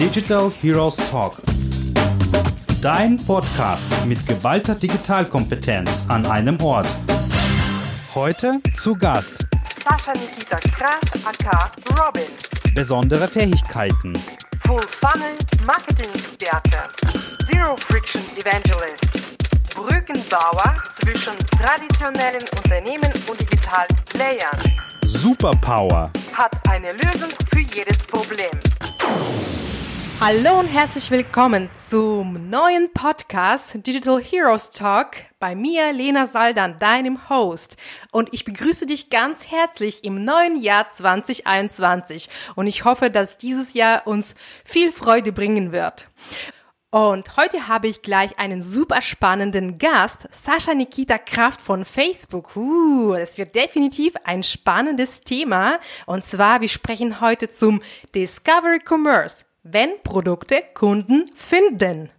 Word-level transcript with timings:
Digital 0.00 0.50
Heroes 0.62 0.96
Talk. 1.10 1.42
Dein 2.80 3.18
Podcast 3.26 3.84
mit 4.06 4.26
geballter 4.26 4.74
Digitalkompetenz 4.74 6.06
an 6.08 6.24
einem 6.24 6.58
Ort. 6.62 6.86
Heute 8.14 8.62
zu 8.72 8.94
Gast 8.94 9.46
Sascha 9.86 10.14
Nikita 10.14 10.56
Kraft 10.70 11.12
aka 11.26 11.70
Robin. 11.90 12.22
besondere 12.74 13.28
Fähigkeiten, 13.28 14.14
Full 14.66 14.86
Funnel 14.88 15.36
Marketing 15.66 16.08
Experte. 16.14 16.88
Zero 17.52 17.76
Friction 17.76 18.22
Evangelist. 18.38 19.36
Brückenbauer 19.74 20.76
zwischen 20.98 21.36
traditionellen 21.60 22.42
Unternehmen 22.56 23.12
und 23.28 23.38
digitalen 23.38 23.94
Playern. 24.06 24.80
Superpower, 25.04 26.10
Hat 26.32 26.52
eine 26.70 26.90
Lösung 26.92 27.28
für 27.52 27.60
jedes 27.60 27.98
Problem. 27.98 28.48
Hallo 30.22 30.60
und 30.60 30.66
herzlich 30.66 31.10
willkommen 31.10 31.70
zum 31.72 32.50
neuen 32.50 32.92
Podcast 32.92 33.86
Digital 33.86 34.20
Heroes 34.20 34.68
Talk 34.68 35.16
bei 35.38 35.54
mir, 35.54 35.94
Lena 35.94 36.26
Saldan, 36.26 36.78
deinem 36.78 37.30
Host. 37.30 37.78
Und 38.12 38.28
ich 38.32 38.44
begrüße 38.44 38.84
dich 38.84 39.08
ganz 39.08 39.50
herzlich 39.50 40.04
im 40.04 40.22
neuen 40.22 40.60
Jahr 40.60 40.86
2021. 40.88 42.28
Und 42.54 42.66
ich 42.66 42.84
hoffe, 42.84 43.08
dass 43.10 43.38
dieses 43.38 43.72
Jahr 43.72 44.06
uns 44.06 44.34
viel 44.62 44.92
Freude 44.92 45.32
bringen 45.32 45.72
wird. 45.72 46.06
Und 46.90 47.38
heute 47.38 47.68
habe 47.68 47.88
ich 47.88 48.02
gleich 48.02 48.38
einen 48.38 48.62
super 48.62 49.00
spannenden 49.00 49.78
Gast, 49.78 50.28
Sascha 50.32 50.74
Nikita 50.74 51.16
Kraft 51.16 51.62
von 51.62 51.86
Facebook. 51.86 52.54
Uh, 52.56 53.14
es 53.14 53.38
wird 53.38 53.54
definitiv 53.54 54.12
ein 54.24 54.42
spannendes 54.42 55.22
Thema. 55.22 55.80
Und 56.04 56.26
zwar, 56.26 56.60
wir 56.60 56.68
sprechen 56.68 57.22
heute 57.22 57.48
zum 57.48 57.80
Discovery 58.14 58.80
Commerce, 58.86 59.46
wenn 59.62 59.90
Produkte 60.02 60.62
Kunden 60.74 61.24
finden. 61.34 62.10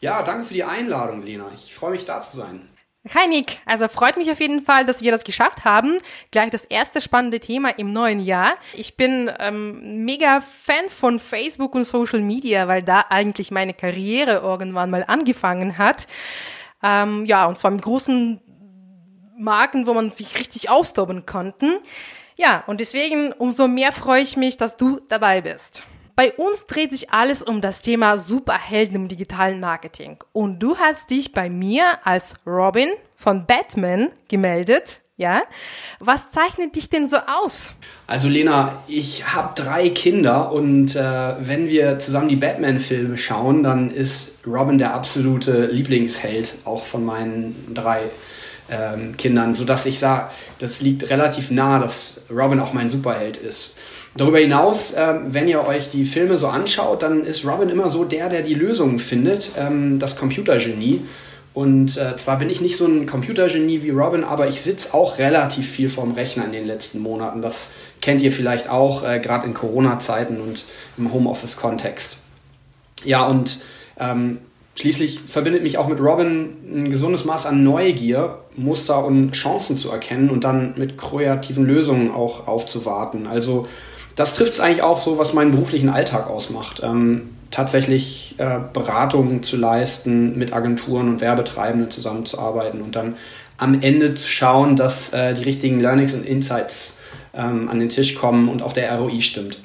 Ja, 0.00 0.22
danke 0.22 0.44
für 0.44 0.54
die 0.54 0.64
Einladung, 0.64 1.22
Lena. 1.22 1.50
Ich 1.54 1.74
freue 1.74 1.92
mich, 1.92 2.04
da 2.04 2.22
zu 2.22 2.36
sein. 2.36 2.68
Hi 3.14 3.28
Nick, 3.28 3.60
also 3.66 3.86
freut 3.86 4.16
mich 4.16 4.30
auf 4.32 4.40
jeden 4.40 4.62
Fall, 4.62 4.84
dass 4.84 5.00
wir 5.00 5.12
das 5.12 5.22
geschafft 5.22 5.64
haben. 5.64 5.98
Gleich 6.32 6.50
das 6.50 6.64
erste 6.64 7.00
spannende 7.00 7.38
Thema 7.38 7.70
im 7.70 7.92
neuen 7.92 8.18
Jahr. 8.18 8.54
Ich 8.74 8.96
bin 8.96 9.30
ähm, 9.38 10.04
mega 10.04 10.40
Fan 10.40 10.88
von 10.88 11.20
Facebook 11.20 11.76
und 11.76 11.84
Social 11.84 12.20
Media, 12.20 12.66
weil 12.66 12.82
da 12.82 13.04
eigentlich 13.08 13.52
meine 13.52 13.74
Karriere 13.74 14.38
irgendwann 14.38 14.90
mal 14.90 15.04
angefangen 15.06 15.78
hat. 15.78 16.08
Ähm, 16.82 17.24
ja, 17.26 17.46
und 17.46 17.56
zwar 17.58 17.70
mit 17.70 17.82
großen 17.82 18.40
Marken, 19.38 19.86
wo 19.86 19.94
man 19.94 20.10
sich 20.10 20.36
richtig 20.40 20.68
austoben 20.68 21.26
konnten. 21.26 21.78
Ja, 22.34 22.64
und 22.66 22.80
deswegen 22.80 23.32
umso 23.32 23.68
mehr 23.68 23.92
freue 23.92 24.22
ich 24.22 24.36
mich, 24.36 24.56
dass 24.56 24.76
du 24.76 25.00
dabei 25.08 25.42
bist. 25.42 25.84
Bei 26.16 26.32
uns 26.32 26.64
dreht 26.66 26.92
sich 26.92 27.10
alles 27.10 27.42
um 27.42 27.60
das 27.60 27.82
Thema 27.82 28.16
Superhelden 28.16 28.96
im 28.96 29.06
digitalen 29.08 29.60
Marketing. 29.60 30.16
Und 30.32 30.60
du 30.60 30.78
hast 30.78 31.10
dich 31.10 31.32
bei 31.32 31.50
mir 31.50 31.84
als 32.04 32.36
Robin 32.46 32.88
von 33.16 33.44
Batman 33.44 34.08
gemeldet. 34.28 35.00
Ja? 35.18 35.42
Was 36.00 36.30
zeichnet 36.30 36.74
dich 36.74 36.88
denn 36.88 37.06
so 37.06 37.18
aus? 37.18 37.68
Also 38.06 38.30
Lena, 38.30 38.82
ich 38.86 39.34
habe 39.34 39.60
drei 39.60 39.90
Kinder 39.90 40.52
und 40.52 40.96
äh, 40.96 41.34
wenn 41.38 41.68
wir 41.68 41.98
zusammen 41.98 42.28
die 42.28 42.36
Batman-Filme 42.36 43.18
schauen, 43.18 43.62
dann 43.62 43.90
ist 43.90 44.38
Robin 44.46 44.78
der 44.78 44.94
absolute 44.94 45.66
Lieblingsheld, 45.66 46.60
auch 46.64 46.86
von 46.86 47.04
meinen 47.04 47.74
drei 47.74 48.00
ähm, 48.70 49.18
Kindern, 49.18 49.54
sodass 49.54 49.84
ich 49.84 49.98
sage, 49.98 50.30
das 50.60 50.80
liegt 50.80 51.10
relativ 51.10 51.50
nah, 51.50 51.78
dass 51.78 52.22
Robin 52.30 52.60
auch 52.60 52.72
mein 52.72 52.88
Superheld 52.88 53.36
ist. 53.36 53.78
Darüber 54.16 54.38
hinaus, 54.38 54.94
ähm, 54.96 55.26
wenn 55.26 55.46
ihr 55.46 55.66
euch 55.66 55.90
die 55.90 56.06
Filme 56.06 56.38
so 56.38 56.48
anschaut, 56.48 57.02
dann 57.02 57.24
ist 57.24 57.44
Robin 57.44 57.68
immer 57.68 57.90
so 57.90 58.04
der, 58.04 58.28
der 58.28 58.42
die 58.42 58.54
Lösungen 58.54 58.98
findet, 58.98 59.52
ähm, 59.58 59.98
das 59.98 60.16
Computergenie. 60.16 61.02
Und 61.52 61.96
äh, 61.96 62.16
zwar 62.16 62.38
bin 62.38 62.50
ich 62.50 62.60
nicht 62.60 62.76
so 62.76 62.86
ein 62.86 63.06
Computergenie 63.06 63.82
wie 63.82 63.90
Robin, 63.90 64.24
aber 64.24 64.48
ich 64.48 64.60
sitze 64.60 64.92
auch 64.92 65.18
relativ 65.18 65.68
viel 65.68 65.88
vorm 65.88 66.12
Rechner 66.12 66.44
in 66.44 66.52
den 66.52 66.66
letzten 66.66 67.00
Monaten. 67.00 67.40
Das 67.40 67.72
kennt 68.02 68.20
ihr 68.20 68.32
vielleicht 68.32 68.68
auch, 68.68 69.02
äh, 69.02 69.20
gerade 69.20 69.46
in 69.46 69.54
Corona-Zeiten 69.54 70.40
und 70.40 70.66
im 70.98 71.12
Homeoffice-Kontext. 71.12 72.18
Ja, 73.04 73.26
und 73.26 73.60
ähm, 73.98 74.38
schließlich 74.74 75.20
verbindet 75.26 75.62
mich 75.62 75.78
auch 75.78 75.88
mit 75.88 76.00
Robin 76.00 76.56
ein 76.70 76.90
gesundes 76.90 77.24
Maß 77.24 77.46
an 77.46 77.62
Neugier, 77.62 78.38
Muster 78.56 79.04
und 79.04 79.32
Chancen 79.32 79.76
zu 79.76 79.90
erkennen 79.90 80.28
und 80.28 80.44
dann 80.44 80.74
mit 80.76 80.98
kreativen 80.98 81.64
Lösungen 81.64 82.10
auch 82.10 82.48
aufzuwarten. 82.48 83.26
Also 83.26 83.66
das 84.16 84.34
trifft 84.34 84.54
es 84.54 84.60
eigentlich 84.60 84.82
auch 84.82 84.98
so, 84.98 85.18
was 85.18 85.32
meinen 85.32 85.52
beruflichen 85.52 85.88
Alltag 85.88 86.28
ausmacht. 86.28 86.80
Ähm, 86.82 87.30
tatsächlich 87.50 88.34
äh, 88.38 88.58
Beratungen 88.72 89.42
zu 89.42 89.56
leisten, 89.56 90.36
mit 90.36 90.52
Agenturen 90.52 91.08
und 91.08 91.20
Werbetreibenden 91.20 91.90
zusammenzuarbeiten 91.90 92.82
und 92.82 92.96
dann 92.96 93.16
am 93.58 93.80
Ende 93.82 94.14
zu 94.14 94.28
schauen, 94.28 94.76
dass 94.76 95.12
äh, 95.12 95.34
die 95.34 95.44
richtigen 95.44 95.80
Learnings 95.80 96.14
und 96.14 96.26
Insights 96.26 96.96
ähm, 97.34 97.68
an 97.68 97.78
den 97.78 97.88
Tisch 97.88 98.14
kommen 98.14 98.48
und 98.48 98.62
auch 98.62 98.72
der 98.72 98.94
ROI 98.96 99.20
stimmt. 99.20 99.60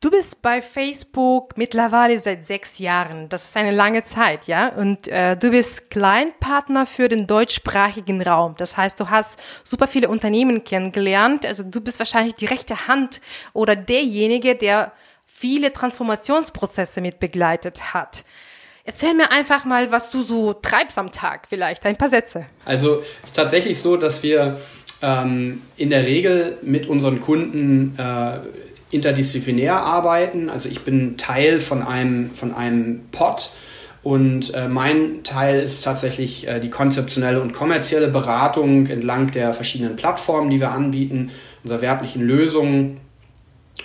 Du 0.00 0.12
bist 0.12 0.42
bei 0.42 0.62
Facebook 0.62 1.58
mittlerweile 1.58 2.20
seit 2.20 2.44
sechs 2.44 2.78
Jahren. 2.78 3.28
Das 3.28 3.46
ist 3.46 3.56
eine 3.56 3.72
lange 3.72 4.04
Zeit, 4.04 4.46
ja? 4.46 4.68
Und 4.68 5.08
äh, 5.08 5.36
du 5.36 5.50
bist 5.50 5.90
Kleinpartner 5.90 6.86
für 6.86 7.08
den 7.08 7.26
deutschsprachigen 7.26 8.22
Raum. 8.22 8.54
Das 8.58 8.76
heißt, 8.76 9.00
du 9.00 9.10
hast 9.10 9.40
super 9.64 9.88
viele 9.88 10.08
Unternehmen 10.08 10.62
kennengelernt. 10.62 11.44
Also 11.44 11.64
du 11.64 11.80
bist 11.80 11.98
wahrscheinlich 11.98 12.34
die 12.34 12.46
rechte 12.46 12.86
Hand 12.86 13.20
oder 13.52 13.74
derjenige, 13.74 14.54
der 14.54 14.92
viele 15.24 15.72
Transformationsprozesse 15.72 17.00
mit 17.00 17.18
begleitet 17.18 17.92
hat. 17.92 18.22
Erzähl 18.84 19.14
mir 19.14 19.32
einfach 19.32 19.64
mal, 19.64 19.90
was 19.90 20.10
du 20.10 20.22
so 20.22 20.52
treibst 20.52 20.96
am 20.96 21.10
Tag, 21.10 21.48
vielleicht 21.48 21.84
ein 21.84 21.96
paar 21.96 22.08
Sätze. 22.08 22.46
Also 22.64 23.00
es 23.24 23.30
ist 23.30 23.36
tatsächlich 23.36 23.80
so, 23.80 23.96
dass 23.96 24.22
wir 24.22 24.60
ähm, 25.02 25.62
in 25.76 25.90
der 25.90 26.04
Regel 26.04 26.58
mit 26.62 26.86
unseren 26.86 27.18
Kunden 27.18 27.98
äh, 27.98 28.38
interdisziplinär 28.90 29.74
arbeiten. 29.74 30.50
Also 30.50 30.68
ich 30.68 30.80
bin 30.80 31.16
Teil 31.16 31.60
von 31.60 31.82
einem, 31.82 32.30
von 32.30 32.54
einem 32.54 33.00
Pod 33.10 33.50
und 34.02 34.54
äh, 34.54 34.68
mein 34.68 35.22
Teil 35.24 35.60
ist 35.60 35.82
tatsächlich 35.82 36.46
äh, 36.46 36.60
die 36.60 36.70
konzeptionelle 36.70 37.40
und 37.40 37.52
kommerzielle 37.52 38.08
Beratung 38.08 38.86
entlang 38.86 39.30
der 39.32 39.52
verschiedenen 39.52 39.96
Plattformen, 39.96 40.50
die 40.50 40.60
wir 40.60 40.70
anbieten, 40.70 41.30
unserer 41.62 41.82
werblichen 41.82 42.22
Lösungen. 42.22 43.00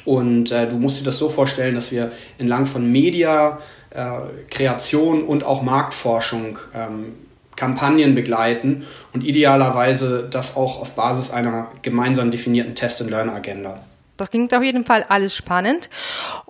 Und 0.05 0.51
äh, 0.51 0.67
du 0.67 0.77
musst 0.77 0.99
dir 0.99 1.03
das 1.03 1.17
so 1.17 1.29
vorstellen, 1.29 1.75
dass 1.75 1.91
wir 1.91 2.11
entlang 2.37 2.65
von 2.65 2.91
Media, 2.91 3.59
äh, 3.89 4.11
Kreation 4.49 5.23
und 5.23 5.45
auch 5.45 5.61
Marktforschung 5.63 6.57
ähm, 6.75 7.13
Kampagnen 7.55 8.15
begleiten 8.15 8.85
und 9.13 9.23
idealerweise 9.23 10.27
das 10.29 10.55
auch 10.55 10.79
auf 10.79 10.95
Basis 10.95 11.31
einer 11.31 11.69
gemeinsam 11.81 12.31
definierten 12.31 12.75
Test-and-Learn-Agenda. 12.75 13.79
Das 14.23 14.29
klingt 14.29 14.53
auf 14.53 14.63
jeden 14.63 14.85
Fall 14.85 15.05
alles 15.09 15.35
spannend. 15.35 15.89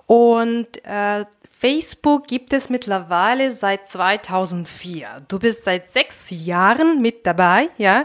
Und 0.06 0.68
äh, 0.84 1.24
Facebook 1.50 2.28
gibt 2.28 2.52
es 2.52 2.70
mittlerweile 2.70 3.50
seit 3.50 3.88
2004. 3.88 5.08
Du 5.26 5.40
bist 5.40 5.64
seit 5.64 5.88
sechs 5.88 6.26
Jahren 6.30 7.02
mit 7.02 7.26
dabei, 7.26 7.70
ja. 7.76 8.04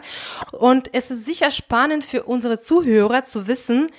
Und 0.54 0.92
es 0.92 1.12
ist 1.12 1.28
sicher 1.28 1.52
spannend 1.52 2.04
für 2.04 2.24
unsere 2.24 2.60
Zuhörer 2.60 3.26
zu 3.26 3.46
wissen, 3.46 3.92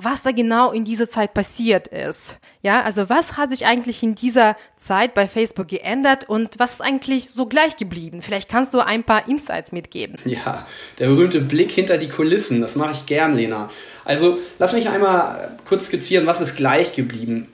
was 0.00 0.22
da 0.22 0.32
genau 0.32 0.72
in 0.72 0.84
dieser 0.84 1.08
Zeit 1.08 1.34
passiert 1.34 1.88
ist. 1.88 2.38
Ja, 2.62 2.82
also 2.82 3.08
was 3.08 3.36
hat 3.36 3.50
sich 3.50 3.66
eigentlich 3.66 4.02
in 4.02 4.14
dieser 4.14 4.56
Zeit 4.76 5.14
bei 5.14 5.28
Facebook 5.28 5.68
geändert 5.68 6.28
und 6.28 6.58
was 6.58 6.74
ist 6.74 6.80
eigentlich 6.80 7.30
so 7.30 7.46
gleich 7.46 7.76
geblieben? 7.76 8.22
Vielleicht 8.22 8.48
kannst 8.48 8.74
du 8.74 8.80
ein 8.80 9.04
paar 9.04 9.28
Insights 9.28 9.72
mitgeben. 9.72 10.16
Ja, 10.28 10.66
der 10.98 11.08
berühmte 11.08 11.40
Blick 11.40 11.72
hinter 11.72 11.98
die 11.98 12.08
Kulissen, 12.08 12.60
das 12.60 12.76
mache 12.76 12.92
ich 12.92 13.06
gern, 13.06 13.34
Lena. 13.34 13.70
Also 14.04 14.38
lass 14.58 14.72
mich 14.72 14.88
einmal 14.88 15.58
kurz 15.66 15.86
skizzieren, 15.86 16.26
was 16.26 16.40
ist 16.40 16.56
gleich 16.56 16.92
geblieben. 16.92 17.48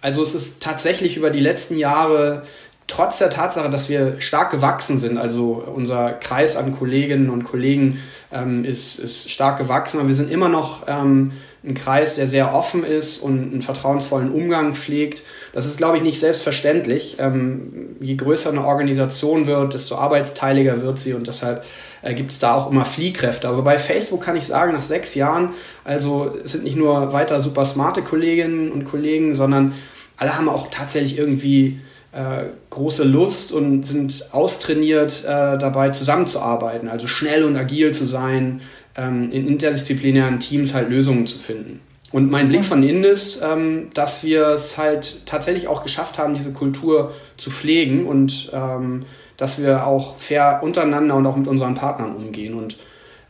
Also 0.00 0.22
es 0.22 0.34
ist 0.34 0.62
tatsächlich 0.62 1.16
über 1.16 1.30
die 1.30 1.40
letzten 1.40 1.76
Jahre 1.76 2.42
trotz 2.90 3.18
der 3.18 3.30
Tatsache, 3.30 3.70
dass 3.70 3.88
wir 3.88 4.20
stark 4.20 4.50
gewachsen 4.50 4.98
sind, 4.98 5.16
also 5.16 5.64
unser 5.74 6.12
Kreis 6.12 6.56
an 6.56 6.72
Kolleginnen 6.76 7.30
und 7.30 7.44
Kollegen 7.44 8.00
ähm, 8.32 8.64
ist, 8.64 8.98
ist 8.98 9.30
stark 9.30 9.58
gewachsen, 9.58 9.98
aber 9.98 10.08
wir 10.08 10.14
sind 10.14 10.30
immer 10.30 10.48
noch 10.48 10.82
ähm, 10.86 11.32
ein 11.64 11.74
Kreis, 11.74 12.16
der 12.16 12.26
sehr 12.26 12.54
offen 12.54 12.84
ist 12.84 13.18
und 13.18 13.52
einen 13.52 13.62
vertrauensvollen 13.62 14.32
Umgang 14.32 14.74
pflegt. 14.74 15.22
Das 15.52 15.66
ist, 15.66 15.76
glaube 15.76 15.98
ich, 15.98 16.02
nicht 16.02 16.18
selbstverständlich. 16.18 17.16
Ähm, 17.18 17.96
je 18.00 18.16
größer 18.16 18.50
eine 18.50 18.64
Organisation 18.64 19.46
wird, 19.46 19.74
desto 19.74 19.96
arbeitsteiliger 19.96 20.82
wird 20.82 20.98
sie 20.98 21.12
und 21.12 21.26
deshalb 21.26 21.64
äh, 22.02 22.14
gibt 22.14 22.32
es 22.32 22.38
da 22.38 22.54
auch 22.54 22.70
immer 22.70 22.84
Fliehkräfte. 22.84 23.48
Aber 23.48 23.62
bei 23.62 23.78
Facebook 23.78 24.22
kann 24.22 24.36
ich 24.36 24.46
sagen, 24.46 24.72
nach 24.72 24.82
sechs 24.82 25.14
Jahren, 25.14 25.50
also 25.84 26.34
es 26.42 26.52
sind 26.52 26.64
nicht 26.64 26.76
nur 26.76 27.12
weiter 27.12 27.40
super 27.40 27.64
smarte 27.64 28.02
Kolleginnen 28.02 28.72
und 28.72 28.84
Kollegen, 28.84 29.34
sondern 29.34 29.74
alle 30.16 30.36
haben 30.36 30.48
auch 30.48 30.68
tatsächlich 30.70 31.18
irgendwie 31.18 31.80
äh, 32.12 32.44
große 32.70 33.04
Lust 33.04 33.52
und 33.52 33.86
sind 33.86 34.28
austrainiert 34.32 35.24
äh, 35.24 35.58
dabei 35.58 35.90
zusammenzuarbeiten, 35.90 36.88
also 36.88 37.06
schnell 37.06 37.44
und 37.44 37.56
agil 37.56 37.92
zu 37.92 38.04
sein, 38.04 38.60
ähm, 38.96 39.30
in 39.30 39.46
interdisziplinären 39.46 40.40
Teams 40.40 40.74
halt 40.74 40.90
Lösungen 40.90 41.26
zu 41.26 41.38
finden. 41.38 41.80
und 42.12 42.28
mein 42.28 42.48
Blick 42.48 42.64
von 42.64 42.82
innen 42.82 43.04
ist, 43.04 43.40
ähm, 43.40 43.90
dass 43.94 44.24
wir 44.24 44.48
es 44.48 44.76
halt 44.76 45.24
tatsächlich 45.26 45.68
auch 45.68 45.84
geschafft 45.84 46.18
haben, 46.18 46.34
diese 46.34 46.52
Kultur 46.52 47.12
zu 47.36 47.50
pflegen 47.50 48.06
und 48.06 48.50
ähm, 48.52 49.04
dass 49.36 49.62
wir 49.62 49.86
auch 49.86 50.18
fair 50.18 50.60
untereinander 50.62 51.14
und 51.14 51.26
auch 51.26 51.36
mit 51.36 51.46
unseren 51.46 51.74
Partnern 51.74 52.16
umgehen. 52.16 52.54
Und 52.54 52.76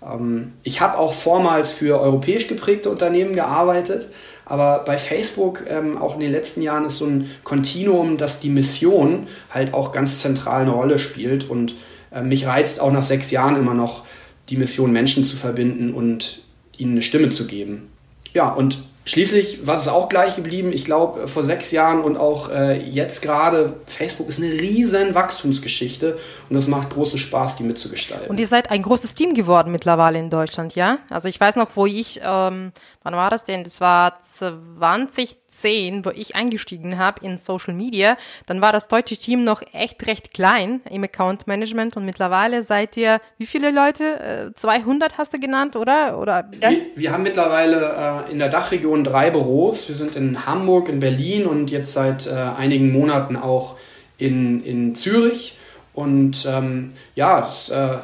ähm, 0.03 0.53
ich 0.63 0.81
habe 0.81 0.99
auch 0.99 1.13
vormals 1.13 1.71
für 1.71 2.01
europäisch 2.01 2.49
geprägte 2.49 2.91
Unternehmen 2.91 3.35
gearbeitet, 3.35 4.09
aber 4.51 4.81
bei 4.85 4.99
Facebook 4.99 5.63
ähm, 5.69 5.97
auch 5.97 6.15
in 6.15 6.21
den 6.21 6.33
letzten 6.33 6.61
Jahren 6.61 6.85
ist 6.85 6.97
so 6.97 7.07
ein 7.07 7.31
Kontinuum, 7.45 8.17
dass 8.17 8.41
die 8.41 8.49
Mission 8.49 9.29
halt 9.49 9.75
auch 9.75 9.93
ganz 9.93 10.19
zentral 10.19 10.63
eine 10.63 10.73
Rolle 10.73 10.99
spielt. 10.99 11.49
Und 11.49 11.77
äh, 12.11 12.23
mich 12.23 12.47
reizt 12.47 12.81
auch 12.81 12.91
nach 12.91 13.05
sechs 13.05 13.31
Jahren 13.31 13.55
immer 13.55 13.75
noch 13.75 14.05
die 14.49 14.57
Mission, 14.57 14.91
Menschen 14.91 15.23
zu 15.23 15.37
verbinden 15.37 15.95
und 15.95 16.43
ihnen 16.77 16.91
eine 16.91 17.03
Stimme 17.03 17.29
zu 17.29 17.47
geben. 17.47 17.93
Ja, 18.35 18.49
und 18.49 18.83
Schließlich, 19.11 19.67
was 19.67 19.83
ist 19.83 19.89
auch 19.89 20.09
gleich 20.09 20.37
geblieben? 20.37 20.73
Ich 20.73 20.85
glaube, 20.85 21.27
vor 21.27 21.43
sechs 21.43 21.73
Jahren 21.73 22.03
und 22.03 22.17
auch 22.17 22.49
äh, 22.49 22.81
jetzt 22.81 23.23
gerade, 23.23 23.75
Facebook 23.87 24.29
ist 24.29 24.39
eine 24.39 24.53
riesen 24.53 25.17
Wachstumsgeschichte 25.17 26.17
und 26.49 26.55
es 26.55 26.69
macht 26.69 26.91
großen 26.91 27.19
Spaß, 27.19 27.57
die 27.57 27.65
mitzugestalten. 27.65 28.29
Und 28.29 28.39
ihr 28.39 28.47
seid 28.47 28.71
ein 28.71 28.83
großes 28.83 29.15
Team 29.15 29.35
geworden 29.35 29.73
mittlerweile 29.73 30.21
in 30.21 30.31
Deutschland, 30.31 30.77
ja? 30.77 30.99
Also 31.11 31.27
ich 31.27 31.41
weiß 31.41 31.57
noch, 31.57 31.71
wo 31.75 31.87
ich, 31.87 32.21
ähm, 32.25 32.71
wann 33.03 33.15
war 33.15 33.31
das 33.31 33.45
denn? 33.45 33.65
Das 33.65 33.81
war 33.81 34.21
2010, 34.21 36.05
wo 36.05 36.11
ich 36.11 36.37
eingestiegen 36.37 36.97
habe 36.97 37.27
in 37.27 37.37
Social 37.37 37.75
Media. 37.75 38.17
Dann 38.47 38.61
war 38.61 38.73
das 38.73 38.87
deutsche 38.87 39.17
Team 39.17 39.43
noch 39.43 39.61
echt 39.73 40.07
recht 40.07 40.33
klein 40.33 40.83
im 40.89 41.03
Account 41.03 41.49
Management 41.49 41.97
und 41.97 42.05
mittlerweile 42.05 42.63
seid 42.63 42.97
ihr, 42.97 43.21
wie 43.39 43.47
viele 43.47 43.73
Leute? 43.73 44.21
Äh, 44.21 44.55
200 44.55 45.19
hast 45.19 45.35
du 45.35 45.41
genannt, 45.41 45.75
oder? 45.75 46.17
oder 46.17 46.49
ja? 46.63 46.71
wir, 46.71 46.79
wir 46.95 47.13
haben 47.13 47.25
mittlerweile 47.25 48.25
äh, 48.29 48.31
in 48.31 48.39
der 48.39 48.51
Dachregion 48.51 49.00
drei 49.05 49.31
Büros. 49.31 49.89
Wir 49.89 49.95
sind 49.95 50.17
in 50.17 50.47
Hamburg, 50.47 50.89
in 50.89 51.01
Berlin 51.01 51.47
und 51.47 51.71
jetzt 51.71 51.93
seit 51.93 52.27
äh, 52.27 52.31
einigen 52.31 52.93
Monaten 52.93 53.37
auch 53.37 53.77
in, 54.19 54.63
in 54.65 54.95
Zürich. 54.95 55.57
Und 55.93 56.47
ähm, 56.49 56.91
ja, 57.15 57.47
es 57.47 57.69
äh, 57.69 57.99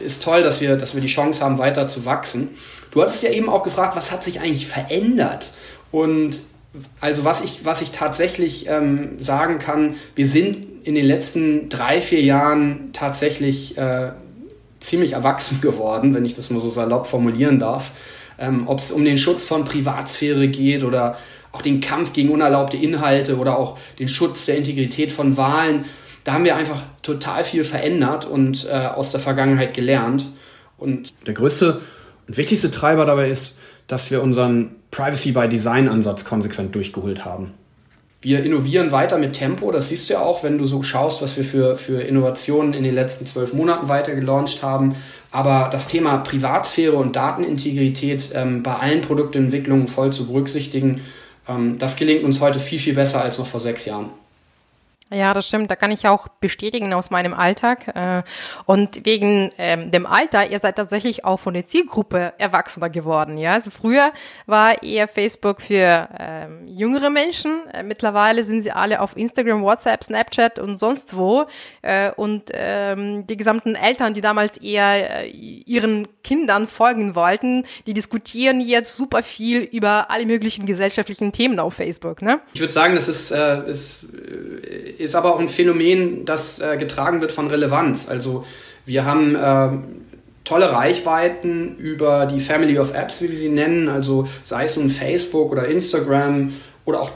ist 0.00 0.22
toll, 0.22 0.42
dass 0.42 0.60
wir, 0.60 0.76
dass 0.76 0.94
wir 0.94 1.00
die 1.00 1.08
Chance 1.08 1.44
haben, 1.44 1.58
weiter 1.58 1.86
zu 1.86 2.04
wachsen. 2.04 2.50
Du 2.90 3.02
hattest 3.02 3.22
ja 3.22 3.30
eben 3.30 3.48
auch 3.48 3.62
gefragt, 3.62 3.96
was 3.96 4.10
hat 4.10 4.24
sich 4.24 4.40
eigentlich 4.40 4.66
verändert? 4.66 5.50
Und 5.90 6.40
also 7.00 7.24
was 7.24 7.40
ich, 7.40 7.64
was 7.64 7.80
ich 7.80 7.92
tatsächlich 7.92 8.68
ähm, 8.68 9.18
sagen 9.18 9.58
kann, 9.58 9.94
wir 10.14 10.26
sind 10.26 10.66
in 10.84 10.94
den 10.94 11.04
letzten 11.04 11.68
drei, 11.68 12.00
vier 12.00 12.22
Jahren 12.22 12.90
tatsächlich 12.92 13.76
äh, 13.78 14.12
ziemlich 14.80 15.12
erwachsen 15.12 15.60
geworden, 15.62 16.14
wenn 16.14 16.24
ich 16.24 16.34
das 16.34 16.50
mal 16.50 16.60
so 16.60 16.70
salopp 16.70 17.06
formulieren 17.06 17.58
darf. 17.58 17.92
Ähm, 18.38 18.68
Ob 18.68 18.78
es 18.78 18.90
um 18.90 19.04
den 19.04 19.18
Schutz 19.18 19.44
von 19.44 19.64
Privatsphäre 19.64 20.48
geht 20.48 20.84
oder 20.84 21.18
auch 21.52 21.62
den 21.62 21.80
Kampf 21.80 22.12
gegen 22.12 22.30
unerlaubte 22.30 22.76
Inhalte 22.76 23.36
oder 23.36 23.58
auch 23.58 23.78
den 23.98 24.08
Schutz 24.08 24.46
der 24.46 24.56
Integrität 24.56 25.10
von 25.10 25.36
Wahlen 25.36 25.84
da 26.28 26.34
haben 26.34 26.44
wir 26.44 26.56
einfach 26.56 26.82
total 27.00 27.42
viel 27.42 27.64
verändert 27.64 28.26
und 28.26 28.66
äh, 28.66 28.72
aus 28.72 29.12
der 29.12 29.20
Vergangenheit 29.20 29.72
gelernt. 29.72 30.26
Und 30.76 31.10
der 31.26 31.32
größte 31.32 31.80
und 32.26 32.36
wichtigste 32.36 32.70
Treiber 32.70 33.06
dabei 33.06 33.30
ist, 33.30 33.58
dass 33.86 34.10
wir 34.10 34.22
unseren 34.22 34.76
Privacy 34.90 35.32
by 35.32 35.48
Design 35.48 35.88
Ansatz 35.88 36.26
konsequent 36.26 36.74
durchgeholt 36.74 37.24
haben. 37.24 37.54
Wir 38.20 38.44
innovieren 38.44 38.92
weiter 38.92 39.16
mit 39.16 39.32
Tempo. 39.32 39.72
Das 39.72 39.88
siehst 39.88 40.10
du 40.10 40.14
ja 40.14 40.20
auch, 40.20 40.44
wenn 40.44 40.58
du 40.58 40.66
so 40.66 40.82
schaust, 40.82 41.22
was 41.22 41.38
wir 41.38 41.44
für, 41.44 41.76
für 41.76 42.02
Innovationen 42.02 42.74
in 42.74 42.84
den 42.84 42.94
letzten 42.94 43.24
zwölf 43.24 43.54
Monaten 43.54 43.88
weiter 43.88 44.14
gelauncht 44.14 44.62
haben. 44.62 44.96
Aber 45.30 45.68
das 45.70 45.86
Thema 45.86 46.18
Privatsphäre 46.18 46.96
und 46.96 47.16
Datenintegrität 47.16 48.30
ähm, 48.34 48.62
bei 48.62 48.74
allen 48.74 49.02
Produktentwicklungen 49.02 49.86
voll 49.86 50.12
zu 50.12 50.26
berücksichtigen, 50.26 51.02
ähm, 51.46 51.78
das 51.78 51.96
gelingt 51.96 52.24
uns 52.24 52.40
heute 52.40 52.58
viel, 52.58 52.78
viel 52.78 52.94
besser 52.94 53.20
als 53.20 53.38
noch 53.38 53.46
vor 53.46 53.60
sechs 53.60 53.84
Jahren. 53.84 54.10
Ja, 55.10 55.32
das 55.32 55.46
stimmt. 55.46 55.70
Da 55.70 55.76
kann 55.76 55.90
ich 55.90 56.06
auch 56.06 56.28
bestätigen 56.28 56.92
aus 56.92 57.10
meinem 57.10 57.32
Alltag. 57.32 57.88
Äh, 57.94 58.22
und 58.66 59.06
wegen 59.06 59.50
ähm, 59.56 59.90
dem 59.90 60.04
Alter, 60.04 60.50
ihr 60.50 60.58
seid 60.58 60.76
tatsächlich 60.76 61.24
auch 61.24 61.40
von 61.40 61.54
der 61.54 61.66
Zielgruppe 61.66 62.34
erwachsener 62.36 62.90
geworden. 62.90 63.38
Ja, 63.38 63.54
also 63.54 63.70
früher 63.70 64.12
war 64.46 64.82
eher 64.82 65.08
Facebook 65.08 65.62
für 65.62 66.08
ähm, 66.18 66.66
jüngere 66.66 67.08
Menschen. 67.08 67.66
Äh, 67.72 67.82
mittlerweile 67.82 68.44
sind 68.44 68.62
sie 68.62 68.70
alle 68.70 69.00
auf 69.00 69.16
Instagram, 69.16 69.62
WhatsApp, 69.62 70.04
Snapchat 70.04 70.58
und 70.58 70.76
sonst 70.76 71.16
wo. 71.16 71.46
Äh, 71.80 72.12
und 72.12 72.50
ähm, 72.52 73.26
die 73.26 73.38
gesamten 73.38 73.76
Eltern, 73.76 74.12
die 74.12 74.20
damals 74.20 74.58
eher 74.58 75.26
ihren 75.32 76.08
Kindern 76.22 76.66
folgen 76.66 77.14
wollten, 77.14 77.64
die 77.86 77.94
diskutieren 77.94 78.60
jetzt 78.60 78.96
super 78.96 79.22
viel 79.22 79.60
über 79.60 80.10
alle 80.10 80.26
möglichen 80.26 80.66
gesellschaftlichen 80.66 81.32
Themen 81.32 81.58
auf 81.60 81.74
Facebook. 81.74 82.20
Ne? 82.20 82.40
Ich 82.52 82.60
würde 82.60 82.72
sagen, 82.72 82.94
das 82.94 83.08
ist, 83.08 83.30
äh, 83.30 83.66
ist 83.66 84.06
ist 84.98 85.14
aber 85.14 85.34
auch 85.34 85.40
ein 85.40 85.48
Phänomen, 85.48 86.24
das 86.24 86.58
äh, 86.58 86.76
getragen 86.76 87.20
wird 87.20 87.32
von 87.32 87.46
Relevanz. 87.46 88.08
Also 88.08 88.44
wir 88.84 89.04
haben 89.04 89.34
äh, 89.34 89.78
tolle 90.44 90.72
Reichweiten 90.72 91.76
über 91.76 92.26
die 92.26 92.40
Family 92.40 92.78
of 92.78 92.94
Apps, 92.94 93.22
wie 93.22 93.30
wir 93.30 93.36
sie 93.36 93.50
nennen, 93.50 93.88
also 93.88 94.26
sei 94.42 94.64
es 94.64 94.76
nun 94.76 94.88
Facebook 94.88 95.52
oder 95.52 95.66
Instagram 95.68 96.52
oder 96.84 97.02
auch 97.02 97.10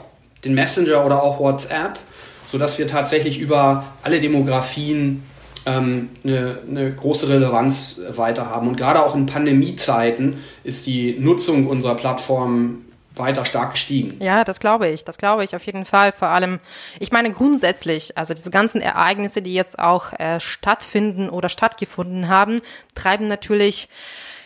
den 0.45 0.53
Messenger 0.53 1.05
oder 1.05 1.21
auch 1.21 1.39
WhatsApp, 1.39 1.97
sodass 2.45 2.77
wir 2.77 2.87
tatsächlich 2.87 3.39
über 3.39 3.85
alle 4.03 4.19
Demografien 4.19 5.23
ähm, 5.65 6.09
eine, 6.23 6.59
eine 6.69 6.93
große 6.93 7.27
Relevanz 7.27 7.99
weiter 8.09 8.49
haben. 8.49 8.67
Und 8.67 8.77
gerade 8.77 9.03
auch 9.03 9.15
in 9.15 9.25
Pandemiezeiten 9.25 10.35
ist 10.63 10.85
die 10.85 11.17
Nutzung 11.19 11.67
unserer 11.67 11.95
Plattform 11.95 12.83
weiter 13.15 13.45
stark 13.45 13.71
gestiegen. 13.71 14.21
Ja, 14.23 14.43
das 14.43 14.59
glaube 14.59 14.87
ich. 14.87 15.05
Das 15.05 15.17
glaube 15.17 15.43
ich 15.43 15.55
auf 15.55 15.63
jeden 15.63 15.85
Fall. 15.85 16.11
Vor 16.11 16.29
allem, 16.29 16.59
ich 16.99 17.11
meine 17.11 17.31
grundsätzlich, 17.31 18.17
also 18.17 18.33
diese 18.33 18.51
ganzen 18.51 18.81
Ereignisse, 18.81 19.41
die 19.41 19.53
jetzt 19.53 19.79
auch 19.79 20.13
äh, 20.13 20.39
stattfinden 20.39 21.29
oder 21.29 21.49
stattgefunden 21.49 22.27
haben, 22.27 22.61
treiben 22.95 23.27
natürlich 23.27 23.89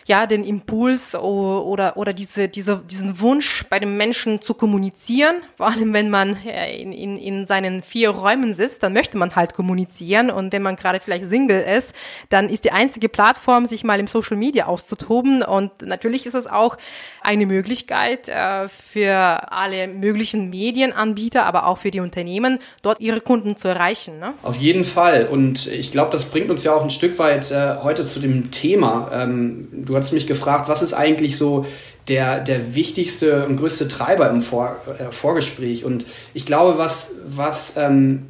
ja 0.08 0.26
den 0.26 0.42
Impuls 0.42 1.14
oder 1.14 1.96
oder 1.96 2.12
diese, 2.12 2.48
diese 2.48 2.78
diesen 2.78 3.20
Wunsch 3.20 3.66
bei 3.68 3.78
dem 3.78 3.96
Menschen 3.96 4.40
zu 4.40 4.54
kommunizieren. 4.54 5.36
Vor 5.56 5.68
allem 5.68 5.92
wenn 5.92 6.08
man 6.10 6.36
äh, 6.46 6.80
in, 6.80 6.92
in, 6.92 7.18
in 7.18 7.46
seinen 7.46 7.82
vier 7.82 8.10
Räumen 8.10 8.54
sitzt, 8.54 8.82
dann 8.82 8.94
möchte 8.94 9.18
man 9.18 9.36
halt 9.36 9.52
kommunizieren 9.52 10.30
und 10.30 10.52
wenn 10.52 10.62
man 10.62 10.76
gerade 10.76 11.00
vielleicht 11.00 11.26
Single 11.26 11.60
ist, 11.60 11.94
dann 12.30 12.48
ist 12.48 12.64
die 12.64 12.72
einzige 12.72 13.10
Plattform, 13.10 13.66
sich 13.66 13.84
mal 13.84 14.00
im 14.00 14.06
Social 14.06 14.38
Media 14.38 14.66
auszutoben 14.66 15.42
und 15.42 15.82
natürlich 15.82 16.24
ist 16.24 16.34
es 16.34 16.46
auch 16.46 16.78
eine 17.28 17.44
Möglichkeit 17.44 18.30
äh, 18.30 18.68
für 18.68 19.52
alle 19.52 19.86
möglichen 19.86 20.48
Medienanbieter, 20.48 21.44
aber 21.44 21.66
auch 21.66 21.76
für 21.76 21.90
die 21.90 22.00
Unternehmen, 22.00 22.58
dort 22.80 23.00
ihre 23.00 23.20
Kunden 23.20 23.54
zu 23.58 23.68
erreichen. 23.68 24.18
Ne? 24.18 24.32
Auf 24.42 24.56
jeden 24.56 24.86
Fall 24.86 25.28
und 25.30 25.66
ich 25.66 25.92
glaube, 25.92 26.10
das 26.10 26.24
bringt 26.24 26.50
uns 26.50 26.64
ja 26.64 26.74
auch 26.74 26.82
ein 26.82 26.88
Stück 26.88 27.18
weit 27.18 27.50
äh, 27.50 27.76
heute 27.82 28.02
zu 28.04 28.20
dem 28.20 28.50
Thema. 28.50 29.10
Ähm, 29.12 29.68
du 29.70 29.94
hattest 29.94 30.14
mich 30.14 30.26
gefragt, 30.26 30.70
was 30.70 30.80
ist 30.80 30.94
eigentlich 30.94 31.36
so 31.36 31.66
der, 32.08 32.40
der 32.40 32.74
wichtigste 32.74 33.44
und 33.44 33.58
größte 33.58 33.88
Treiber 33.88 34.30
im 34.30 34.40
Vor, 34.40 34.76
äh, 34.98 35.12
Vorgespräch. 35.12 35.84
Und 35.84 36.06
ich 36.32 36.46
glaube, 36.46 36.78
was, 36.78 37.16
was 37.26 37.76
ähm, 37.76 38.28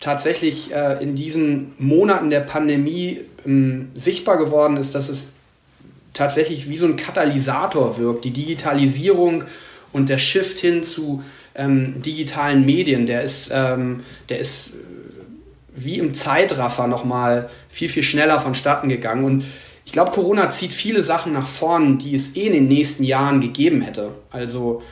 tatsächlich 0.00 0.70
in 1.00 1.16
diesen 1.16 1.72
Monaten 1.76 2.30
der 2.30 2.38
Pandemie 2.38 3.22
ähm, 3.44 3.90
sichtbar 3.94 4.38
geworden 4.38 4.76
ist, 4.76 4.94
dass 4.94 5.08
es 5.08 5.32
tatsächlich 6.18 6.68
wie 6.68 6.76
so 6.76 6.86
ein 6.86 6.96
Katalysator 6.96 7.96
wirkt. 7.96 8.24
Die 8.24 8.32
Digitalisierung 8.32 9.44
und 9.92 10.08
der 10.08 10.18
Shift 10.18 10.58
hin 10.58 10.82
zu 10.82 11.22
ähm, 11.54 12.02
digitalen 12.02 12.66
Medien, 12.66 13.06
der 13.06 13.22
ist, 13.22 13.52
ähm, 13.54 14.02
der 14.28 14.40
ist 14.40 14.70
äh, 14.70 14.72
wie 15.76 15.98
im 15.98 16.14
Zeitraffer 16.14 16.88
nochmal 16.88 17.48
viel, 17.68 17.88
viel 17.88 18.02
schneller 18.02 18.40
vonstatten 18.40 18.88
gegangen. 18.88 19.24
Und 19.24 19.44
ich 19.84 19.92
glaube, 19.92 20.10
Corona 20.10 20.50
zieht 20.50 20.72
viele 20.72 21.04
Sachen 21.04 21.32
nach 21.32 21.46
vorn, 21.46 21.98
die 21.98 22.16
es 22.16 22.34
eh 22.34 22.46
in 22.48 22.52
den 22.52 22.68
nächsten 22.68 23.04
Jahren 23.04 23.40
gegeben 23.40 23.80
hätte. 23.80 24.10
Also 24.30 24.82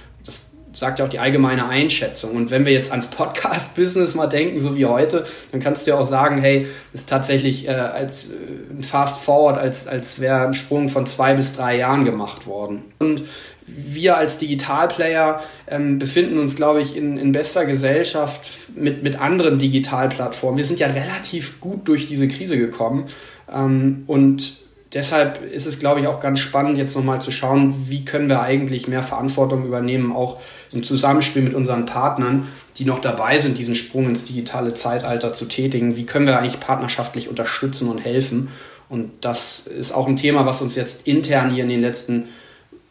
sagt 0.77 0.99
ja 0.99 1.07
auch 1.07 1.09
die 1.09 1.19
allgemeine 1.19 1.69
Einschätzung. 1.69 2.37
Und 2.37 2.51
wenn 2.51 2.67
wir 2.67 2.73
jetzt 2.73 2.91
ans 2.91 3.07
Podcast-Business 3.07 4.15
mal 4.15 4.27
denken, 4.27 4.61
so 4.61 4.77
wie 4.77 4.85
heute, 4.85 5.25
dann 5.51 5.61
kannst 5.61 5.87
du 5.87 5.93
ja 5.93 5.97
auch 5.97 6.05
sagen, 6.05 6.39
hey, 6.39 6.67
ist 6.93 7.09
tatsächlich 7.09 7.67
äh, 7.67 7.71
als 7.71 8.31
äh, 8.31 8.35
ein 8.71 8.85
Fast 8.85 9.23
Forward, 9.23 9.59
als, 9.59 9.89
als 9.89 10.21
wäre 10.21 10.47
ein 10.47 10.55
Sprung 10.55 10.91
von 10.91 11.07
zwei 11.07 11.35
bis 11.35 11.55
drei 11.55 11.79
Jahren 11.79 12.05
gemacht 12.05 12.47
worden. 12.47 12.85
Und 12.99 13.23
wir 13.67 14.17
als 14.17 14.39
Digitalplayer 14.39 15.43
ähm, 15.67 15.99
befinden 15.99 16.39
uns, 16.39 16.57
glaube 16.57 16.81
ich, 16.81 16.97
in, 16.97 17.17
in 17.17 17.33
bester 17.33 17.65
Gesellschaft 17.65 18.77
mit, 18.77 19.03
mit 19.03 19.21
anderen 19.21 19.59
Digitalplattformen. 19.59 20.59
Wir 20.59 20.65
sind 20.65 20.79
ja 20.79 20.89
relativ 20.89 21.59
gut 21.61 21.89
durch 21.89 22.07
diese 22.07 22.29
Krise 22.29 22.59
gekommen. 22.59 23.07
Ähm, 23.53 24.05
und 24.07 24.66
deshalb 24.93 25.43
ist 25.43 25.67
es, 25.67 25.79
glaube 25.79 26.01
ich, 26.01 26.07
auch 26.07 26.21
ganz 26.21 26.41
spannend, 26.41 26.79
jetzt 26.79 26.97
nochmal 26.97 27.21
zu 27.21 27.31
schauen, 27.31 27.89
wie 27.89 28.05
können 28.05 28.29
wir 28.29 28.41
eigentlich 28.41 28.89
mehr 28.89 29.03
Verantwortung 29.03 29.67
übernehmen, 29.67 30.13
auch 30.13 30.41
im 30.73 30.83
Zusammenspiel 30.83 31.43
mit 31.43 31.55
unseren 31.55 31.87
Partnern, 31.87 32.47
die 32.77 32.85
noch 32.85 32.99
dabei 32.99 33.39
sind, 33.39 33.59
diesen 33.59 33.75
Sprung 33.75 34.07
ins 34.07 34.25
digitale 34.25 34.75
Zeitalter 34.75 35.33
zu 35.33 35.47
tätigen. 35.47 35.97
Wie 35.97 36.07
können 36.07 36.27
wir 36.27 36.39
eigentlich 36.39 36.61
partnerschaftlich 36.61 37.29
unterstützen 37.29 37.89
und 37.89 37.99
helfen? 37.99 38.49
Und 38.89 39.25
das 39.25 39.67
ist 39.67 39.93
auch 39.93 40.07
ein 40.07 40.17
Thema, 40.17 40.47
was 40.47 40.63
uns 40.63 40.77
jetzt 40.77 41.07
intern 41.07 41.53
hier 41.53 41.65
in 41.65 41.71
den 41.71 41.81
letzten 41.81 42.29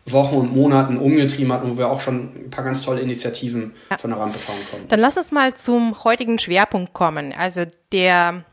Wochen 0.08 0.36
und 0.36 0.56
Monaten 0.56 0.98
umgetrieben 0.98 1.52
hat 1.52 1.64
und 1.64 1.72
wo 1.72 1.78
wir 1.80 1.90
auch 1.90 2.02
schon 2.02 2.30
ein 2.36 2.50
paar 2.52 2.64
ganz 2.64 2.84
tolle 2.84 3.02
Initiativen 3.02 3.74
ja. 3.90 3.98
von 3.98 4.12
der 4.12 4.20
Rampe 4.20 4.38
fahren 4.38 4.60
konnten. 4.70 4.88
Dann 4.88 5.00
lass 5.00 5.18
uns 5.18 5.32
mal 5.32 5.56
zum 5.56 6.04
heutigen 6.04 6.38
Schwerpunkt 6.38 6.94
kommen. 6.94 7.34
Also 7.34 7.64
der 7.92 8.44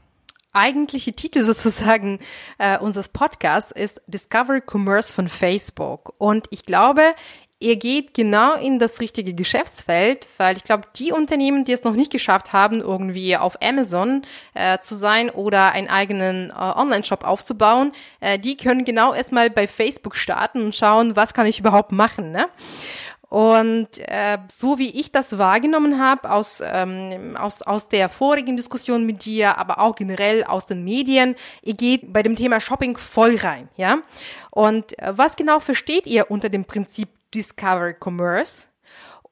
eigentliche 0.53 1.13
Titel 1.13 1.45
sozusagen 1.45 2.19
äh, 2.59 2.79
unseres 2.79 3.09
Podcasts 3.09 3.73
ist 3.73 4.01
Discover 4.07 4.61
Commerce 4.61 5.15
von 5.15 5.29
Facebook. 5.29 6.15
Und 6.19 6.47
ich 6.51 6.65
glaube, 6.65 7.15
ihr 7.63 7.77
geht 7.77 8.13
genau 8.13 8.55
in 8.55 8.79
das 8.79 9.01
richtige 9.01 9.35
Geschäftsfeld, 9.35 10.27
weil 10.37 10.57
ich 10.57 10.65
glaube, 10.65 10.85
die 10.97 11.13
Unternehmen, 11.13 11.65
die 11.65 11.73
es 11.73 11.85
noch 11.85 11.95
nicht 11.95 12.11
geschafft 12.11 12.53
haben, 12.53 12.81
irgendwie 12.81 13.37
auf 13.37 13.57
Amazon 13.63 14.23
äh, 14.55 14.79
zu 14.81 14.97
sein 14.97 15.31
oder 15.31 15.73
einen 15.73 15.89
eigenen 15.89 16.51
äh, 16.51 16.55
Online-Shop 16.55 17.25
aufzubauen, 17.25 17.93
äh, 18.21 18.39
die 18.39 18.57
können 18.57 18.85
genau 18.85 19.15
erstmal 19.15 19.49
bei 19.49 19.67
Facebook 19.67 20.17
starten 20.17 20.63
und 20.63 20.75
schauen, 20.75 21.17
was 21.17 21.35
kann 21.35 21.47
ich 21.47 21.61
überhaupt 21.61 21.93
machen. 21.93 22.33
Ne? 22.33 22.47
Und 23.33 23.89
äh, 23.97 24.37
so 24.55 24.79
wie 24.79 24.91
ich 24.91 25.11
das 25.11 25.39
wahrgenommen 25.39 25.99
habe 25.99 26.31
aus, 26.31 26.63
ähm, 26.63 27.35
aus, 27.35 27.63
aus 27.63 27.89
der 27.89 28.11
vorigen 28.11 28.59
Diskussion 28.59 29.07
mit 29.07 29.25
dir, 29.25 29.57
aber 29.57 29.79
auch 29.79 29.97
generell 29.97 30.45
aus 30.45 30.67
den 30.67 30.85
Medien, 30.85 31.35
ihr 31.63 31.73
geht 31.73 32.13
bei 32.13 32.23
dem 32.23 32.37
Thema 32.37 32.61
Shopping 32.61 32.99
voll 32.99 33.37
rein, 33.37 33.71
ja. 33.75 34.03
Und 34.51 34.99
äh, 34.99 35.17
was 35.17 35.37
genau 35.37 35.61
versteht 35.61 36.07
ihr 36.07 36.31
unter 36.31 36.51
dem 36.51 36.67
Prinzip 36.67 37.09
Discover 37.35 37.95
Commerce? 37.99 38.65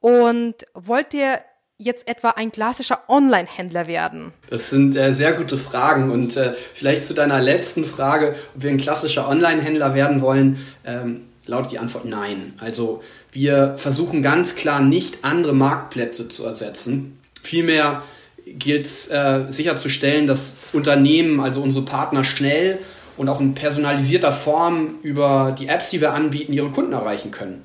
Und 0.01 0.55
wollt 0.73 1.13
ihr 1.13 1.41
jetzt 1.77 2.09
etwa 2.09 2.31
ein 2.31 2.53
klassischer 2.53 3.01
Online-Händler 3.07 3.87
werden? 3.87 4.33
Das 4.49 4.71
sind 4.71 4.97
äh, 4.97 5.13
sehr 5.13 5.35
gute 5.35 5.59
Fragen 5.59 6.11
und 6.11 6.39
äh, 6.39 6.55
vielleicht 6.55 7.05
zu 7.05 7.13
deiner 7.13 7.43
letzten 7.43 7.85
Frage, 7.85 8.35
ob 8.57 8.63
wir 8.63 8.71
ein 8.71 8.79
klassischer 8.79 9.29
Online-Händler 9.29 9.93
werden 9.93 10.23
wollen, 10.23 10.59
ähm, 10.87 11.27
lautet 11.51 11.73
die 11.73 11.79
Antwort 11.79 12.07
nein. 12.07 12.55
Also 12.59 13.03
wir 13.33 13.75
versuchen 13.77 14.23
ganz 14.23 14.55
klar 14.55 14.81
nicht 14.81 15.19
andere 15.23 15.53
Marktplätze 15.53 16.29
zu 16.29 16.45
ersetzen. 16.45 17.19
Vielmehr 17.43 18.03
gilt 18.47 18.87
es 18.87 19.09
äh, 19.09 19.45
sicherzustellen, 19.51 20.27
dass 20.27 20.57
Unternehmen, 20.73 21.41
also 21.41 21.61
unsere 21.61 21.85
Partner, 21.85 22.25
schnell 22.25 22.79
und 23.17 23.29
auch 23.29 23.41
in 23.41 23.55
personalisierter 23.55 24.33
Form 24.33 24.99
über 25.03 25.55
die 25.59 25.69
Apps, 25.69 25.91
die 25.91 26.01
wir 26.01 26.15
anbieten, 26.15 26.53
ihre 26.53 26.71
Kunden 26.71 26.93
erreichen 26.93 27.31
können. 27.31 27.63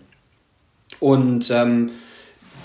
Und 0.99 1.49
ähm, 1.51 1.91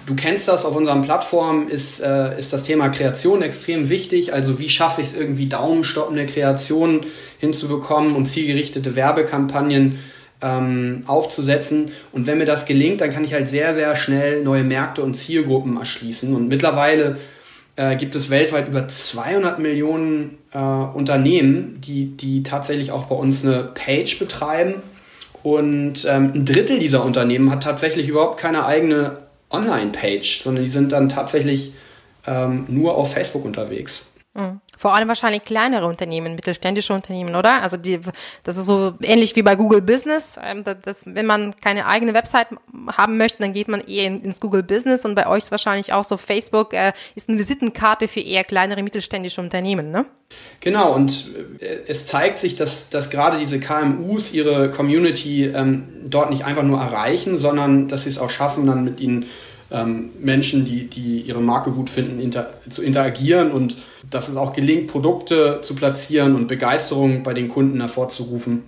du 0.06 0.14
kennst 0.14 0.48
das 0.48 0.64
auf 0.64 0.74
unseren 0.74 1.02
Plattformen, 1.02 1.68
ist, 1.68 2.00
äh, 2.00 2.38
ist 2.38 2.52
das 2.52 2.62
Thema 2.62 2.88
Kreation 2.88 3.42
extrem 3.42 3.88
wichtig. 3.88 4.32
Also 4.32 4.58
wie 4.58 4.68
schaffe 4.68 5.02
ich 5.02 5.08
es 5.08 5.14
irgendwie 5.14 5.46
daumenstoppende 5.46 6.26
Kreation 6.26 7.02
hinzubekommen 7.38 8.16
und 8.16 8.26
zielgerichtete 8.26 8.96
Werbekampagnen 8.96 9.98
ähm, 10.42 11.04
aufzusetzen. 11.06 11.90
Und 12.12 12.26
wenn 12.26 12.38
mir 12.38 12.46
das 12.46 12.66
gelingt, 12.66 13.00
dann 13.00 13.10
kann 13.10 13.24
ich 13.24 13.34
halt 13.34 13.48
sehr, 13.48 13.74
sehr 13.74 13.96
schnell 13.96 14.42
neue 14.42 14.64
Märkte 14.64 15.02
und 15.02 15.14
Zielgruppen 15.14 15.76
erschließen. 15.76 16.34
Und 16.34 16.48
mittlerweile 16.48 17.18
äh, 17.76 17.96
gibt 17.96 18.14
es 18.14 18.30
weltweit 18.30 18.68
über 18.68 18.88
200 18.88 19.58
Millionen 19.58 20.38
äh, 20.52 20.58
Unternehmen, 20.58 21.80
die, 21.80 22.16
die 22.16 22.42
tatsächlich 22.42 22.92
auch 22.92 23.04
bei 23.04 23.14
uns 23.14 23.44
eine 23.44 23.64
Page 23.64 24.18
betreiben 24.18 24.74
und 25.42 26.04
ähm, 26.08 26.32
ein 26.34 26.44
Drittel 26.44 26.78
dieser 26.78 27.04
Unternehmen 27.04 27.50
hat 27.50 27.62
tatsächlich 27.62 28.08
überhaupt 28.08 28.38
keine 28.38 28.66
eigene 28.66 29.18
Online-Page, 29.50 30.42
sondern 30.42 30.64
die 30.64 30.70
sind 30.70 30.92
dann 30.92 31.08
tatsächlich 31.08 31.72
ähm, 32.26 32.66
nur 32.68 32.96
auf 32.96 33.12
Facebook 33.12 33.44
unterwegs. 33.44 34.09
Vor 34.78 34.94
allem 34.94 35.08
wahrscheinlich 35.08 35.44
kleinere 35.44 35.86
Unternehmen, 35.86 36.36
mittelständische 36.36 36.94
Unternehmen, 36.94 37.34
oder? 37.34 37.62
Also 37.62 37.76
die, 37.76 37.98
das 38.44 38.56
ist 38.56 38.66
so 38.66 38.94
ähnlich 39.02 39.34
wie 39.34 39.42
bei 39.42 39.56
Google 39.56 39.82
Business. 39.82 40.38
Ähm, 40.40 40.62
das, 40.62 40.76
das, 40.84 41.02
wenn 41.04 41.26
man 41.26 41.56
keine 41.60 41.84
eigene 41.86 42.14
Website 42.14 42.46
haben 42.96 43.16
möchte, 43.16 43.38
dann 43.40 43.52
geht 43.52 43.66
man 43.66 43.80
eher 43.80 44.06
in, 44.06 44.20
ins 44.20 44.40
Google 44.40 44.62
Business 44.62 45.04
und 45.04 45.16
bei 45.16 45.26
euch 45.26 45.38
ist 45.38 45.50
wahrscheinlich 45.50 45.92
auch 45.92 46.04
so 46.04 46.16
Facebook 46.16 46.72
äh, 46.74 46.92
ist 47.16 47.28
eine 47.28 47.38
Visitenkarte 47.38 48.06
für 48.06 48.20
eher 48.20 48.44
kleinere 48.44 48.84
mittelständische 48.84 49.40
Unternehmen, 49.40 49.90
ne? 49.90 50.06
Genau, 50.60 50.94
und 50.94 51.32
äh, 51.58 51.78
es 51.88 52.06
zeigt 52.06 52.38
sich, 52.38 52.54
dass, 52.54 52.88
dass 52.88 53.10
gerade 53.10 53.36
diese 53.36 53.58
KMUs 53.58 54.32
ihre 54.32 54.70
Community 54.70 55.46
ähm, 55.46 55.88
dort 56.04 56.30
nicht 56.30 56.44
einfach 56.44 56.62
nur 56.62 56.80
erreichen, 56.80 57.36
sondern 57.36 57.88
dass 57.88 58.04
sie 58.04 58.10
es 58.10 58.18
auch 58.18 58.30
schaffen, 58.30 58.66
dann 58.66 58.84
mit 58.84 59.00
ihnen 59.00 59.26
ähm, 59.72 60.10
Menschen, 60.20 60.64
die, 60.64 60.86
die 60.86 61.20
ihre 61.22 61.42
Marke 61.42 61.72
gut 61.72 61.90
finden, 61.90 62.20
inter 62.20 62.54
zu 62.68 62.82
interagieren 62.82 63.50
und 63.50 63.76
dass 64.10 64.28
es 64.28 64.36
auch 64.36 64.52
gelingt, 64.52 64.88
Produkte 64.88 65.60
zu 65.62 65.74
platzieren 65.74 66.34
und 66.34 66.48
Begeisterung 66.48 67.22
bei 67.22 67.32
den 67.32 67.48
Kunden 67.48 67.80
hervorzurufen. 67.80 68.62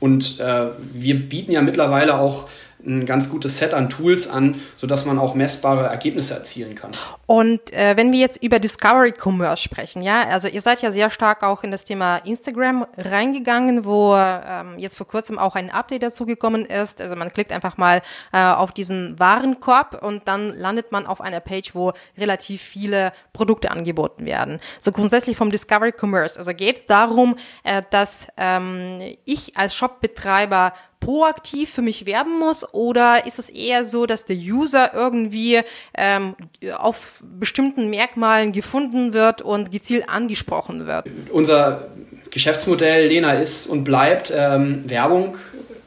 Und 0.00 0.38
äh, 0.40 0.66
wir 0.92 1.28
bieten 1.28 1.52
ja 1.52 1.62
mittlerweile 1.62 2.18
auch 2.18 2.48
ein 2.84 3.06
ganz 3.06 3.28
gutes 3.28 3.58
Set 3.58 3.74
an 3.74 3.90
Tools 3.90 4.28
an, 4.28 4.60
sodass 4.76 5.04
man 5.04 5.18
auch 5.18 5.34
messbare 5.34 5.86
Ergebnisse 5.86 6.34
erzielen 6.34 6.74
kann. 6.74 6.92
Und 7.26 7.72
äh, 7.72 7.96
wenn 7.96 8.12
wir 8.12 8.20
jetzt 8.20 8.42
über 8.42 8.58
Discovery 8.58 9.12
Commerce 9.12 9.62
sprechen, 9.62 10.02
ja, 10.02 10.28
also 10.28 10.48
ihr 10.48 10.60
seid 10.60 10.80
ja 10.82 10.90
sehr 10.90 11.10
stark 11.10 11.42
auch 11.42 11.64
in 11.64 11.70
das 11.70 11.84
Thema 11.84 12.18
Instagram 12.18 12.86
reingegangen, 12.96 13.84
wo 13.84 14.14
ähm, 14.16 14.78
jetzt 14.78 14.96
vor 14.96 15.06
kurzem 15.06 15.38
auch 15.38 15.54
ein 15.54 15.70
Update 15.70 16.02
dazu 16.02 16.24
gekommen 16.24 16.64
ist. 16.64 17.00
Also 17.00 17.16
man 17.16 17.32
klickt 17.32 17.52
einfach 17.52 17.76
mal 17.76 18.02
äh, 18.32 18.42
auf 18.42 18.72
diesen 18.72 19.18
Warenkorb 19.18 20.02
und 20.02 20.28
dann 20.28 20.56
landet 20.56 20.92
man 20.92 21.06
auf 21.06 21.20
einer 21.20 21.40
Page, 21.40 21.74
wo 21.74 21.92
relativ 22.16 22.62
viele 22.62 23.12
Produkte 23.32 23.70
angeboten 23.70 24.24
werden. 24.24 24.60
So 24.80 24.92
grundsätzlich 24.92 25.36
vom 25.36 25.50
Discovery 25.50 25.92
Commerce. 25.98 26.38
Also 26.38 26.52
geht 26.52 26.76
es 26.76 26.86
darum, 26.86 27.36
äh, 27.64 27.82
dass 27.90 28.28
ähm, 28.36 29.00
ich 29.24 29.56
als 29.56 29.74
Shopbetreiber 29.74 30.72
proaktiv 31.00 31.70
für 31.70 31.82
mich 31.82 32.06
werben 32.06 32.38
muss 32.38 32.72
oder 32.74 33.26
ist 33.26 33.38
es 33.38 33.50
eher 33.50 33.84
so, 33.84 34.06
dass 34.06 34.24
der 34.24 34.36
User 34.36 34.92
irgendwie 34.94 35.60
ähm, 35.96 36.34
auf 36.76 37.22
bestimmten 37.38 37.90
Merkmalen 37.90 38.52
gefunden 38.52 39.12
wird 39.12 39.42
und 39.42 39.72
gezielt 39.72 40.08
angesprochen 40.08 40.86
wird? 40.86 41.06
Unser 41.30 41.88
Geschäftsmodell, 42.30 43.08
Lena, 43.08 43.32
ist 43.32 43.66
und 43.66 43.84
bleibt 43.84 44.32
ähm, 44.34 44.84
Werbung, 44.86 45.36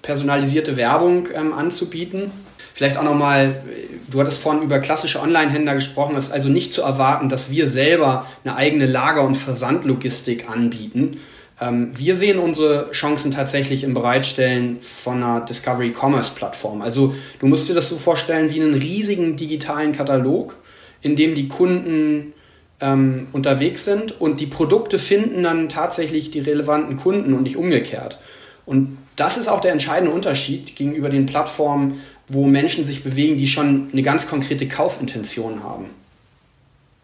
personalisierte 0.01 0.77
Werbung 0.77 1.27
ähm, 1.33 1.53
anzubieten. 1.53 2.31
Vielleicht 2.73 2.97
auch 2.97 3.03
nochmal, 3.03 3.61
du 4.09 4.19
hattest 4.19 4.41
vorhin 4.41 4.63
über 4.63 4.79
klassische 4.79 5.21
Online-Händler 5.21 5.75
gesprochen, 5.75 6.15
es 6.15 6.27
ist 6.27 6.31
also 6.31 6.49
nicht 6.49 6.73
zu 6.73 6.81
erwarten, 6.81 7.29
dass 7.29 7.51
wir 7.51 7.67
selber 7.67 8.25
eine 8.43 8.55
eigene 8.55 8.85
Lager- 8.85 9.23
und 9.23 9.35
Versandlogistik 9.35 10.49
anbieten, 10.49 11.19
wir 11.63 12.15
sehen 12.15 12.39
unsere 12.39 12.89
Chancen 12.91 13.29
tatsächlich 13.29 13.83
im 13.83 13.93
Bereitstellen 13.93 14.81
von 14.81 15.17
einer 15.17 15.41
Discovery 15.41 15.93
Commerce 15.93 16.31
Plattform. 16.33 16.81
Also 16.81 17.13
du 17.39 17.45
musst 17.45 17.69
dir 17.69 17.75
das 17.75 17.87
so 17.87 17.99
vorstellen 17.99 18.49
wie 18.49 18.59
einen 18.59 18.73
riesigen 18.73 19.35
digitalen 19.35 19.91
Katalog, 19.91 20.55
in 21.01 21.15
dem 21.15 21.35
die 21.35 21.47
Kunden 21.47 22.33
ähm, 22.79 23.27
unterwegs 23.31 23.85
sind 23.85 24.19
und 24.19 24.39
die 24.39 24.47
Produkte 24.47 24.97
finden 24.97 25.43
dann 25.43 25.69
tatsächlich 25.69 26.31
die 26.31 26.39
relevanten 26.39 26.95
Kunden 26.95 27.33
und 27.33 27.43
nicht 27.43 27.57
umgekehrt. 27.57 28.17
Und 28.65 28.97
das 29.15 29.37
ist 29.37 29.47
auch 29.47 29.61
der 29.61 29.71
entscheidende 29.71 30.11
Unterschied 30.11 30.75
gegenüber 30.75 31.09
den 31.09 31.27
Plattformen, 31.27 32.01
wo 32.27 32.47
Menschen 32.47 32.85
sich 32.85 33.03
bewegen, 33.03 33.37
die 33.37 33.47
schon 33.47 33.89
eine 33.91 34.01
ganz 34.01 34.27
konkrete 34.27 34.67
Kaufintention 34.67 35.63
haben. 35.63 35.85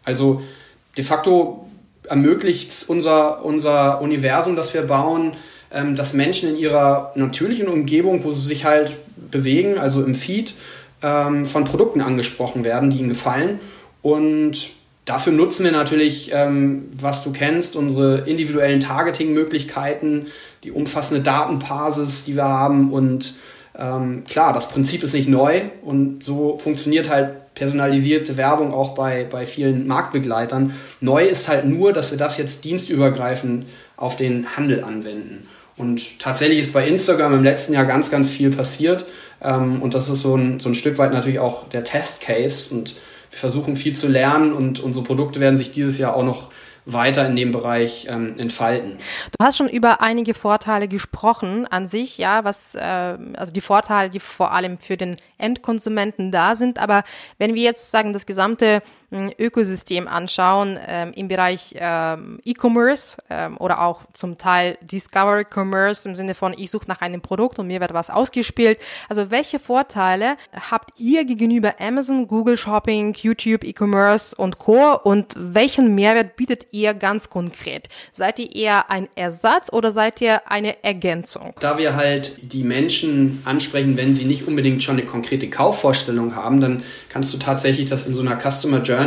Also 0.04 0.42
de 0.96 1.04
facto 1.04 1.67
ermöglicht 2.08 2.84
unser, 2.88 3.44
unser 3.44 4.00
Universum, 4.00 4.56
das 4.56 4.74
wir 4.74 4.82
bauen, 4.82 5.32
ähm, 5.70 5.96
dass 5.96 6.14
Menschen 6.14 6.50
in 6.50 6.56
ihrer 6.56 7.12
natürlichen 7.14 7.68
Umgebung, 7.68 8.24
wo 8.24 8.30
sie 8.32 8.46
sich 8.46 8.64
halt 8.64 8.92
bewegen, 9.30 9.78
also 9.78 10.02
im 10.02 10.14
Feed, 10.14 10.54
ähm, 11.02 11.44
von 11.46 11.64
Produkten 11.64 12.00
angesprochen 12.00 12.64
werden, 12.64 12.90
die 12.90 12.98
ihnen 12.98 13.08
gefallen. 13.08 13.60
Und 14.02 14.70
dafür 15.04 15.32
nutzen 15.32 15.64
wir 15.64 15.72
natürlich, 15.72 16.30
ähm, 16.32 16.88
was 16.92 17.22
du 17.22 17.32
kennst, 17.32 17.76
unsere 17.76 18.20
individuellen 18.20 18.80
Targeting-Möglichkeiten, 18.80 20.26
die 20.64 20.72
umfassende 20.72 21.22
Datenbasis, 21.22 22.24
die 22.24 22.36
wir 22.36 22.44
haben. 22.44 22.92
Und 22.92 23.34
ähm, 23.78 24.24
klar, 24.28 24.52
das 24.52 24.68
Prinzip 24.68 25.02
ist 25.02 25.14
nicht 25.14 25.28
neu 25.28 25.62
und 25.82 26.22
so 26.22 26.58
funktioniert 26.58 27.08
halt 27.08 27.30
personalisierte 27.58 28.36
Werbung 28.36 28.72
auch 28.72 28.94
bei, 28.94 29.24
bei 29.24 29.44
vielen 29.46 29.86
Marktbegleitern. 29.86 30.72
Neu 31.00 31.24
ist 31.24 31.48
halt 31.48 31.64
nur, 31.64 31.92
dass 31.92 32.12
wir 32.12 32.18
das 32.18 32.38
jetzt 32.38 32.64
dienstübergreifend 32.64 33.66
auf 33.96 34.16
den 34.16 34.56
Handel 34.56 34.84
anwenden. 34.84 35.48
Und 35.76 36.20
tatsächlich 36.20 36.60
ist 36.60 36.72
bei 36.72 36.86
Instagram 36.86 37.34
im 37.34 37.42
letzten 37.42 37.72
Jahr 37.72 37.84
ganz, 37.84 38.10
ganz 38.10 38.30
viel 38.30 38.50
passiert. 38.50 39.06
Ähm, 39.42 39.82
und 39.82 39.94
das 39.94 40.08
ist 40.08 40.20
so 40.20 40.36
ein, 40.36 40.60
so 40.60 40.68
ein 40.68 40.74
Stück 40.76 40.98
weit 40.98 41.12
natürlich 41.12 41.40
auch 41.40 41.68
der 41.68 41.82
Testcase. 41.84 42.72
Und 42.74 42.94
wir 43.30 43.38
versuchen 43.38 43.74
viel 43.74 43.94
zu 43.94 44.08
lernen 44.08 44.52
und 44.52 44.80
unsere 44.80 45.04
Produkte 45.04 45.40
werden 45.40 45.56
sich 45.56 45.70
dieses 45.70 45.98
Jahr 45.98 46.14
auch 46.14 46.24
noch 46.24 46.50
weiter 46.92 47.26
in 47.26 47.36
dem 47.36 47.52
Bereich 47.52 48.06
ähm, 48.08 48.34
entfalten. 48.38 48.98
Du 49.38 49.44
hast 49.44 49.58
schon 49.58 49.68
über 49.68 50.00
einige 50.00 50.34
Vorteile 50.34 50.88
gesprochen 50.88 51.66
an 51.66 51.86
sich, 51.86 52.18
ja, 52.18 52.44
was 52.44 52.74
äh, 52.74 52.80
also 52.80 53.52
die 53.52 53.60
Vorteile, 53.60 54.10
die 54.10 54.20
vor 54.20 54.52
allem 54.52 54.78
für 54.78 54.96
den 54.96 55.16
Endkonsumenten 55.36 56.32
da 56.32 56.54
sind. 56.54 56.78
Aber 56.78 57.04
wenn 57.36 57.54
wir 57.54 57.62
jetzt 57.62 57.90
sagen 57.90 58.12
das 58.12 58.26
gesamte 58.26 58.82
Ökosystem 59.10 60.06
anschauen 60.06 60.78
ähm, 60.86 61.12
im 61.14 61.28
Bereich 61.28 61.74
ähm, 61.78 62.40
E-Commerce 62.44 63.16
ähm, 63.30 63.56
oder 63.56 63.80
auch 63.80 64.02
zum 64.12 64.36
Teil 64.36 64.76
Discovery 64.82 65.46
Commerce 65.50 66.06
im 66.06 66.14
Sinne 66.14 66.34
von 66.34 66.54
ich 66.58 66.70
suche 66.70 66.84
nach 66.88 67.00
einem 67.00 67.22
Produkt 67.22 67.58
und 67.58 67.68
mir 67.68 67.80
wird 67.80 67.94
was 67.94 68.10
ausgespielt. 68.10 68.78
Also 69.08 69.30
welche 69.30 69.58
Vorteile 69.58 70.36
habt 70.70 71.00
ihr 71.00 71.24
gegenüber 71.24 71.76
Amazon, 71.80 72.28
Google 72.28 72.58
Shopping, 72.58 73.14
YouTube, 73.14 73.64
E-Commerce 73.64 74.36
und 74.36 74.58
Co. 74.58 74.96
und 75.02 75.34
welchen 75.38 75.94
Mehrwert 75.94 76.36
bietet 76.36 76.66
ihr 76.72 76.92
ganz 76.92 77.30
konkret? 77.30 77.88
Seid 78.12 78.38
ihr 78.38 78.54
eher 78.54 78.90
ein 78.90 79.08
Ersatz 79.14 79.72
oder 79.72 79.90
seid 79.90 80.20
ihr 80.20 80.50
eine 80.50 80.84
Ergänzung? 80.84 81.54
Da 81.60 81.78
wir 81.78 81.96
halt 81.96 82.40
die 82.42 82.62
Menschen 82.62 83.40
ansprechen, 83.46 83.96
wenn 83.96 84.14
sie 84.14 84.26
nicht 84.26 84.46
unbedingt 84.46 84.82
schon 84.82 84.98
eine 84.98 85.06
konkrete 85.06 85.48
Kaufvorstellung 85.48 86.36
haben, 86.36 86.60
dann 86.60 86.82
kannst 87.08 87.32
du 87.32 87.38
tatsächlich 87.38 87.88
das 87.88 88.06
in 88.06 88.12
so 88.12 88.20
einer 88.20 88.38
Customer 88.38 88.82
Journey 88.82 88.97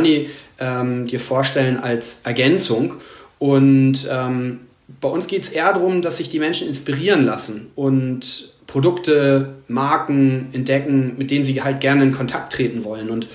ähm, 0.58 1.06
dir 1.06 1.20
vorstellen 1.20 1.78
als 1.78 2.22
Ergänzung. 2.24 2.94
Und 3.38 4.08
ähm, 4.10 4.60
bei 5.00 5.08
uns 5.08 5.26
geht 5.26 5.42
es 5.42 5.48
eher 5.48 5.72
darum, 5.72 6.02
dass 6.02 6.18
sich 6.18 6.28
die 6.28 6.38
Menschen 6.38 6.68
inspirieren 6.68 7.24
lassen 7.24 7.70
und 7.74 8.52
Produkte, 8.66 9.54
Marken 9.68 10.48
entdecken, 10.52 11.14
mit 11.18 11.30
denen 11.30 11.44
sie 11.44 11.62
halt 11.62 11.80
gerne 11.80 12.04
in 12.04 12.12
Kontakt 12.12 12.52
treten 12.52 12.84
wollen. 12.84 13.10
Und 13.10 13.28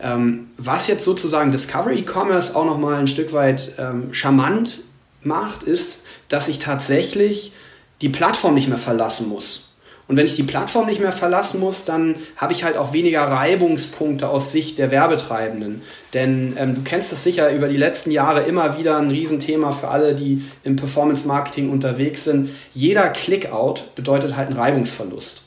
ähm, 0.00 0.48
was 0.56 0.88
jetzt 0.88 1.04
sozusagen 1.04 1.52
Discovery 1.52 2.00
E-Commerce 2.00 2.54
auch 2.54 2.64
nochmal 2.64 2.94
ein 2.94 3.06
Stück 3.06 3.32
weit 3.32 3.72
ähm, 3.78 4.12
charmant 4.12 4.80
macht, 5.22 5.62
ist, 5.62 6.04
dass 6.28 6.48
ich 6.48 6.58
tatsächlich 6.58 7.52
die 8.00 8.08
Plattform 8.08 8.54
nicht 8.54 8.68
mehr 8.68 8.78
verlassen 8.78 9.28
muss. 9.28 9.65
Und 10.08 10.16
wenn 10.16 10.26
ich 10.26 10.36
die 10.36 10.44
Plattform 10.44 10.86
nicht 10.86 11.00
mehr 11.00 11.12
verlassen 11.12 11.58
muss, 11.58 11.84
dann 11.84 12.14
habe 12.36 12.52
ich 12.52 12.62
halt 12.62 12.76
auch 12.76 12.92
weniger 12.92 13.22
Reibungspunkte 13.22 14.28
aus 14.28 14.52
Sicht 14.52 14.78
der 14.78 14.92
Werbetreibenden. 14.92 15.82
Denn 16.14 16.56
ähm, 16.58 16.76
du 16.76 16.82
kennst 16.82 17.12
es 17.12 17.24
sicher 17.24 17.52
über 17.52 17.66
die 17.66 17.76
letzten 17.76 18.12
Jahre 18.12 18.42
immer 18.42 18.78
wieder 18.78 18.98
ein 18.98 19.10
Riesenthema 19.10 19.72
für 19.72 19.88
alle, 19.88 20.14
die 20.14 20.44
im 20.62 20.76
Performance 20.76 21.26
Marketing 21.26 21.70
unterwegs 21.70 22.22
sind. 22.24 22.50
Jeder 22.72 23.08
Clickout 23.08 23.94
bedeutet 23.96 24.36
halt 24.36 24.48
einen 24.48 24.56
Reibungsverlust. 24.56 25.42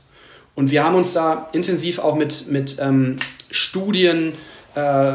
Und 0.56 0.72
wir 0.72 0.84
haben 0.84 0.96
uns 0.96 1.14
da 1.14 1.48
intensiv 1.54 2.00
auch 2.00 2.16
mit, 2.16 2.48
mit 2.52 2.78
ähm, 2.82 3.18
Studien 3.50 4.34
äh, 4.76 5.14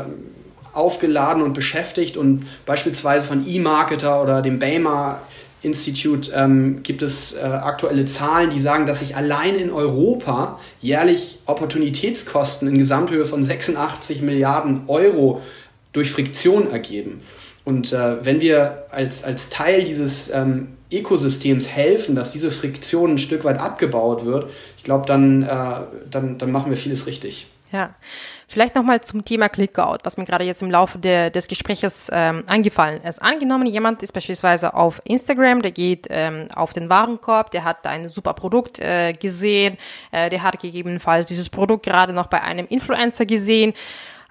aufgeladen 0.72 1.42
und 1.42 1.52
beschäftigt 1.52 2.16
und 2.16 2.46
beispielsweise 2.64 3.26
von 3.26 3.46
eMarketer 3.46 4.22
oder 4.22 4.40
dem 4.40 4.58
Baymar 4.58 5.20
Institute 5.64 6.30
ähm, 6.34 6.82
gibt 6.82 7.02
es 7.02 7.34
äh, 7.34 7.40
aktuelle 7.40 8.04
Zahlen, 8.04 8.50
die 8.50 8.60
sagen, 8.60 8.86
dass 8.86 9.00
sich 9.00 9.16
allein 9.16 9.56
in 9.56 9.70
Europa 9.70 10.58
jährlich 10.80 11.38
Opportunitätskosten 11.46 12.68
in 12.68 12.78
Gesamthöhe 12.78 13.24
von 13.24 13.42
86 13.42 14.22
Milliarden 14.22 14.82
Euro 14.86 15.42
durch 15.92 16.10
Friktion 16.12 16.70
ergeben. 16.70 17.20
Und 17.64 17.92
äh, 17.92 18.24
wenn 18.24 18.40
wir 18.40 18.84
als, 18.90 19.24
als 19.24 19.48
Teil 19.48 19.84
dieses 19.84 20.30
ähm, 20.30 20.68
Ökosystems 20.92 21.68
helfen, 21.68 22.14
dass 22.14 22.30
diese 22.30 22.50
Friktion 22.50 23.12
ein 23.12 23.18
Stück 23.18 23.44
weit 23.44 23.58
abgebaut 23.58 24.24
wird, 24.24 24.50
ich 24.76 24.84
glaube, 24.84 25.06
dann, 25.06 25.42
äh, 25.42 25.46
dann, 26.10 26.36
dann 26.38 26.52
machen 26.52 26.70
wir 26.70 26.76
vieles 26.76 27.06
richtig. 27.06 27.46
Ja, 27.72 27.94
vielleicht 28.46 28.74
nochmal 28.74 29.00
zum 29.00 29.24
Thema 29.24 29.48
Clickout, 29.48 29.98
was 30.04 30.16
mir 30.16 30.24
gerade 30.24 30.44
jetzt 30.44 30.62
im 30.62 30.70
Laufe 30.70 30.98
der, 30.98 31.30
des 31.30 31.48
Gespräches 31.48 32.10
ähm, 32.12 32.44
eingefallen 32.46 33.02
ist. 33.02 33.20
Angenommen, 33.20 33.66
jemand 33.66 34.02
ist 34.02 34.12
beispielsweise 34.12 34.74
auf 34.74 35.00
Instagram, 35.04 35.62
der 35.62 35.72
geht 35.72 36.06
ähm, 36.10 36.48
auf 36.54 36.72
den 36.72 36.88
Warenkorb, 36.88 37.50
der 37.50 37.64
hat 37.64 37.86
ein 37.86 38.08
super 38.08 38.34
Produkt 38.34 38.80
äh, 38.80 39.12
gesehen, 39.12 39.76
äh, 40.12 40.30
der 40.30 40.42
hat 40.42 40.58
gegebenenfalls 40.60 41.26
dieses 41.26 41.48
Produkt 41.48 41.84
gerade 41.84 42.12
noch 42.12 42.26
bei 42.26 42.42
einem 42.42 42.66
Influencer 42.66 43.26
gesehen 43.26 43.74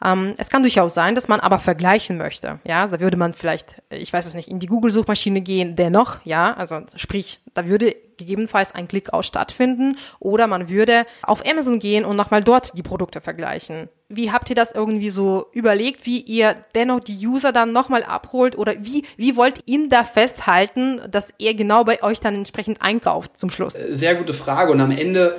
ähm, 0.03 0.33
es 0.37 0.49
kann 0.49 0.63
durchaus 0.63 0.93
sein, 0.93 1.15
dass 1.15 1.27
man 1.27 1.39
aber 1.39 1.59
vergleichen 1.59 2.17
möchte. 2.17 2.59
Ja, 2.65 2.87
da 2.87 2.99
würde 2.99 3.17
man 3.17 3.33
vielleicht, 3.33 3.81
ich 3.89 4.11
weiß 4.11 4.25
es 4.25 4.33
nicht, 4.33 4.49
in 4.49 4.59
die 4.59 4.67
Google-Suchmaschine 4.67 5.41
gehen, 5.41 5.75
dennoch, 5.75 6.17
ja, 6.25 6.53
also 6.53 6.81
sprich, 6.95 7.39
da 7.53 7.65
würde 7.67 7.95
gegebenenfalls 8.17 8.75
ein 8.75 8.87
Klick 8.87 9.13
aus 9.13 9.25
stattfinden 9.25 9.97
oder 10.19 10.47
man 10.47 10.69
würde 10.69 11.05
auf 11.23 11.45
Amazon 11.47 11.79
gehen 11.79 12.05
und 12.05 12.15
nochmal 12.15 12.43
dort 12.43 12.77
die 12.77 12.83
Produkte 12.83 13.21
vergleichen. 13.21 13.89
Wie 14.15 14.31
habt 14.31 14.49
ihr 14.49 14.55
das 14.55 14.71
irgendwie 14.71 15.09
so 15.09 15.47
überlegt, 15.51 16.05
wie 16.05 16.19
ihr 16.19 16.55
dennoch 16.75 16.99
die 16.99 17.25
User 17.25 17.51
dann 17.51 17.71
nochmal 17.71 18.03
abholt 18.03 18.57
oder 18.57 18.73
wie, 18.79 19.03
wie 19.17 19.35
wollt 19.35 19.59
ihr 19.65 19.89
da 19.89 20.03
festhalten, 20.03 21.01
dass 21.09 21.29
er 21.39 21.53
genau 21.53 21.83
bei 21.83 22.03
euch 22.03 22.19
dann 22.19 22.35
entsprechend 22.35 22.81
einkauft 22.81 23.37
zum 23.37 23.49
Schluss? 23.49 23.73
Sehr 23.89 24.15
gute 24.15 24.33
Frage 24.33 24.71
und 24.71 24.81
am 24.81 24.91
Ende 24.91 25.35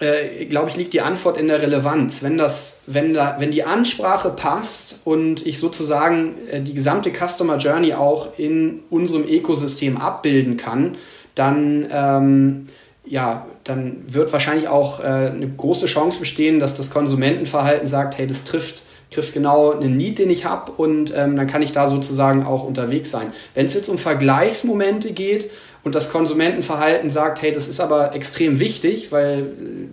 äh, 0.00 0.44
glaube 0.44 0.68
ich, 0.68 0.76
liegt 0.76 0.92
die 0.92 1.00
Antwort 1.00 1.38
in 1.38 1.48
der 1.48 1.62
Relevanz. 1.62 2.22
Wenn, 2.22 2.36
das, 2.36 2.82
wenn, 2.86 3.14
da, 3.14 3.36
wenn 3.38 3.50
die 3.50 3.64
Ansprache 3.64 4.30
passt 4.30 5.00
und 5.04 5.46
ich 5.46 5.58
sozusagen 5.58 6.34
äh, 6.50 6.60
die 6.60 6.74
gesamte 6.74 7.10
Customer 7.10 7.56
Journey 7.56 7.94
auch 7.94 8.38
in 8.38 8.82
unserem 8.90 9.24
Ökosystem 9.24 9.96
abbilden 9.96 10.56
kann, 10.56 10.96
dann, 11.34 11.86
ähm, 11.90 12.66
ja, 13.06 13.46
dann 13.64 14.04
wird 14.08 14.32
wahrscheinlich 14.32 14.68
auch 14.68 15.00
äh, 15.00 15.04
eine 15.04 15.48
große 15.48 15.86
Chance 15.86 16.20
bestehen, 16.20 16.60
dass 16.60 16.74
das 16.74 16.90
Konsumentenverhalten 16.90 17.88
sagt, 17.88 18.18
hey, 18.18 18.26
das 18.26 18.44
trifft 18.44 18.82
trifft 19.10 19.34
genau 19.34 19.72
einen 19.72 19.96
Need, 19.96 20.18
den 20.18 20.30
ich 20.30 20.44
habe 20.44 20.72
und 20.72 21.12
ähm, 21.16 21.36
dann 21.36 21.46
kann 21.46 21.62
ich 21.62 21.72
da 21.72 21.88
sozusagen 21.88 22.42
auch 22.42 22.64
unterwegs 22.64 23.10
sein. 23.10 23.32
Wenn 23.54 23.66
es 23.66 23.74
jetzt 23.74 23.88
um 23.88 23.98
Vergleichsmomente 23.98 25.12
geht 25.12 25.50
und 25.84 25.94
das 25.94 26.10
Konsumentenverhalten 26.10 27.08
sagt, 27.08 27.40
hey, 27.40 27.52
das 27.52 27.68
ist 27.68 27.80
aber 27.80 28.14
extrem 28.14 28.58
wichtig, 28.58 29.12
weil 29.12 29.42
äh, 29.42 29.44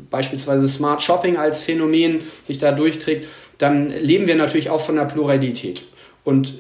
beispielsweise 0.10 0.68
Smart 0.68 1.04
Shopping 1.04 1.38
als 1.38 1.62
Phänomen 1.62 2.20
sich 2.44 2.58
da 2.58 2.72
durchträgt, 2.72 3.28
dann 3.60 3.90
leben 3.90 4.26
wir 4.26 4.36
natürlich 4.36 4.72
auch 4.72 4.82
von 4.82 4.96
der 4.96 5.06
Pluralität. 5.06 5.84
Und 6.24 6.56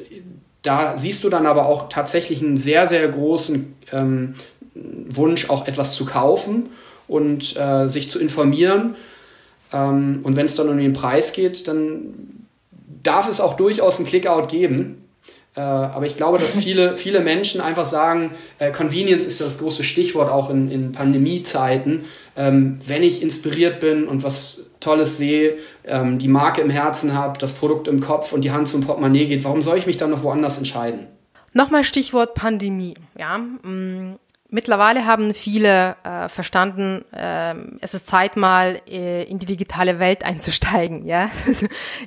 da 0.61 0.97
siehst 0.97 1.23
du 1.23 1.29
dann 1.29 1.45
aber 1.45 1.65
auch 1.65 1.89
tatsächlich 1.89 2.41
einen 2.41 2.57
sehr, 2.57 2.87
sehr 2.87 3.07
großen 3.07 3.75
ähm, 3.91 4.35
Wunsch, 4.75 5.49
auch 5.49 5.67
etwas 5.67 5.95
zu 5.95 6.05
kaufen 6.05 6.69
und 7.07 7.55
äh, 7.57 7.87
sich 7.87 8.09
zu 8.09 8.19
informieren. 8.19 8.95
Ähm, 9.71 10.21
und 10.23 10.35
wenn 10.35 10.45
es 10.45 10.55
dann 10.55 10.69
um 10.69 10.77
den 10.77 10.93
Preis 10.93 11.33
geht, 11.33 11.67
dann 11.67 12.45
darf 13.03 13.29
es 13.29 13.41
auch 13.41 13.55
durchaus 13.55 13.97
einen 13.97 14.07
Clickout 14.07 14.47
geben. 14.47 15.03
Äh, 15.55 15.61
aber 15.61 16.05
ich 16.05 16.17
glaube, 16.17 16.39
dass 16.39 16.55
viele, 16.55 16.97
viele 16.97 17.19
Menschen 17.19 17.61
einfach 17.61 17.85
sagen, 17.85 18.31
äh, 18.57 18.71
Convenience 18.71 19.23
ist 19.23 19.41
das 19.41 19.59
große 19.59 19.83
Stichwort 19.83 20.29
auch 20.29 20.49
in, 20.49 20.71
in 20.71 20.91
Pandemiezeiten. 20.93 22.05
Ähm, 22.35 22.79
wenn 22.85 23.03
ich 23.03 23.21
inspiriert 23.21 23.79
bin 23.79 24.07
und 24.07 24.23
was 24.23 24.69
Tolles 24.79 25.17
sehe, 25.17 25.57
ähm, 25.85 26.17
die 26.17 26.27
Marke 26.27 26.61
im 26.61 26.69
Herzen 26.69 27.13
habe, 27.13 27.37
das 27.39 27.51
Produkt 27.53 27.87
im 27.87 27.99
Kopf 27.99 28.33
und 28.33 28.41
die 28.41 28.51
Hand 28.51 28.67
zum 28.67 28.81
Portemonnaie 28.81 29.27
geht, 29.27 29.43
warum 29.43 29.61
soll 29.61 29.77
ich 29.77 29.85
mich 29.85 29.97
dann 29.97 30.09
noch 30.09 30.23
woanders 30.23 30.57
entscheiden? 30.57 31.07
Nochmal 31.53 31.83
Stichwort 31.83 32.33
Pandemie. 32.33 32.95
Ja, 33.17 33.37
mm, 33.37 34.17
Mittlerweile 34.53 35.07
haben 35.07 35.33
viele 35.33 35.95
äh, 36.03 36.29
verstanden, 36.29 37.03
äh, 37.11 37.55
es 37.81 37.95
ist 37.95 38.05
Zeit 38.05 38.37
mal 38.37 38.79
äh, 38.87 39.23
in 39.23 39.39
die 39.39 39.47
digitale 39.47 39.97
Welt 39.97 40.23
einzusteigen. 40.23 41.07
Ja, 41.07 41.31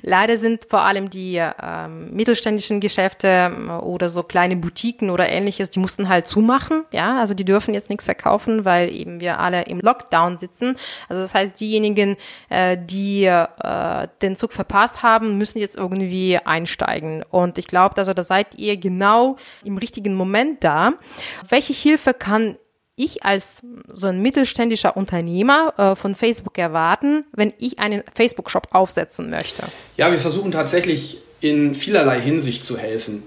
leider 0.01 0.37
sind 0.37 0.63
vor 0.69 0.83
allem 0.83 1.09
die 1.09 1.35
äh, 1.35 1.51
mittelständischen 1.89 2.79
Geschäfte 2.79 3.51
äh, 3.53 3.71
oder 3.83 4.07
so 4.07 4.23
kleine 4.23 4.55
Boutiquen 4.55 5.09
oder 5.09 5.27
ähnliches, 5.27 5.71
die 5.71 5.79
mussten 5.79 6.07
halt 6.07 6.25
zumachen. 6.25 6.85
Ja, 6.93 7.19
also 7.19 7.33
die 7.33 7.43
dürfen 7.43 7.73
jetzt 7.73 7.89
nichts 7.89 8.05
verkaufen, 8.05 8.63
weil 8.63 8.95
eben 8.95 9.19
wir 9.19 9.41
alle 9.41 9.63
im 9.63 9.81
Lockdown 9.81 10.37
sitzen. 10.37 10.77
Also 11.09 11.21
das 11.21 11.35
heißt, 11.35 11.59
diejenigen, 11.59 12.15
äh, 12.47 12.77
die 12.79 13.25
äh, 13.25 14.07
den 14.21 14.37
Zug 14.37 14.53
verpasst 14.53 15.03
haben, 15.03 15.37
müssen 15.37 15.59
jetzt 15.59 15.75
irgendwie 15.75 16.37
einsteigen. 16.37 17.25
Und 17.29 17.57
ich 17.57 17.67
glaube, 17.67 17.97
also 17.97 18.13
da 18.13 18.23
seid 18.23 18.55
ihr 18.55 18.77
genau 18.77 19.35
im 19.65 19.77
richtigen 19.77 20.13
Moment 20.13 20.63
da. 20.63 20.93
Welche 21.49 21.73
Hilfe 21.73 22.13
kann 22.13 22.36
kann 22.37 22.57
ich 22.95 23.23
als 23.23 23.61
so 23.91 24.07
ein 24.07 24.21
mittelständischer 24.21 24.95
Unternehmer 24.95 25.73
äh, 25.77 25.95
von 25.95 26.15
Facebook 26.15 26.57
erwarten, 26.57 27.25
wenn 27.31 27.53
ich 27.57 27.79
einen 27.79 28.03
Facebook-Shop 28.13 28.69
aufsetzen 28.71 29.29
möchte? 29.29 29.63
Ja, 29.97 30.11
wir 30.11 30.19
versuchen 30.19 30.51
tatsächlich 30.51 31.19
in 31.41 31.73
vielerlei 31.75 32.19
Hinsicht 32.19 32.63
zu 32.63 32.77
helfen. 32.77 33.23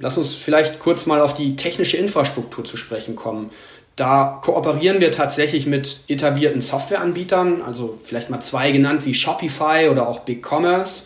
Lass 0.00 0.16
uns 0.16 0.34
vielleicht 0.34 0.78
kurz 0.78 1.06
mal 1.06 1.20
auf 1.20 1.34
die 1.34 1.56
technische 1.56 1.96
Infrastruktur 1.96 2.64
zu 2.64 2.76
sprechen 2.76 3.16
kommen. 3.16 3.50
Da 3.96 4.40
kooperieren 4.42 5.00
wir 5.00 5.10
tatsächlich 5.10 5.66
mit 5.66 6.04
etablierten 6.08 6.60
Softwareanbietern, 6.60 7.62
also 7.62 7.98
vielleicht 8.02 8.30
mal 8.30 8.40
zwei 8.40 8.70
genannt 8.72 9.04
wie 9.06 9.14
Shopify 9.14 9.88
oder 9.90 10.08
auch 10.08 10.20
BigCommerce. 10.20 11.04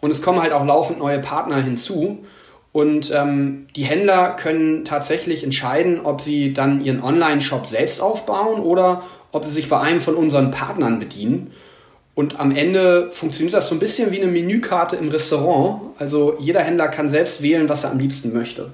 Und 0.00 0.10
es 0.10 0.22
kommen 0.22 0.40
halt 0.40 0.52
auch 0.52 0.64
laufend 0.64 0.98
neue 0.98 1.18
Partner 1.18 1.60
hinzu. 1.62 2.24
Und 2.72 3.12
ähm, 3.14 3.66
die 3.76 3.84
Händler 3.84 4.36
können 4.36 4.84
tatsächlich 4.84 5.42
entscheiden, 5.42 6.00
ob 6.04 6.20
sie 6.20 6.52
dann 6.52 6.84
ihren 6.84 7.02
Online-Shop 7.02 7.66
selbst 7.66 8.00
aufbauen 8.00 8.60
oder 8.60 9.02
ob 9.32 9.44
sie 9.44 9.50
sich 9.50 9.68
bei 9.68 9.80
einem 9.80 10.00
von 10.00 10.14
unseren 10.14 10.50
Partnern 10.50 10.98
bedienen. 10.98 11.52
Und 12.14 12.40
am 12.40 12.54
Ende 12.54 13.10
funktioniert 13.12 13.54
das 13.54 13.68
so 13.68 13.74
ein 13.74 13.78
bisschen 13.78 14.10
wie 14.10 14.20
eine 14.20 14.30
Menükarte 14.30 14.96
im 14.96 15.08
Restaurant. 15.08 15.80
Also 15.98 16.36
jeder 16.40 16.60
Händler 16.60 16.88
kann 16.88 17.10
selbst 17.10 17.42
wählen, 17.42 17.68
was 17.68 17.84
er 17.84 17.90
am 17.90 17.98
liebsten 17.98 18.32
möchte. 18.32 18.70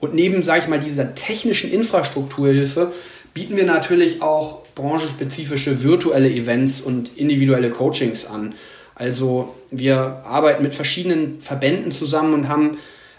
Und 0.00 0.14
neben, 0.14 0.42
sage 0.42 0.62
ich 0.62 0.68
mal, 0.68 0.80
dieser 0.80 1.14
technischen 1.14 1.70
Infrastrukturhilfe 1.70 2.92
bieten 3.32 3.56
wir 3.56 3.64
natürlich 3.64 4.22
auch 4.22 4.62
branchenspezifische 4.74 5.82
virtuelle 5.82 6.30
Events 6.30 6.80
und 6.80 7.16
individuelle 7.16 7.70
Coachings 7.70 8.26
an. 8.26 8.54
Also 8.94 9.54
wir 9.70 10.22
arbeiten 10.24 10.62
mit 10.62 10.74
verschiedenen 10.74 11.40
Verbänden 11.40 11.92
zusammen 11.92 12.34
und 12.34 12.48
haben 12.48 12.78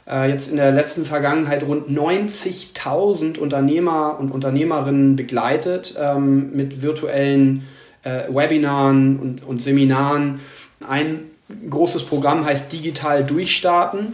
äh, 0.10 0.30
jetzt 0.30 0.50
in 0.50 0.58
der 0.58 0.72
letzten 0.72 1.06
Vergangenheit 1.06 1.64
rund 1.64 1.88
90.000 1.88 3.38
Unternehmer 3.38 4.18
und 4.20 4.32
Unternehmerinnen 4.32 5.16
begleitet 5.16 5.96
ähm, 6.00 6.52
mit 6.52 6.82
virtuellen 6.82 7.68
äh, 8.04 8.24
Webinaren 8.30 9.20
und, 9.20 9.44
und 9.46 9.62
Seminaren. 9.62 10.40
Ein 10.88 11.22
großes 11.70 12.06
Programm 12.06 12.46
heißt 12.46 12.72
Digital 12.72 13.24
Durchstarten 13.24 14.14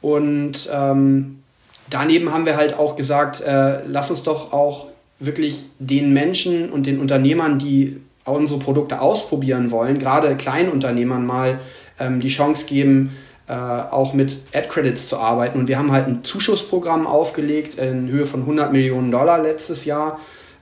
und 0.00 0.68
ähm, 0.72 1.42
daneben 1.88 2.32
haben 2.32 2.46
wir 2.46 2.56
halt 2.56 2.74
auch 2.74 2.96
gesagt, 2.96 3.40
äh, 3.40 3.84
lass 3.86 4.10
uns 4.10 4.22
doch 4.22 4.52
auch 4.52 4.88
wirklich 5.18 5.66
den 5.78 6.12
Menschen 6.12 6.70
und 6.70 6.86
den 6.86 6.98
Unternehmern, 6.98 7.58
die 7.58 8.00
unsere 8.24 8.58
Produkte 8.58 9.00
ausprobieren 9.00 9.70
wollen, 9.70 9.98
gerade 9.98 10.36
Kleinunternehmern 10.36 11.26
mal 11.26 11.58
ähm, 11.98 12.20
die 12.20 12.28
Chance 12.28 12.66
geben, 12.66 13.10
äh, 13.50 13.52
auch 13.52 14.14
mit 14.14 14.38
Ad-Credits 14.54 15.08
zu 15.08 15.18
arbeiten. 15.18 15.58
Und 15.58 15.66
wir 15.66 15.76
haben 15.76 15.90
halt 15.90 16.06
ein 16.06 16.22
Zuschussprogramm 16.22 17.08
aufgelegt 17.08 17.74
in 17.74 18.06
Höhe 18.06 18.24
von 18.24 18.42
100 18.42 18.70
Millionen 18.70 19.10
Dollar 19.10 19.42
letztes 19.42 19.84
Jahr, 19.84 20.20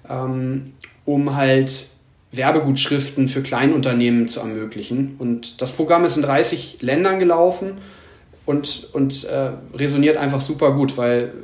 ähm, 0.08 0.72
um 1.04 1.36
halt 1.36 1.90
Werbegutschriften 2.32 3.28
für 3.28 3.42
Kleinunternehmen 3.42 4.26
zu 4.26 4.40
ermöglichen. 4.40 5.16
Und 5.18 5.60
das 5.60 5.72
Programm 5.72 6.06
ist 6.06 6.16
in 6.16 6.22
30 6.22 6.78
Ländern 6.80 7.18
gelaufen 7.18 7.72
und, 8.46 8.88
und 8.94 9.24
äh, 9.24 9.50
resoniert 9.74 10.16
einfach 10.16 10.40
super 10.40 10.72
gut, 10.72 10.96
weil 10.96 11.34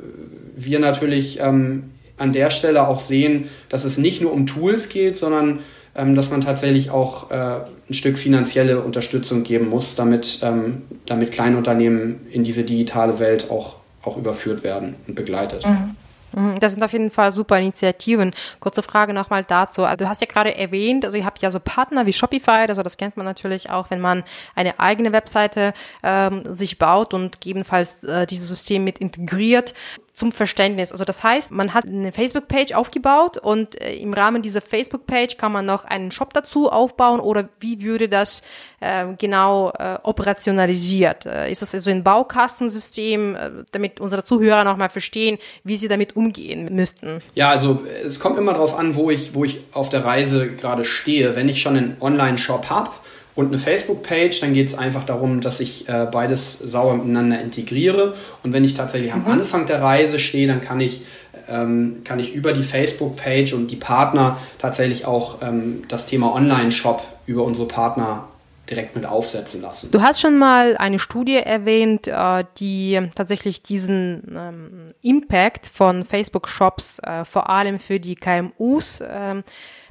wir 0.55 0.79
natürlich 0.79 1.39
ähm, 1.41 1.91
an 2.17 2.31
der 2.31 2.49
Stelle 2.49 2.87
auch 2.87 2.99
sehen, 2.99 3.49
dass 3.69 3.85
es 3.85 3.99
nicht 3.99 4.19
nur 4.19 4.33
um 4.33 4.47
Tools 4.47 4.89
geht, 4.89 5.15
sondern 5.15 5.59
dass 5.95 6.29
man 6.29 6.41
tatsächlich 6.41 6.89
auch 6.89 7.31
äh, 7.31 7.61
ein 7.89 7.93
Stück 7.93 8.17
finanzielle 8.17 8.81
Unterstützung 8.81 9.43
geben 9.43 9.69
muss, 9.69 9.95
damit, 9.95 10.39
ähm, 10.43 10.83
damit 11.05 11.31
Kleinunternehmen 11.31 12.27
in 12.31 12.43
diese 12.43 12.63
digitale 12.63 13.19
Welt 13.19 13.49
auch, 13.49 13.77
auch 14.03 14.17
überführt 14.17 14.63
werden 14.63 14.95
und 15.07 15.15
begleitet. 15.15 15.65
Mhm. 15.65 15.95
Mhm, 16.35 16.59
das 16.59 16.73
sind 16.73 16.83
auf 16.83 16.91
jeden 16.91 17.09
Fall 17.09 17.31
super 17.31 17.57
Initiativen. 17.57 18.33
Kurze 18.59 18.83
Frage 18.83 19.13
nochmal 19.13 19.43
dazu. 19.45 19.85
Also 19.85 20.03
du 20.03 20.09
hast 20.09 20.21
ja 20.21 20.27
gerade 20.27 20.57
erwähnt, 20.57 21.05
also 21.05 21.17
ihr 21.17 21.25
habt 21.25 21.41
ja 21.41 21.49
so 21.49 21.59
Partner 21.59 22.05
wie 22.05 22.13
Shopify, 22.13 22.65
also 22.67 22.83
das 22.83 22.97
kennt 22.97 23.15
man 23.15 23.25
natürlich 23.25 23.69
auch, 23.69 23.89
wenn 23.89 24.01
man 24.01 24.23
eine 24.53 24.79
eigene 24.79 25.13
Webseite 25.13 25.73
ähm, 26.03 26.41
sich 26.53 26.77
baut 26.77 27.13
und 27.13 27.39
gegebenenfalls 27.39 28.03
äh, 28.03 28.25
dieses 28.27 28.49
System 28.49 28.83
mit 28.83 28.99
integriert 28.99 29.73
zum 30.15 30.31
Verständnis. 30.31 30.93
Also 30.93 31.03
das 31.03 31.23
heißt, 31.23 31.51
man 31.51 31.73
hat 31.73 31.85
eine 31.85 32.13
Facebook-Page 32.13 32.73
aufgebaut 32.73 33.37
und 33.37 33.79
äh, 33.81 33.95
im 33.95 34.13
Rahmen 34.13 34.41
dieser 34.41 34.61
Facebook-Page 34.61 35.35
kann 35.35 35.51
man 35.51 35.65
noch 35.65 35.83
einen 35.83 36.09
Shop 36.09 36.33
dazu 36.33 36.71
aufbauen 36.71 37.19
oder 37.19 37.49
wie 37.59 37.81
würde 37.81 38.07
das 38.07 38.41
äh, 38.79 39.05
genau 39.17 39.71
äh, 39.77 39.97
operationalisiert? 40.03 41.25
Äh, 41.25 41.51
ist 41.51 41.61
das 41.61 41.71
so 41.71 41.89
ein 41.89 42.03
Baukastensystem, 42.05 43.35
äh, 43.35 43.51
damit 43.73 43.99
unsere 43.99 44.23
Zuhörer 44.23 44.63
nochmal 44.63 44.89
verstehen, 44.89 45.37
wie 45.65 45.75
sie 45.75 45.89
damit 45.89 46.15
umgehen 46.15 46.73
müssten? 46.73 47.19
Ja, 47.33 47.49
also 47.49 47.83
es 48.05 48.21
kommt 48.21 48.37
immer 48.37 48.53
darauf 48.53 48.79
an, 48.79 48.95
wo 48.95 49.11
ich, 49.11 49.35
wo 49.35 49.43
ich 49.43 49.59
auf 49.73 49.89
der 49.89 50.05
Reise 50.05 50.49
gerade 50.49 50.85
stehe. 50.85 51.35
Wenn 51.35 51.49
ich 51.49 51.61
schon 51.61 51.75
einen 51.75 51.97
Online-Shop 51.99 52.69
habe, 52.69 52.91
und 53.35 53.47
eine 53.47 53.57
Facebook-Page, 53.57 54.39
dann 54.39 54.53
geht 54.53 54.67
es 54.67 54.75
einfach 54.75 55.03
darum, 55.03 55.41
dass 55.41 55.59
ich 55.59 55.89
äh, 55.89 56.07
beides 56.09 56.57
sauber 56.57 56.95
miteinander 56.95 57.41
integriere. 57.41 58.15
Und 58.43 58.53
wenn 58.53 58.63
ich 58.63 58.73
tatsächlich 58.73 59.13
mhm. 59.13 59.25
am 59.25 59.31
Anfang 59.31 59.65
der 59.65 59.81
Reise 59.81 60.19
stehe, 60.19 60.47
dann 60.47 60.61
kann 60.61 60.79
ich, 60.79 61.03
ähm, 61.49 62.01
kann 62.05 62.19
ich 62.19 62.33
über 62.33 62.53
die 62.53 62.63
Facebook-Page 62.63 63.53
und 63.53 63.67
die 63.67 63.75
Partner 63.75 64.37
tatsächlich 64.59 65.05
auch 65.05 65.41
ähm, 65.41 65.83
das 65.89 66.05
Thema 66.05 66.33
Online-Shop 66.33 67.03
über 67.25 67.43
unsere 67.43 67.67
Partner 67.67 68.29
direkt 68.69 68.95
mit 68.95 69.05
aufsetzen 69.05 69.61
lassen. 69.61 69.91
Du 69.91 70.01
hast 70.01 70.21
schon 70.21 70.37
mal 70.37 70.77
eine 70.77 70.97
Studie 70.97 71.35
erwähnt, 71.35 72.07
äh, 72.07 72.45
die 72.57 72.99
tatsächlich 73.15 73.61
diesen 73.61 74.23
ähm, 74.35 74.93
Impact 75.01 75.65
von 75.67 76.03
Facebook-Shops 76.03 76.99
äh, 76.99 77.25
vor 77.25 77.49
allem 77.49 77.79
für 77.79 77.99
die 77.99 78.15
KMUs 78.15 79.03
ähm, 79.07 79.43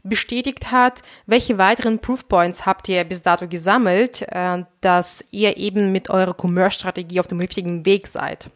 bestätigt 0.04 0.70
hat. 0.70 1.02
Welche 1.26 1.58
weiteren 1.58 1.98
Proofpoints 1.98 2.66
habt 2.66 2.88
ihr 2.88 3.02
bis 3.04 3.22
dato 3.22 3.48
gesammelt, 3.48 4.22
äh, 4.28 4.62
dass 4.80 5.24
ihr 5.30 5.56
eben 5.56 5.90
mit 5.90 6.10
eurer 6.10 6.36
Commerce-Strategie 6.40 7.18
auf 7.18 7.26
dem 7.26 7.40
richtigen 7.40 7.84
Weg 7.84 8.06
seid? 8.06 8.50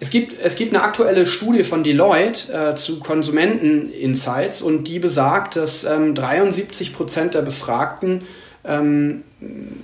Es 0.00 0.10
gibt, 0.10 0.40
es 0.42 0.56
gibt 0.56 0.74
eine 0.74 0.82
aktuelle 0.82 1.26
Studie 1.26 1.62
von 1.62 1.84
Deloitte 1.84 2.52
äh, 2.52 2.74
zu 2.74 2.98
Konsumenteninsights 2.98 4.62
und 4.62 4.88
die 4.88 4.98
besagt, 4.98 5.56
dass 5.56 5.84
ähm, 5.84 6.14
73 6.14 6.94
Prozent 6.94 7.34
der 7.34 7.42
Befragten 7.42 8.22
ähm, 8.64 9.22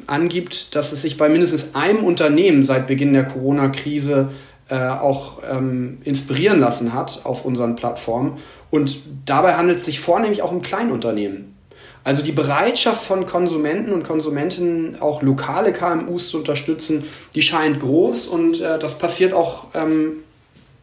angibt, 0.06 0.74
dass 0.74 0.92
es 0.92 1.02
sich 1.02 1.16
bei 1.16 1.28
mindestens 1.28 1.74
einem 1.74 2.02
Unternehmen 2.02 2.64
seit 2.64 2.86
Beginn 2.86 3.12
der 3.12 3.24
Corona-Krise 3.24 4.30
äh, 4.68 4.88
auch 4.88 5.42
ähm, 5.50 5.98
inspirieren 6.04 6.60
lassen 6.60 6.92
hat 6.94 7.20
auf 7.24 7.44
unseren 7.44 7.76
Plattformen. 7.76 8.38
Und 8.70 9.00
dabei 9.26 9.54
handelt 9.54 9.78
es 9.78 9.84
sich 9.84 10.00
vornehmlich 10.00 10.42
auch 10.42 10.52
um 10.52 10.62
Kleinunternehmen. 10.62 11.56
Also 12.02 12.22
die 12.22 12.32
Bereitschaft 12.32 13.04
von 13.04 13.26
Konsumenten 13.26 13.92
und 13.92 14.04
Konsumentinnen, 14.04 15.00
auch 15.00 15.22
lokale 15.22 15.72
KMUs 15.72 16.30
zu 16.30 16.38
unterstützen, 16.38 17.04
die 17.34 17.42
scheint 17.42 17.80
groß 17.80 18.26
und 18.26 18.60
äh, 18.60 18.78
das 18.78 18.98
passiert 18.98 19.34
auch 19.34 19.66
ähm, 19.74 20.22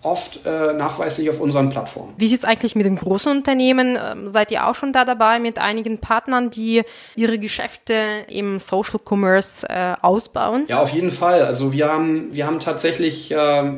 oft 0.04 0.46
äh, 0.46 0.74
nachweislich 0.74 1.30
auf 1.30 1.40
unseren 1.40 1.70
Plattformen. 1.70 2.14
Wie 2.18 2.28
sieht 2.28 2.40
es 2.40 2.46
eigentlich 2.46 2.76
mit 2.76 2.86
den 2.86 2.98
großen 2.98 3.32
Unternehmen? 3.32 3.98
Ähm, 4.00 4.30
seid 4.30 4.52
ihr 4.52 4.68
auch 4.68 4.76
schon 4.76 4.94
da 4.94 5.06
dabei 5.06 5.40
mit 5.40 5.58
einigen 5.58 5.98
Partnern, 5.98 6.52
die 6.52 6.84
ihre 7.16 7.40
Geschäfte 7.40 7.94
im 8.28 8.60
Social 8.60 9.00
Commerce 9.04 9.68
äh, 9.68 9.96
ausbauen? 10.02 10.66
Ja, 10.68 10.82
auf 10.82 10.92
jeden 10.92 11.12
Fall. 11.12 11.44
Also 11.44 11.74
wir 11.74 11.92
haben, 11.92 12.34
wir 12.34 12.46
haben 12.46 12.60
tatsächlich 12.60 13.32
äh, 13.32 13.74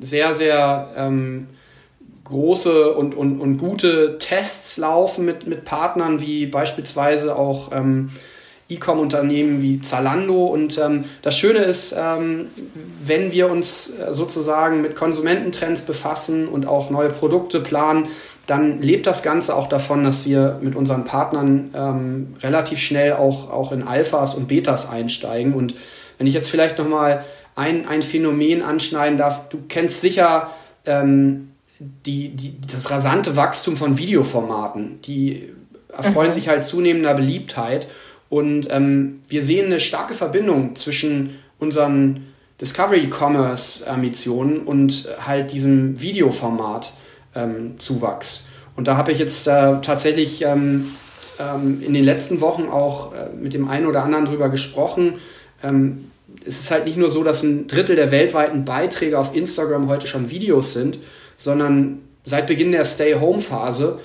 sehr, 0.00 0.34
sehr 0.34 0.90
ähm, 0.96 1.48
große 2.26 2.94
und, 2.94 3.14
und, 3.14 3.40
und 3.40 3.56
gute 3.56 4.18
Tests 4.18 4.76
laufen 4.76 5.24
mit, 5.24 5.46
mit 5.46 5.64
Partnern 5.64 6.20
wie 6.20 6.46
beispielsweise 6.46 7.36
auch 7.36 7.70
ähm, 7.72 8.10
E-Com-Unternehmen 8.68 9.62
wie 9.62 9.80
Zalando. 9.80 10.46
Und 10.46 10.78
ähm, 10.78 11.04
das 11.22 11.38
Schöne 11.38 11.60
ist, 11.60 11.94
ähm, 11.96 12.48
wenn 13.04 13.32
wir 13.32 13.50
uns 13.50 13.90
äh, 13.90 14.12
sozusagen 14.12 14.82
mit 14.82 14.96
Konsumententrends 14.96 15.82
befassen 15.82 16.48
und 16.48 16.66
auch 16.66 16.90
neue 16.90 17.10
Produkte 17.10 17.60
planen, 17.60 18.08
dann 18.46 18.80
lebt 18.80 19.06
das 19.06 19.22
Ganze 19.22 19.54
auch 19.56 19.68
davon, 19.68 20.04
dass 20.04 20.24
wir 20.24 20.58
mit 20.60 20.76
unseren 20.76 21.04
Partnern 21.04 21.70
ähm, 21.74 22.36
relativ 22.42 22.78
schnell 22.78 23.14
auch, 23.14 23.50
auch 23.50 23.72
in 23.72 23.82
Alphas 23.82 24.34
und 24.34 24.48
Betas 24.48 24.88
einsteigen. 24.88 25.54
Und 25.54 25.74
wenn 26.18 26.26
ich 26.26 26.34
jetzt 26.34 26.50
vielleicht 26.50 26.78
nochmal 26.78 27.24
ein, 27.54 27.88
ein 27.88 28.02
Phänomen 28.02 28.62
anschneiden 28.62 29.18
darf, 29.18 29.48
du 29.48 29.58
kennst 29.68 30.00
sicher 30.00 30.50
ähm, 30.86 31.52
die, 31.78 32.30
die, 32.30 32.54
das 32.72 32.90
rasante 32.90 33.36
Wachstum 33.36 33.76
von 33.76 33.98
Videoformaten. 33.98 35.00
Die 35.02 35.50
erfreuen 35.92 36.30
mhm. 36.30 36.34
sich 36.34 36.48
halt 36.48 36.64
zunehmender 36.64 37.14
Beliebtheit. 37.14 37.86
Und 38.28 38.68
ähm, 38.70 39.20
wir 39.28 39.42
sehen 39.42 39.66
eine 39.66 39.80
starke 39.80 40.14
Verbindung 40.14 40.74
zwischen 40.74 41.38
unseren 41.58 42.26
Discovery 42.60 43.08
Commerce 43.10 43.86
Ambitionen 43.86 44.60
und 44.60 45.08
halt 45.24 45.52
diesem 45.52 46.00
Videoformat 46.00 46.92
ähm, 47.34 47.78
Zuwachs. 47.78 48.46
Und 48.76 48.88
da 48.88 48.96
habe 48.96 49.12
ich 49.12 49.18
jetzt 49.18 49.46
äh, 49.46 49.80
tatsächlich 49.82 50.42
ähm, 50.42 50.90
ähm, 51.38 51.82
in 51.82 51.94
den 51.94 52.04
letzten 52.04 52.40
Wochen 52.40 52.68
auch 52.68 53.12
äh, 53.12 53.28
mit 53.34 53.54
dem 53.54 53.68
einen 53.68 53.86
oder 53.86 54.02
anderen 54.02 54.26
drüber 54.26 54.48
gesprochen. 54.48 55.14
Ähm, 55.62 56.10
es 56.46 56.60
ist 56.60 56.70
halt 56.70 56.84
nicht 56.84 56.96
nur 56.96 57.10
so, 57.10 57.22
dass 57.22 57.42
ein 57.42 57.66
Drittel 57.66 57.96
der 57.96 58.10
weltweiten 58.10 58.64
Beiträge 58.64 59.18
auf 59.18 59.34
Instagram 59.34 59.88
heute 59.88 60.06
schon 60.06 60.30
Videos 60.30 60.72
sind, 60.72 60.98
sondern 61.36 62.00
seit 62.22 62.46
Beginn 62.46 62.72
der 62.72 62.84
Stay-Home-Phase 62.84 64.00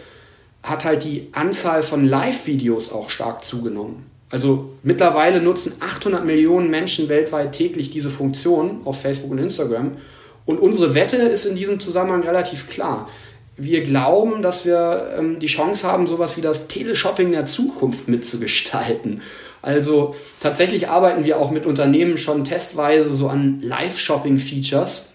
hat 0.63 0.85
halt 0.85 1.03
die 1.03 1.29
Anzahl 1.31 1.81
von 1.81 2.05
Live-Videos 2.05 2.91
auch 2.91 3.09
stark 3.09 3.43
zugenommen. 3.43 4.05
Also 4.29 4.69
mittlerweile 4.83 5.41
nutzen 5.41 5.73
800 5.79 6.25
Millionen 6.25 6.69
Menschen 6.69 7.09
weltweit 7.09 7.51
täglich 7.51 7.89
diese 7.89 8.09
Funktion 8.09 8.81
auf 8.85 9.01
Facebook 9.01 9.31
und 9.31 9.39
Instagram. 9.39 9.97
Und 10.45 10.59
unsere 10.59 10.95
Wette 10.95 11.17
ist 11.17 11.45
in 11.45 11.55
diesem 11.55 11.79
Zusammenhang 11.79 12.23
relativ 12.23 12.69
klar. 12.69 13.09
Wir 13.57 13.83
glauben, 13.83 14.41
dass 14.41 14.65
wir 14.65 15.15
ähm, 15.17 15.39
die 15.39 15.47
Chance 15.47 15.85
haben, 15.85 16.07
sowas 16.07 16.37
wie 16.37 16.41
das 16.41 16.67
Teleshopping 16.67 17.31
der 17.31 17.45
Zukunft 17.45 18.07
mitzugestalten. 18.07 19.21
Also 19.61 20.15
tatsächlich 20.39 20.87
arbeiten 20.87 21.25
wir 21.25 21.37
auch 21.37 21.51
mit 21.51 21.65
Unternehmen 21.65 22.17
schon 22.17 22.43
testweise 22.43 23.13
so 23.13 23.27
an 23.27 23.59
Live-Shopping-Features, 23.59 25.09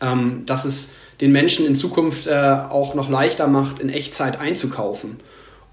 ähm, 0.00 0.44
dass 0.46 0.64
es 0.64 0.90
den 1.20 1.32
Menschen 1.32 1.66
in 1.66 1.74
Zukunft 1.74 2.26
äh, 2.26 2.32
auch 2.32 2.94
noch 2.94 3.10
leichter 3.10 3.46
macht, 3.46 3.78
in 3.78 3.88
Echtzeit 3.88 4.40
einzukaufen. 4.40 5.18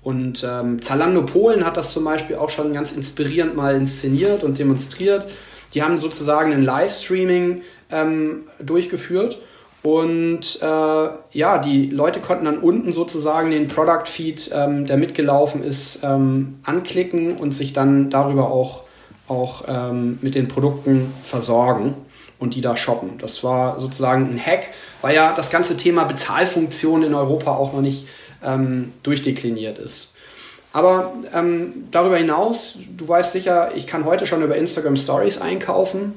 Und 0.03 0.45
ähm, 0.49 0.81
Zalando 0.81 1.25
Polen 1.25 1.65
hat 1.65 1.77
das 1.77 1.91
zum 1.91 2.03
Beispiel 2.03 2.37
auch 2.37 2.49
schon 2.49 2.73
ganz 2.73 2.91
inspirierend 2.91 3.55
mal 3.55 3.75
inszeniert 3.75 4.43
und 4.43 4.59
demonstriert. 4.59 5.27
Die 5.73 5.83
haben 5.83 5.97
sozusagen 5.97 6.53
ein 6.53 6.63
Livestreaming 6.63 7.61
ähm, 7.91 8.43
durchgeführt 8.59 9.39
und 9.83 10.59
äh, 10.61 11.09
ja, 11.31 11.57
die 11.59 11.89
Leute 11.89 12.19
konnten 12.19 12.45
dann 12.45 12.57
unten 12.59 12.91
sozusagen 12.91 13.51
den 13.51 13.67
Product 13.67 14.05
Feed, 14.05 14.49
ähm, 14.53 14.85
der 14.85 14.97
mitgelaufen 14.97 15.63
ist, 15.63 15.99
ähm, 16.03 16.59
anklicken 16.63 17.37
und 17.37 17.51
sich 17.51 17.73
dann 17.73 18.09
darüber 18.09 18.49
auch, 18.49 18.83
auch 19.27 19.65
ähm, 19.67 20.19
mit 20.21 20.35
den 20.35 20.47
Produkten 20.47 21.13
versorgen 21.23 21.95
und 22.39 22.55
die 22.55 22.61
da 22.61 22.77
shoppen. 22.77 23.17
Das 23.19 23.43
war 23.43 23.79
sozusagen 23.79 24.33
ein 24.33 24.39
Hack, 24.39 24.67
weil 25.01 25.15
ja 25.15 25.33
das 25.35 25.49
ganze 25.49 25.77
Thema 25.77 26.03
Bezahlfunktion 26.03 27.03
in 27.03 27.13
Europa 27.13 27.55
auch 27.55 27.73
noch 27.73 27.81
nicht 27.81 28.07
ähm, 28.43 28.93
durchdekliniert 29.03 29.77
ist. 29.79 30.13
Aber 30.73 31.13
ähm, 31.33 31.87
darüber 31.89 32.17
hinaus, 32.17 32.77
du 32.95 33.07
weißt 33.07 33.31
sicher, 33.31 33.71
ich 33.75 33.87
kann 33.87 34.05
heute 34.05 34.27
schon 34.27 34.43
über 34.43 34.55
Instagram 34.55 34.95
Stories 34.95 35.39
einkaufen. 35.39 36.13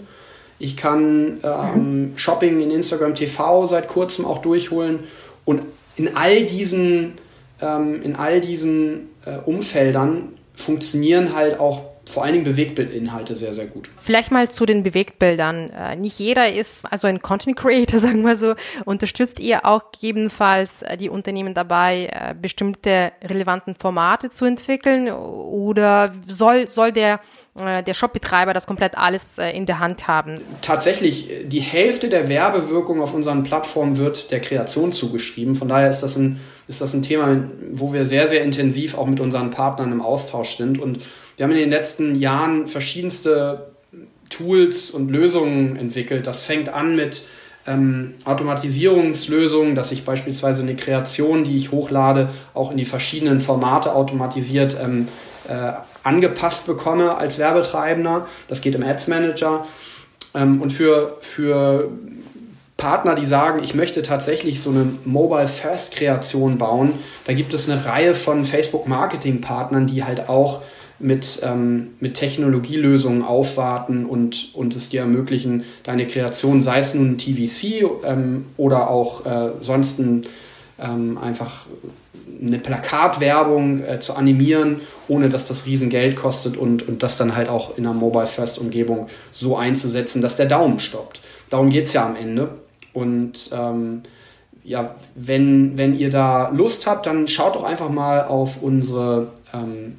Ich 0.58 0.76
kann 0.76 1.40
ähm, 1.42 2.12
Shopping 2.16 2.60
in 2.60 2.70
Instagram 2.70 3.14
TV 3.14 3.66
seit 3.66 3.88
kurzem 3.88 4.26
auch 4.26 4.38
durchholen. 4.38 5.00
Und 5.46 5.62
in 5.96 6.14
all 6.14 6.44
diesen, 6.44 7.14
ähm, 7.62 8.02
in 8.02 8.16
all 8.16 8.42
diesen 8.42 9.08
äh, 9.24 9.38
Umfeldern 9.46 10.34
funktionieren 10.54 11.34
halt 11.34 11.58
auch 11.58 11.89
vor 12.10 12.24
allen 12.24 12.32
Dingen 12.32 12.44
Bewegtbildinhalte 12.44 13.34
sehr, 13.34 13.54
sehr 13.54 13.66
gut. 13.66 13.88
Vielleicht 13.96 14.30
mal 14.30 14.48
zu 14.48 14.66
den 14.66 14.82
Bewegtbildern. 14.82 15.70
Äh, 15.70 15.96
nicht 15.96 16.18
jeder 16.18 16.52
ist 16.52 16.90
also 16.90 17.06
ein 17.06 17.22
Content 17.22 17.56
Creator, 17.56 18.00
sagen 18.00 18.22
wir 18.22 18.36
so. 18.36 18.54
Unterstützt 18.84 19.38
ihr 19.38 19.64
auch 19.64 19.92
gegebenenfalls 19.92 20.82
äh, 20.82 20.96
die 20.96 21.08
Unternehmen 21.08 21.54
dabei, 21.54 22.10
äh, 22.12 22.34
bestimmte 22.34 23.12
relevanten 23.22 23.74
Formate 23.76 24.30
zu 24.30 24.44
entwickeln? 24.44 25.10
Oder 25.10 26.12
soll, 26.26 26.68
soll 26.68 26.92
der, 26.92 27.20
der 27.54 27.94
Shopbetreiber 27.94 28.54
das 28.54 28.66
komplett 28.66 28.96
alles 28.96 29.38
in 29.38 29.66
der 29.66 29.78
Hand 29.80 30.08
haben? 30.08 30.36
Tatsächlich, 30.62 31.28
die 31.44 31.60
Hälfte 31.60 32.08
der 32.08 32.28
Werbewirkung 32.28 33.02
auf 33.02 33.12
unseren 33.12 33.42
Plattformen 33.42 33.98
wird 33.98 34.30
der 34.30 34.40
Kreation 34.40 34.92
zugeschrieben. 34.92 35.54
Von 35.54 35.68
daher 35.68 35.90
ist 35.90 36.02
das 36.02 36.16
ein, 36.16 36.40
ist 36.68 36.80
das 36.80 36.94
ein 36.94 37.02
Thema, 37.02 37.44
wo 37.72 37.92
wir 37.92 38.06
sehr, 38.06 38.28
sehr 38.28 38.42
intensiv 38.42 38.96
auch 38.96 39.06
mit 39.06 39.20
unseren 39.20 39.50
Partnern 39.50 39.92
im 39.92 40.00
Austausch 40.00 40.56
sind 40.56 40.78
und 40.78 41.00
wir 41.40 41.44
haben 41.44 41.52
in 41.52 41.58
den 41.60 41.70
letzten 41.70 42.16
Jahren 42.16 42.66
verschiedenste 42.66 43.70
Tools 44.28 44.90
und 44.90 45.10
Lösungen 45.10 45.76
entwickelt. 45.76 46.26
Das 46.26 46.42
fängt 46.42 46.68
an 46.68 46.96
mit 46.96 47.24
ähm, 47.66 48.12
Automatisierungslösungen, 48.26 49.74
dass 49.74 49.90
ich 49.90 50.04
beispielsweise 50.04 50.60
eine 50.60 50.76
Kreation, 50.76 51.44
die 51.44 51.56
ich 51.56 51.70
hochlade, 51.72 52.28
auch 52.52 52.70
in 52.70 52.76
die 52.76 52.84
verschiedenen 52.84 53.40
Formate 53.40 53.94
automatisiert 53.94 54.76
ähm, 54.78 55.08
äh, 55.48 55.72
angepasst 56.02 56.66
bekomme 56.66 57.16
als 57.16 57.38
Werbetreibender. 57.38 58.26
Das 58.46 58.60
geht 58.60 58.74
im 58.74 58.82
Ads 58.82 59.08
Manager. 59.08 59.64
Ähm, 60.34 60.60
und 60.60 60.74
für, 60.74 61.16
für 61.20 61.90
Partner, 62.76 63.14
die 63.14 63.24
sagen, 63.24 63.62
ich 63.62 63.74
möchte 63.74 64.02
tatsächlich 64.02 64.60
so 64.60 64.68
eine 64.68 64.92
Mobile 65.06 65.48
First 65.48 65.94
Kreation 65.94 66.58
bauen, 66.58 66.92
da 67.24 67.32
gibt 67.32 67.54
es 67.54 67.66
eine 67.66 67.82
Reihe 67.86 68.12
von 68.12 68.44
Facebook 68.44 68.86
Marketing 68.86 69.40
Partnern, 69.40 69.86
die 69.86 70.04
halt 70.04 70.28
auch 70.28 70.60
mit, 71.00 71.40
ähm, 71.42 71.88
mit 71.98 72.14
Technologielösungen 72.14 73.22
aufwarten 73.22 74.04
und, 74.06 74.50
und 74.54 74.76
es 74.76 74.90
dir 74.90 75.00
ermöglichen, 75.00 75.64
deine 75.82 76.06
Kreation, 76.06 76.62
sei 76.62 76.80
es 76.80 76.94
nun 76.94 77.18
TVC 77.18 77.84
ähm, 78.04 78.44
oder 78.56 78.90
auch 78.90 79.26
äh, 79.26 79.50
sonst 79.60 79.98
ein, 79.98 80.22
ähm, 80.78 81.18
einfach 81.18 81.66
eine 82.40 82.58
Plakatwerbung 82.58 83.82
äh, 83.84 83.98
zu 83.98 84.14
animieren, 84.14 84.80
ohne 85.08 85.28
dass 85.28 85.44
das 85.44 85.66
Riesengeld 85.66 86.16
kostet 86.16 86.56
und, 86.56 86.86
und 86.86 87.02
das 87.02 87.16
dann 87.16 87.34
halt 87.34 87.48
auch 87.48 87.76
in 87.76 87.86
einer 87.86 87.94
Mobile-First-Umgebung 87.94 89.08
so 89.32 89.56
einzusetzen, 89.56 90.22
dass 90.22 90.36
der 90.36 90.46
Daumen 90.46 90.78
stoppt. 90.78 91.20
Darum 91.48 91.70
geht 91.70 91.86
es 91.86 91.92
ja 91.92 92.06
am 92.06 92.16
Ende. 92.16 92.50
Und 92.92 93.50
ähm, 93.52 94.02
ja, 94.64 94.94
wenn, 95.14 95.78
wenn 95.78 95.98
ihr 95.98 96.10
da 96.10 96.48
Lust 96.50 96.86
habt, 96.86 97.06
dann 97.06 97.28
schaut 97.28 97.56
doch 97.56 97.64
einfach 97.64 97.90
mal 97.90 98.24
auf 98.24 98.62
unsere 98.62 99.28
ähm, 99.52 99.96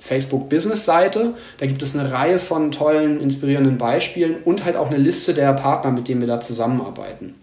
Facebook-Business-Seite. 0.00 1.34
Da 1.58 1.66
gibt 1.66 1.82
es 1.82 1.96
eine 1.96 2.10
Reihe 2.10 2.38
von 2.38 2.72
tollen, 2.72 3.20
inspirierenden 3.20 3.78
Beispielen 3.78 4.36
und 4.44 4.64
halt 4.64 4.76
auch 4.76 4.88
eine 4.88 4.98
Liste 4.98 5.34
der 5.34 5.52
Partner, 5.52 5.92
mit 5.92 6.08
denen 6.08 6.20
wir 6.20 6.28
da 6.28 6.40
zusammenarbeiten. 6.40 7.39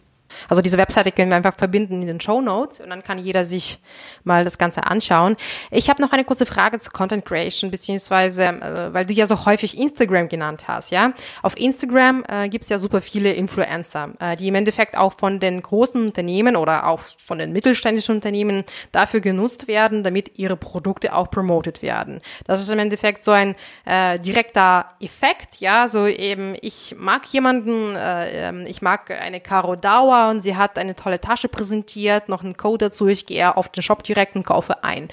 Also 0.50 0.62
diese 0.62 0.78
Webseite 0.78 1.12
können 1.12 1.30
wir 1.30 1.38
einfach 1.38 1.56
verbinden 1.56 2.02
in 2.02 2.08
den 2.08 2.21
Show 2.21 2.41
Notes 2.41 2.80
und 2.80 2.89
dann 2.89 3.04
kann 3.04 3.17
jeder 3.17 3.45
sich 3.45 3.80
mal 4.23 4.43
das 4.43 4.58
Ganze 4.58 4.84
anschauen. 4.86 5.36
Ich 5.71 5.89
habe 5.89 6.02
noch 6.02 6.12
eine 6.12 6.23
kurze 6.23 6.45
Frage 6.45 6.80
zu 6.80 6.91
Content 6.91 7.26
Creation, 7.26 7.71
beziehungsweise, 7.71 8.43
äh, 8.43 8.93
weil 8.93 9.06
du 9.06 9.13
ja 9.13 9.26
so 9.26 9.45
häufig 9.45 9.78
Instagram 9.78 10.30
genannt 10.30 10.67
hast, 10.67 10.91
ja. 10.91 11.13
Auf 11.41 11.58
Instagram 11.58 12.23
äh, 12.28 12.50
gibt 12.50 12.65
es 12.65 12.69
ja 12.69 12.78
super 12.78 13.02
viele 13.02 13.34
Influencer, 13.34 14.10
äh, 14.19 14.36
die 14.36 14.47
im 14.47 14.56
Endeffekt 14.56 14.97
auch 14.97 15.13
von 15.13 15.39
den 15.39 15.62
großen 15.62 16.02
Unternehmen 16.08 16.56
oder 16.56 16.88
auch 16.88 17.02
von 17.26 17.38
den 17.38 17.52
mittelständischen 17.52 18.15
Unternehmen 18.15 18.63
dafür 18.91 19.21
genutzt 19.21 19.67
werden, 19.67 20.04
damit 20.04 20.38
ihre 20.38 20.58
Produkte 20.58 21.13
auch 21.13 21.30
promoted 21.30 21.82
werden. 21.82 22.21
Das 22.45 22.62
ist 22.62 22.69
im 22.69 22.80
Endeffekt 22.80 23.23
so 23.23 23.32
ein 23.32 23.56
äh, 23.86 24.19
direkter 24.19 24.91
Effekt, 25.00 25.60
ja, 25.60 25.88
so 25.88 26.08
eben, 26.08 26.56
ich 26.62 26.95
mag 26.97 27.26
jemanden, 27.28 27.95
äh, 27.95 28.50
ähm, 28.50 28.65
ich 28.67 28.82
mag 28.82 29.12
eine 29.12 29.39
Caro 29.39 29.76
Dauer 29.76 30.26
und 30.29 30.41
sie 30.41 30.55
hat 30.55 30.77
eine 30.77 30.95
tolle 30.95 31.21
Tasche 31.21 31.47
präsentiert, 31.47 32.29
noch 32.29 32.43
einen 32.43 32.57
Code 32.57 32.85
dazu, 32.85 33.07
ich 33.07 33.25
gehe 33.25 33.55
auf 33.55 33.69
den 33.69 33.83
Shop 33.83 34.03
direkt 34.03 34.35
und 34.35 34.45
kaufe 34.45 34.83
ein. 34.83 35.09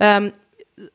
Ähm, 0.00 0.32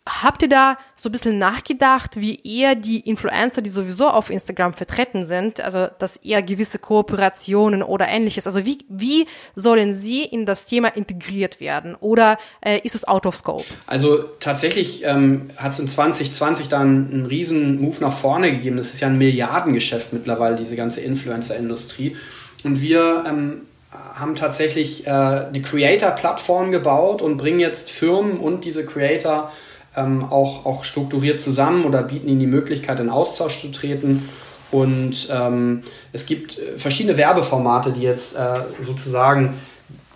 Habt 0.07 0.41
ihr 0.41 0.49
da 0.49 0.77
so 0.95 1.09
ein 1.09 1.11
bisschen 1.11 1.37
nachgedacht, 1.37 2.19
wie 2.19 2.39
eher 2.43 2.73
die 2.73 3.01
Influencer, 3.01 3.61
die 3.61 3.69
sowieso 3.69 4.09
auf 4.09 4.31
Instagram 4.31 4.73
vertreten 4.73 5.23
sind, 5.23 5.61
also 5.61 5.87
dass 5.99 6.17
eher 6.17 6.41
gewisse 6.41 6.79
Kooperationen 6.79 7.83
oder 7.83 8.07
ähnliches, 8.07 8.47
also 8.47 8.65
wie, 8.65 8.79
wie 8.89 9.27
sollen 9.55 9.93
sie 9.93 10.23
in 10.23 10.47
das 10.47 10.65
Thema 10.65 10.87
integriert 10.89 11.59
werden 11.59 11.93
oder 11.93 12.39
äh, 12.61 12.79
ist 12.79 12.95
es 12.95 13.07
out 13.07 13.27
of 13.27 13.37
scope? 13.37 13.65
Also 13.85 14.23
tatsächlich 14.39 15.03
ähm, 15.05 15.51
hat 15.57 15.73
es 15.73 15.79
in 15.79 15.87
2020 15.87 16.69
dann 16.69 17.11
einen 17.11 17.25
riesen 17.27 17.79
Move 17.79 17.97
nach 18.01 18.13
vorne 18.13 18.51
gegeben. 18.51 18.77
Das 18.77 18.91
ist 18.91 18.99
ja 18.99 19.07
ein 19.07 19.17
Milliardengeschäft 19.19 20.11
mittlerweile, 20.11 20.55
diese 20.55 20.75
ganze 20.75 21.01
Influencer-Industrie. 21.01 22.17
Und 22.63 22.81
wir 22.81 23.23
ähm, 23.27 23.61
haben 23.91 24.35
tatsächlich 24.35 25.07
äh, 25.07 25.09
eine 25.09 25.61
Creator-Plattform 25.61 26.71
gebaut 26.71 27.21
und 27.21 27.37
bringen 27.37 27.59
jetzt 27.59 27.89
Firmen 27.89 28.37
und 28.37 28.65
diese 28.65 28.85
Creator 28.85 29.51
ähm, 29.95 30.23
auch, 30.25 30.65
auch 30.65 30.83
strukturiert 30.83 31.39
zusammen 31.39 31.85
oder 31.85 32.03
bieten 32.03 32.27
ihnen 32.27 32.39
die 32.39 32.47
Möglichkeit, 32.47 32.99
in 32.99 33.09
Austausch 33.09 33.61
zu 33.61 33.71
treten. 33.71 34.27
Und 34.71 35.29
ähm, 35.31 35.81
es 36.11 36.25
gibt 36.25 36.57
äh, 36.57 36.77
verschiedene 36.77 37.17
Werbeformate, 37.17 37.91
die 37.91 38.01
jetzt 38.01 38.35
äh, 38.35 38.55
sozusagen 38.79 39.55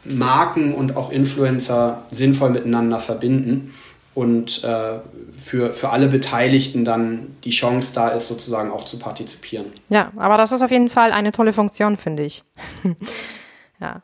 Marken 0.04 0.73
und 0.73 0.97
auch 0.97 1.12
Influencer 1.12 2.04
sinnvoll 2.12 2.49
miteinander 2.49 2.99
verbinden 2.99 3.73
und 4.13 4.63
äh, 4.63 5.00
für, 5.38 5.74
für 5.74 5.89
alle 5.89 6.08
Beteiligten 6.08 6.84
dann 6.84 7.36
die 7.43 7.52
Chance 7.52 7.93
da 7.93 8.10
ist, 8.10 8.28
sozusagen 8.28 8.71
auch 8.71 8.86
zu 8.86 9.00
partizipieren. 9.00 9.67
Ja, 9.89 10.12
aber 10.17 10.38
das 10.38 10.52
ist 10.52 10.62
auf 10.62 10.71
jeden 10.71 10.89
Fall 10.89 11.12
eine 11.13 11.32
tolle 11.32 11.54
Funktion, 11.54 11.97
finde 11.97 12.24
ich. 12.24 12.43
ja. 13.80 14.02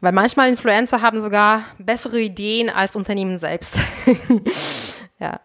Weil 0.00 0.12
manchmal 0.12 0.48
Influencer 0.48 1.02
haben 1.02 1.20
sogar 1.20 1.64
bessere 1.78 2.18
Ideen 2.18 2.70
als 2.70 2.96
Unternehmen 2.96 3.36
selbst. 3.38 3.78
ja. 5.18 5.40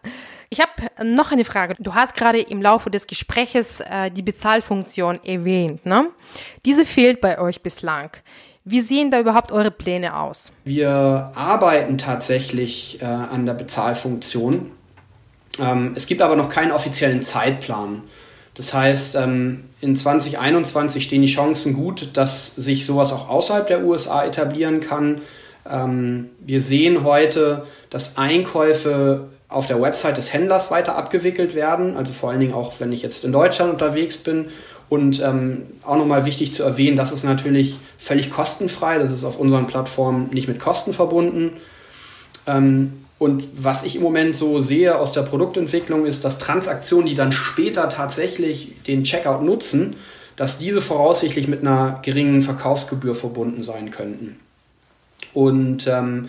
Ich 0.48 0.60
habe 0.60 0.70
noch 1.04 1.32
eine 1.32 1.44
Frage. 1.44 1.74
Du 1.78 1.94
hast 1.94 2.14
gerade 2.14 2.40
im 2.40 2.62
Laufe 2.62 2.90
des 2.90 3.06
Gespräches 3.06 3.80
äh, 3.80 4.10
die 4.10 4.22
Bezahlfunktion 4.22 5.22
erwähnt. 5.24 5.84
Ne? 5.84 6.08
Diese 6.64 6.86
fehlt 6.86 7.20
bei 7.20 7.38
euch 7.38 7.62
bislang. 7.62 8.10
Wie 8.68 8.80
sehen 8.80 9.12
da 9.12 9.20
überhaupt 9.20 9.52
eure 9.52 9.70
Pläne 9.70 10.18
aus? 10.18 10.50
Wir 10.64 11.30
arbeiten 11.36 11.98
tatsächlich 11.98 13.00
äh, 13.00 13.04
an 13.04 13.46
der 13.46 13.54
Bezahlfunktion. 13.54 14.72
Ähm, 15.60 15.92
es 15.94 16.06
gibt 16.06 16.20
aber 16.20 16.34
noch 16.34 16.48
keinen 16.48 16.72
offiziellen 16.72 17.22
Zeitplan. 17.22 18.02
Das 18.54 18.74
heißt, 18.74 19.14
ähm, 19.14 19.66
in 19.80 19.94
2021 19.94 21.04
stehen 21.04 21.22
die 21.22 21.28
Chancen 21.28 21.74
gut, 21.74 22.10
dass 22.14 22.56
sich 22.56 22.86
sowas 22.86 23.12
auch 23.12 23.28
außerhalb 23.28 23.68
der 23.68 23.84
USA 23.84 24.24
etablieren 24.24 24.80
kann. 24.80 25.20
Ähm, 25.70 26.30
wir 26.40 26.60
sehen 26.60 27.04
heute, 27.04 27.66
dass 27.90 28.18
Einkäufe 28.18 29.28
auf 29.48 29.68
der 29.68 29.80
Website 29.80 30.16
des 30.16 30.32
Händlers 30.32 30.72
weiter 30.72 30.96
abgewickelt 30.96 31.54
werden, 31.54 31.96
also 31.96 32.12
vor 32.12 32.30
allen 32.30 32.40
Dingen 32.40 32.54
auch, 32.54 32.80
wenn 32.80 32.92
ich 32.92 33.02
jetzt 33.02 33.24
in 33.24 33.30
Deutschland 33.30 33.72
unterwegs 33.72 34.16
bin 34.16 34.46
und 34.88 35.20
ähm, 35.20 35.62
auch 35.82 35.96
nochmal 35.96 36.24
wichtig 36.24 36.52
zu 36.54 36.62
erwähnen, 36.62 36.96
das 36.96 37.12
ist 37.12 37.24
natürlich 37.24 37.78
völlig 37.98 38.30
kostenfrei, 38.30 38.98
das 38.98 39.12
ist 39.12 39.24
auf 39.24 39.38
unseren 39.38 39.66
Plattformen 39.66 40.30
nicht 40.32 40.48
mit 40.48 40.60
Kosten 40.60 40.92
verbunden. 40.92 41.52
Ähm, 42.46 42.92
und 43.18 43.48
was 43.56 43.84
ich 43.84 43.96
im 43.96 44.02
Moment 44.02 44.36
so 44.36 44.60
sehe 44.60 44.98
aus 44.98 45.12
der 45.12 45.22
Produktentwicklung 45.22 46.04
ist, 46.04 46.24
dass 46.24 46.38
Transaktionen, 46.38 47.06
die 47.06 47.14
dann 47.14 47.32
später 47.32 47.88
tatsächlich 47.88 48.74
den 48.86 49.04
Checkout 49.04 49.42
nutzen, 49.42 49.96
dass 50.36 50.58
diese 50.58 50.82
voraussichtlich 50.82 51.48
mit 51.48 51.62
einer 51.62 52.00
geringen 52.02 52.42
Verkaufsgebühr 52.42 53.14
verbunden 53.14 53.62
sein 53.62 53.90
könnten. 53.90 54.38
Und 55.32 55.86
ähm, 55.86 56.28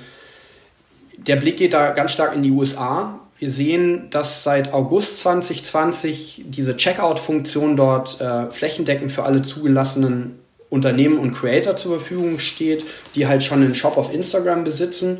der 1.17 1.35
Blick 1.35 1.57
geht 1.57 1.73
da 1.73 1.91
ganz 1.91 2.13
stark 2.13 2.33
in 2.33 2.41
die 2.41 2.51
USA. 2.51 3.19
Wir 3.39 3.51
sehen, 3.51 4.09
dass 4.09 4.43
seit 4.43 4.73
August 4.73 5.19
2020 5.19 6.45
diese 6.47 6.75
Checkout-Funktion 6.75 7.75
dort 7.75 8.19
äh, 8.19 8.49
flächendeckend 8.49 9.11
für 9.11 9.23
alle 9.23 9.43
zugelassenen 9.43 10.39
Unternehmen 10.69 11.19
und 11.19 11.33
Creator 11.33 11.75
zur 11.75 11.99
Verfügung 11.99 12.39
steht, 12.39 12.83
die 13.15 13.27
halt 13.27 13.43
schon 13.43 13.61
einen 13.61 13.75
Shop 13.75 13.97
auf 13.97 14.13
Instagram 14.13 14.63
besitzen. 14.63 15.19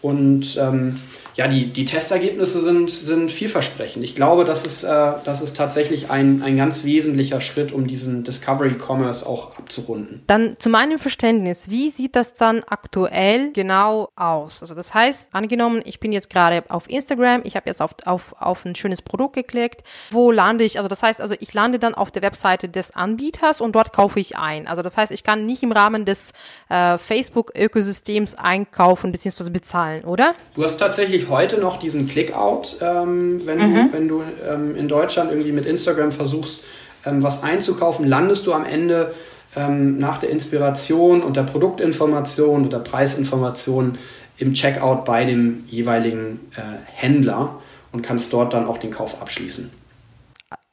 Und 0.00 0.56
ähm, 0.58 1.00
ja, 1.36 1.48
die, 1.48 1.66
die 1.66 1.84
Testergebnisse 1.84 2.62
sind, 2.62 2.88
sind 2.88 3.30
vielversprechend. 3.30 4.02
Ich 4.02 4.14
glaube, 4.14 4.44
das 4.44 4.64
ist, 4.64 4.84
äh, 4.84 5.12
das 5.24 5.42
ist 5.42 5.54
tatsächlich 5.54 6.10
ein, 6.10 6.42
ein 6.42 6.56
ganz 6.56 6.82
wesentlicher 6.82 7.42
Schritt, 7.42 7.72
um 7.72 7.86
diesen 7.86 8.24
Discovery 8.24 8.74
Commerce 8.74 9.26
auch 9.26 9.58
abzurunden. 9.58 10.22
Dann 10.28 10.56
zu 10.58 10.70
meinem 10.70 10.98
Verständnis, 10.98 11.68
wie 11.68 11.90
sieht 11.90 12.16
das 12.16 12.36
dann 12.36 12.62
aktuell 12.66 13.52
genau 13.52 14.08
aus? 14.16 14.62
Also 14.62 14.74
das 14.74 14.94
heißt, 14.94 15.28
angenommen, 15.32 15.82
ich 15.84 16.00
bin 16.00 16.10
jetzt 16.10 16.30
gerade 16.30 16.64
auf 16.70 16.88
Instagram, 16.88 17.42
ich 17.44 17.54
habe 17.54 17.68
jetzt 17.68 17.82
auf, 17.82 17.94
auf, 18.06 18.34
auf 18.40 18.64
ein 18.64 18.74
schönes 18.74 19.02
Produkt 19.02 19.34
geklickt. 19.34 19.82
Wo 20.10 20.30
lande 20.30 20.64
ich? 20.64 20.78
Also 20.78 20.88
das 20.88 21.02
heißt, 21.02 21.20
also 21.20 21.34
ich 21.38 21.52
lande 21.52 21.78
dann 21.78 21.94
auf 21.94 22.10
der 22.10 22.22
Webseite 22.22 22.70
des 22.70 22.92
Anbieters 22.92 23.60
und 23.60 23.72
dort 23.72 23.92
kaufe 23.92 24.18
ich 24.18 24.38
ein. 24.38 24.66
Also 24.66 24.80
das 24.80 24.96
heißt, 24.96 25.12
ich 25.12 25.22
kann 25.22 25.44
nicht 25.44 25.62
im 25.62 25.72
Rahmen 25.72 26.06
des 26.06 26.32
äh, 26.70 26.96
Facebook-Ökosystems 26.96 28.36
einkaufen 28.36 29.12
bzw. 29.12 29.50
bezahlen, 29.50 30.04
oder? 30.04 30.34
Du 30.54 30.64
hast 30.64 30.78
tatsächlich 30.78 31.25
heute 31.28 31.58
noch 31.58 31.78
diesen 31.78 32.08
Clickout, 32.08 32.76
ähm, 32.80 33.44
wenn, 33.46 33.58
mhm. 33.58 33.74
du, 33.74 33.92
wenn 33.92 34.08
du 34.08 34.22
ähm, 34.48 34.76
in 34.76 34.88
Deutschland 34.88 35.30
irgendwie 35.30 35.52
mit 35.52 35.66
Instagram 35.66 36.12
versuchst, 36.12 36.64
ähm, 37.04 37.22
was 37.22 37.42
einzukaufen, 37.42 38.06
landest 38.06 38.46
du 38.46 38.52
am 38.52 38.64
Ende 38.64 39.14
ähm, 39.56 39.98
nach 39.98 40.18
der 40.18 40.30
Inspiration 40.30 41.22
und 41.22 41.36
der 41.36 41.44
Produktinformation 41.44 42.66
oder 42.66 42.78
Preisinformation 42.78 43.98
im 44.38 44.52
Checkout 44.52 45.04
bei 45.04 45.24
dem 45.24 45.64
jeweiligen 45.68 46.40
äh, 46.56 46.60
Händler 46.92 47.60
und 47.92 48.02
kannst 48.02 48.32
dort 48.32 48.52
dann 48.52 48.66
auch 48.66 48.78
den 48.78 48.90
Kauf 48.90 49.20
abschließen. 49.22 49.70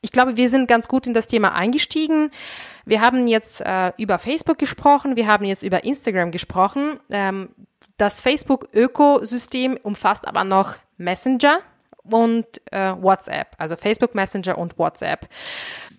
Ich 0.02 0.12
glaube, 0.12 0.36
wir 0.36 0.50
sind 0.50 0.68
ganz 0.68 0.90
gut 0.90 1.08
in 1.08 1.14
das 1.14 1.28
Thema 1.28 1.54
eingestiegen. 1.54 2.30
Wir 2.86 3.02
haben 3.02 3.28
jetzt 3.28 3.62
äh, 3.62 3.92
über 3.98 4.20
Facebook 4.20 4.58
gesprochen, 4.58 5.16
wir 5.16 5.28
haben 5.28 5.46
jetzt 5.46 5.64
über 5.64 5.84
Instagram 5.84 6.32
gesprochen. 6.32 7.00
Ähm, 7.10 7.50
das 7.98 8.22
Facebook-Ökosystem 8.22 9.78
umfasst 9.82 10.28
aber 10.28 10.44
noch 10.44 10.76
Messenger 10.98 11.60
und 12.04 12.46
äh, 12.72 12.94
WhatsApp, 13.00 13.56
also 13.58 13.76
Facebook 13.76 14.16
Messenger 14.16 14.58
und 14.58 14.78
WhatsApp. 14.78 15.28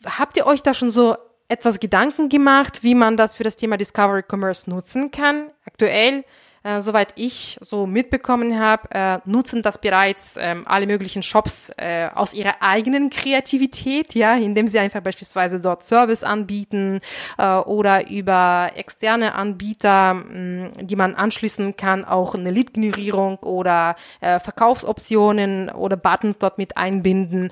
Habt 0.07 0.37
ihr 0.37 0.47
euch 0.47 0.63
da 0.63 0.75
schon 0.75 0.91
so 0.91 1.17
etwas 1.49 1.81
Gedanken 1.81 2.29
gemacht, 2.29 2.83
wie 2.83 2.95
man 2.95 3.17
das 3.17 3.35
für 3.35 3.45
das 3.45 3.57
Thema 3.57 3.77
Discovery 3.77 4.23
Commerce 4.29 4.69
nutzen 4.69 5.11
kann? 5.11 5.51
Aktuell 5.67 6.25
äh, 6.65 6.81
soweit 6.81 7.13
ich 7.15 7.59
so 7.61 7.87
mitbekommen 7.87 8.59
habe, 8.59 8.91
äh, 8.91 9.19
nutzen 9.27 9.63
das 9.63 9.79
bereits 9.79 10.39
ähm, 10.41 10.63
alle 10.67 10.87
möglichen 10.87 11.23
Shops 11.23 11.71
äh, 11.77 12.09
aus 12.15 12.33
ihrer 12.33 12.55
eigenen 12.61 13.11
Kreativität, 13.11 14.15
ja, 14.15 14.35
indem 14.35 14.67
sie 14.67 14.79
einfach 14.79 15.03
beispielsweise 15.03 15.61
dort 15.61 15.85
Service 15.85 16.25
anbieten 16.25 17.01
äh, 17.37 17.57
oder 17.57 18.11
über 18.11 18.71
externe 18.75 19.35
Anbieter, 19.35 20.15
mh, 20.15 20.71
die 20.81 20.97
man 20.97 21.15
anschließen 21.15 21.77
kann, 21.77 22.05
auch 22.05 22.35
eine 22.35 22.51
Lead-Generierung 22.51 23.37
oder 23.41 23.97
äh, 24.23 24.41
Verkaufsoptionen 24.41 25.69
oder 25.69 25.97
Buttons 25.97 26.39
dort 26.39 26.57
mit 26.57 26.79
einbinden. 26.79 27.51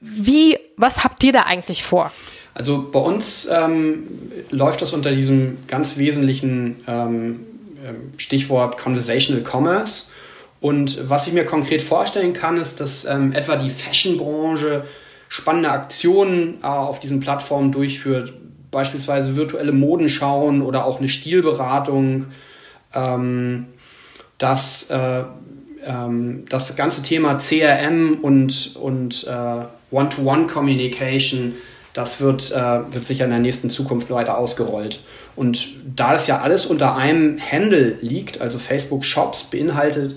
Wie, 0.00 0.58
was 0.76 1.02
habt 1.02 1.24
ihr 1.24 1.32
da 1.32 1.40
eigentlich 1.42 1.82
vor? 1.82 2.12
Also 2.52 2.90
bei 2.90 2.98
uns 2.98 3.48
ähm, 3.50 4.06
läuft 4.50 4.82
das 4.82 4.92
unter 4.92 5.12
diesem 5.12 5.58
ganz 5.66 5.96
wesentlichen 5.96 6.84
ähm, 6.86 7.46
Stichwort 8.16 8.78
Conversational 8.78 9.42
Commerce. 9.42 10.06
Und 10.60 11.08
was 11.08 11.26
ich 11.26 11.32
mir 11.32 11.44
konkret 11.44 11.82
vorstellen 11.82 12.32
kann, 12.32 12.58
ist, 12.58 12.80
dass 12.80 13.04
ähm, 13.04 13.32
etwa 13.32 13.56
die 13.56 13.70
Fashion-Branche 13.70 14.84
spannende 15.28 15.70
Aktionen 15.70 16.58
äh, 16.62 16.66
auf 16.66 17.00
diesen 17.00 17.20
Plattformen 17.20 17.72
durchführt, 17.72 18.34
beispielsweise 18.70 19.36
virtuelle 19.36 19.72
Modenschauen 19.72 20.62
oder 20.62 20.84
auch 20.84 20.98
eine 20.98 21.08
Stilberatung. 21.08 22.26
Ähm, 22.94 23.66
dass 24.40 24.88
äh, 24.90 25.22
ähm, 25.84 26.44
das 26.48 26.74
ganze 26.76 27.02
Thema 27.02 27.36
CRM 27.36 28.18
und, 28.22 28.74
und 28.76 29.26
äh, 29.26 29.94
One-to-One-Communication 29.94 31.54
das 31.92 32.20
wird, 32.20 32.52
äh, 32.52 32.92
wird 32.92 33.04
sicher 33.04 33.24
in 33.24 33.30
der 33.30 33.40
nächsten 33.40 33.70
Zukunft 33.70 34.10
weiter 34.10 34.38
ausgerollt. 34.38 35.02
Und 35.36 35.68
da 35.96 36.12
das 36.12 36.26
ja 36.26 36.40
alles 36.40 36.66
unter 36.66 36.96
einem 36.96 37.38
Handle 37.40 37.96
liegt, 38.00 38.40
also 38.40 38.58
Facebook 38.58 39.04
Shops 39.04 39.44
beinhaltet 39.44 40.16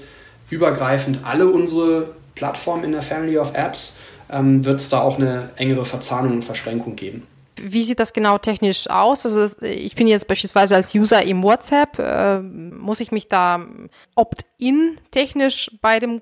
übergreifend 0.50 1.20
alle 1.24 1.48
unsere 1.48 2.10
Plattformen 2.36 2.84
in 2.84 2.92
der 2.92 3.02
Family 3.02 3.38
of 3.38 3.54
Apps, 3.56 3.94
ähm, 4.30 4.64
wird 4.66 4.80
es 4.80 4.90
da 4.90 5.02
auch 5.02 5.18
eine 5.18 5.50
engere 5.56 5.86
Verzahnung 5.86 6.34
und 6.34 6.44
Verschränkung 6.44 6.96
geben. 6.96 7.26
Wie 7.62 7.84
sieht 7.84 8.00
das 8.00 8.14
genau 8.14 8.38
technisch 8.40 8.90
aus? 8.90 9.26
Also 9.26 9.56
ich 9.62 9.96
bin 9.96 10.08
jetzt 10.08 10.28
beispielsweise 10.28 10.76
als 10.76 10.94
User 10.96 11.24
im 11.24 11.44
WhatsApp, 11.44 12.00
äh, 12.00 12.40
muss 12.40 13.00
ich 13.00 13.12
mich 13.12 13.28
da 13.28 13.66
opt-in 14.16 14.98
technisch 15.12 15.72
bei 15.82 16.00
dem 16.00 16.22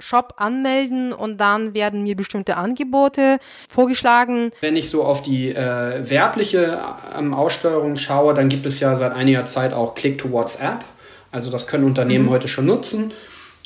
Shop 0.00 0.34
anmelden 0.38 1.12
und 1.12 1.38
dann 1.38 1.72
werden 1.72 2.02
mir 2.02 2.16
bestimmte 2.16 2.56
Angebote 2.56 3.38
vorgeschlagen. 3.68 4.50
Wenn 4.60 4.76
ich 4.76 4.90
so 4.90 5.04
auf 5.04 5.22
die 5.22 5.50
äh, 5.50 6.08
werbliche 6.08 6.82
ähm, 7.16 7.32
Aussteuerung 7.32 7.96
schaue, 7.96 8.34
dann 8.34 8.48
gibt 8.48 8.66
es 8.66 8.80
ja 8.80 8.96
seit 8.96 9.12
einiger 9.12 9.44
Zeit 9.44 9.72
auch 9.72 9.94
Click 9.94 10.18
to 10.18 10.32
WhatsApp. 10.32 10.84
Also 11.30 11.50
das 11.50 11.66
können 11.66 11.84
Unternehmen 11.84 12.26
mhm. 12.26 12.30
heute 12.30 12.48
schon 12.48 12.66
nutzen. 12.66 13.12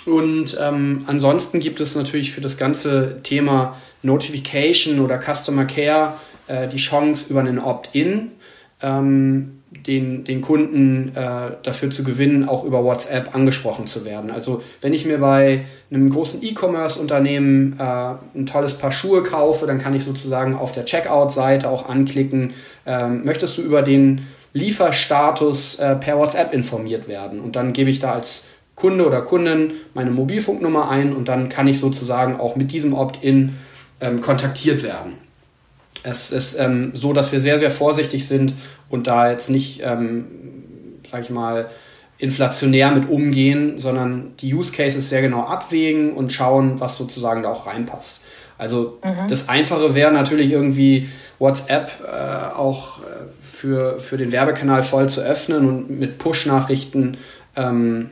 Und 0.07 0.57
ähm, 0.61 1.05
ansonsten 1.07 1.61
gibt 1.61 1.81
es 1.81 1.95
natürlich 1.95 2.33
für 2.33 2.41
das 2.41 2.57
ganze 2.57 3.23
Thema 3.23 3.77
Notification 4.03 5.01
oder 5.01 5.21
Customer 5.21 5.65
Care 5.65 6.15
äh, 6.47 6.69
die 6.69 6.77
Chance 6.77 7.31
über 7.31 7.41
einen 7.41 7.59
Opt-in. 7.59 8.33
Ähm, 8.81 9.58
den, 9.71 10.25
den 10.25 10.41
Kunden 10.41 11.13
äh, 11.15 11.53
dafür 11.63 11.91
zu 11.91 12.03
gewinnen, 12.03 12.49
auch 12.49 12.65
über 12.65 12.85
WhatsApp 12.85 13.35
angesprochen 13.35 13.87
zu 13.87 14.05
werden. 14.05 14.31
Also 14.31 14.63
wenn 14.81 14.95
ich 14.95 15.05
mir 15.05 15.19
bei 15.19 15.65
einem 15.91 16.09
großen 16.11 16.43
E-Commerce-Unternehmen 16.43 17.79
äh, 17.79 18.15
ein 18.35 18.47
tolles 18.47 18.75
Paar 18.75 18.93
Schuhe 18.93 19.23
kaufe, 19.23 19.67
dann 19.67 19.79
kann 19.79 19.95
ich 19.95 20.05
sozusagen 20.05 20.55
auf 20.55 20.73
der 20.73 20.87
Checkout-Seite 20.87 21.69
auch 21.69 21.89
anklicken, 21.89 22.55
äh, 22.87 23.09
möchtest 23.09 23.59
du 23.59 23.63
über 23.63 23.83
den 23.83 24.27
Lieferstatus 24.55 25.75
äh, 25.79 25.97
per 25.97 26.19
WhatsApp 26.19 26.55
informiert 26.55 27.07
werden? 27.07 27.41
Und 27.41 27.55
dann 27.55 27.75
gebe 27.75 27.91
ich 27.91 27.99
da 27.99 28.13
als 28.13 28.47
Kunde 28.75 29.07
oder 29.07 29.21
Kundin 29.21 29.73
meine 29.93 30.11
Mobilfunknummer 30.11 30.89
ein 30.89 31.15
und 31.15 31.29
dann 31.29 31.49
kann 31.49 31.69
ich 31.69 31.79
sozusagen 31.79 32.41
auch 32.41 32.57
mit 32.57 32.73
diesem 32.73 32.95
Opt-in 32.95 33.57
ähm, 34.01 34.21
kontaktiert 34.21 34.83
werden. 34.83 35.28
Es 36.03 36.31
ist 36.31 36.59
ähm, 36.59 36.93
so, 36.95 37.13
dass 37.13 37.33
wir 37.33 37.41
sehr, 37.41 37.59
sehr 37.59 37.71
vorsichtig 37.71 38.27
sind 38.27 38.55
und 38.89 39.07
da 39.07 39.31
jetzt 39.31 39.51
nicht, 39.51 39.81
ähm, 39.85 40.27
sag 41.11 41.23
ich 41.23 41.31
mal, 41.31 41.69
inflationär 42.19 42.91
mit 42.91 43.09
umgehen, 43.09 43.79
sondern 43.79 44.37
die 44.41 44.53
Use 44.53 44.73
Cases 44.73 45.09
sehr 45.09 45.23
genau 45.23 45.43
abwägen 45.43 46.13
und 46.13 46.33
schauen, 46.33 46.81
was 46.81 46.97
sozusagen 46.97 47.45
da 47.45 47.51
auch 47.51 47.67
reinpasst. 47.67 48.23
Also 48.59 48.99
mhm. 49.05 49.29
das 49.29 49.49
Einfache 49.49 49.95
wäre 49.95 50.13
natürlich 50.13 50.51
irgendwie 50.51 51.09
WhatsApp 51.39 51.93
äh, 52.05 52.57
auch 52.57 52.99
äh, 52.99 53.03
für, 53.41 54.01
für 54.01 54.17
den 54.17 54.33
Werbekanal 54.33 54.83
voll 54.83 55.09
zu 55.09 55.21
öffnen 55.21 55.65
und 55.65 56.01
mit 56.01 56.19
Push-Nachrichten 56.19 57.17
ähm, 57.55 58.11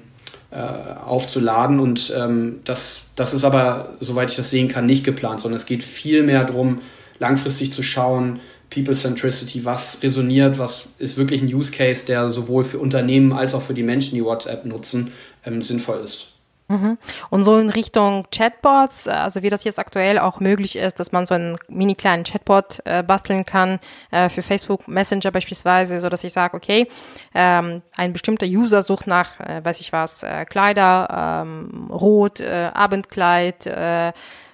äh, 0.52 0.56
aufzuladen. 1.04 1.80
Und 1.80 2.14
ähm, 2.16 2.60
das, 2.64 3.10
das 3.16 3.34
ist 3.34 3.42
aber, 3.42 3.96
soweit 3.98 4.30
ich 4.30 4.36
das 4.36 4.50
sehen 4.50 4.68
kann, 4.68 4.86
nicht 4.86 5.04
geplant, 5.04 5.40
sondern 5.40 5.56
es 5.56 5.66
geht 5.66 5.82
viel 5.82 6.22
mehr 6.22 6.44
darum, 6.44 6.80
langfristig 7.18 7.72
zu 7.72 7.82
schauen, 7.82 8.40
People 8.70 8.94
Centricity, 8.94 9.64
was 9.64 10.02
resoniert, 10.02 10.58
was 10.58 10.90
ist 10.98 11.16
wirklich 11.16 11.40
ein 11.40 11.52
Use 11.52 11.72
Case, 11.72 12.04
der 12.04 12.30
sowohl 12.30 12.64
für 12.64 12.78
Unternehmen 12.78 13.32
als 13.32 13.54
auch 13.54 13.62
für 13.62 13.74
die 13.74 13.84
Menschen, 13.84 14.16
die 14.16 14.24
WhatsApp 14.24 14.64
nutzen, 14.64 15.12
ähm, 15.44 15.62
sinnvoll 15.62 16.00
ist. 16.00 16.36
Mhm. 16.68 16.98
Und 17.30 17.44
so 17.44 17.58
in 17.58 17.70
Richtung 17.70 18.26
Chatbots, 18.32 19.06
also 19.06 19.42
wie 19.42 19.50
das 19.50 19.62
jetzt 19.62 19.78
aktuell 19.78 20.18
auch 20.18 20.40
möglich 20.40 20.74
ist, 20.74 20.98
dass 20.98 21.12
man 21.12 21.24
so 21.24 21.34
einen 21.34 21.56
mini 21.68 21.94
kleinen 21.94 22.24
Chatbot 22.24 22.80
äh, 22.84 23.04
basteln 23.04 23.44
kann 23.44 23.78
äh, 24.10 24.28
für 24.28 24.42
Facebook 24.42 24.88
Messenger 24.88 25.30
beispielsweise, 25.30 26.00
so 26.00 26.08
dass 26.08 26.24
ich 26.24 26.32
sage, 26.32 26.56
okay, 26.56 26.88
ähm, 27.34 27.82
ein 27.94 28.12
bestimmter 28.12 28.46
User 28.46 28.82
sucht 28.82 29.06
nach, 29.06 29.38
äh, 29.38 29.64
weiß 29.64 29.80
ich 29.80 29.92
was, 29.92 30.24
äh, 30.24 30.44
Kleider, 30.44 31.44
ähm, 31.44 31.88
Rot, 31.88 32.40
äh, 32.40 32.70
Abendkleid, 32.74 33.66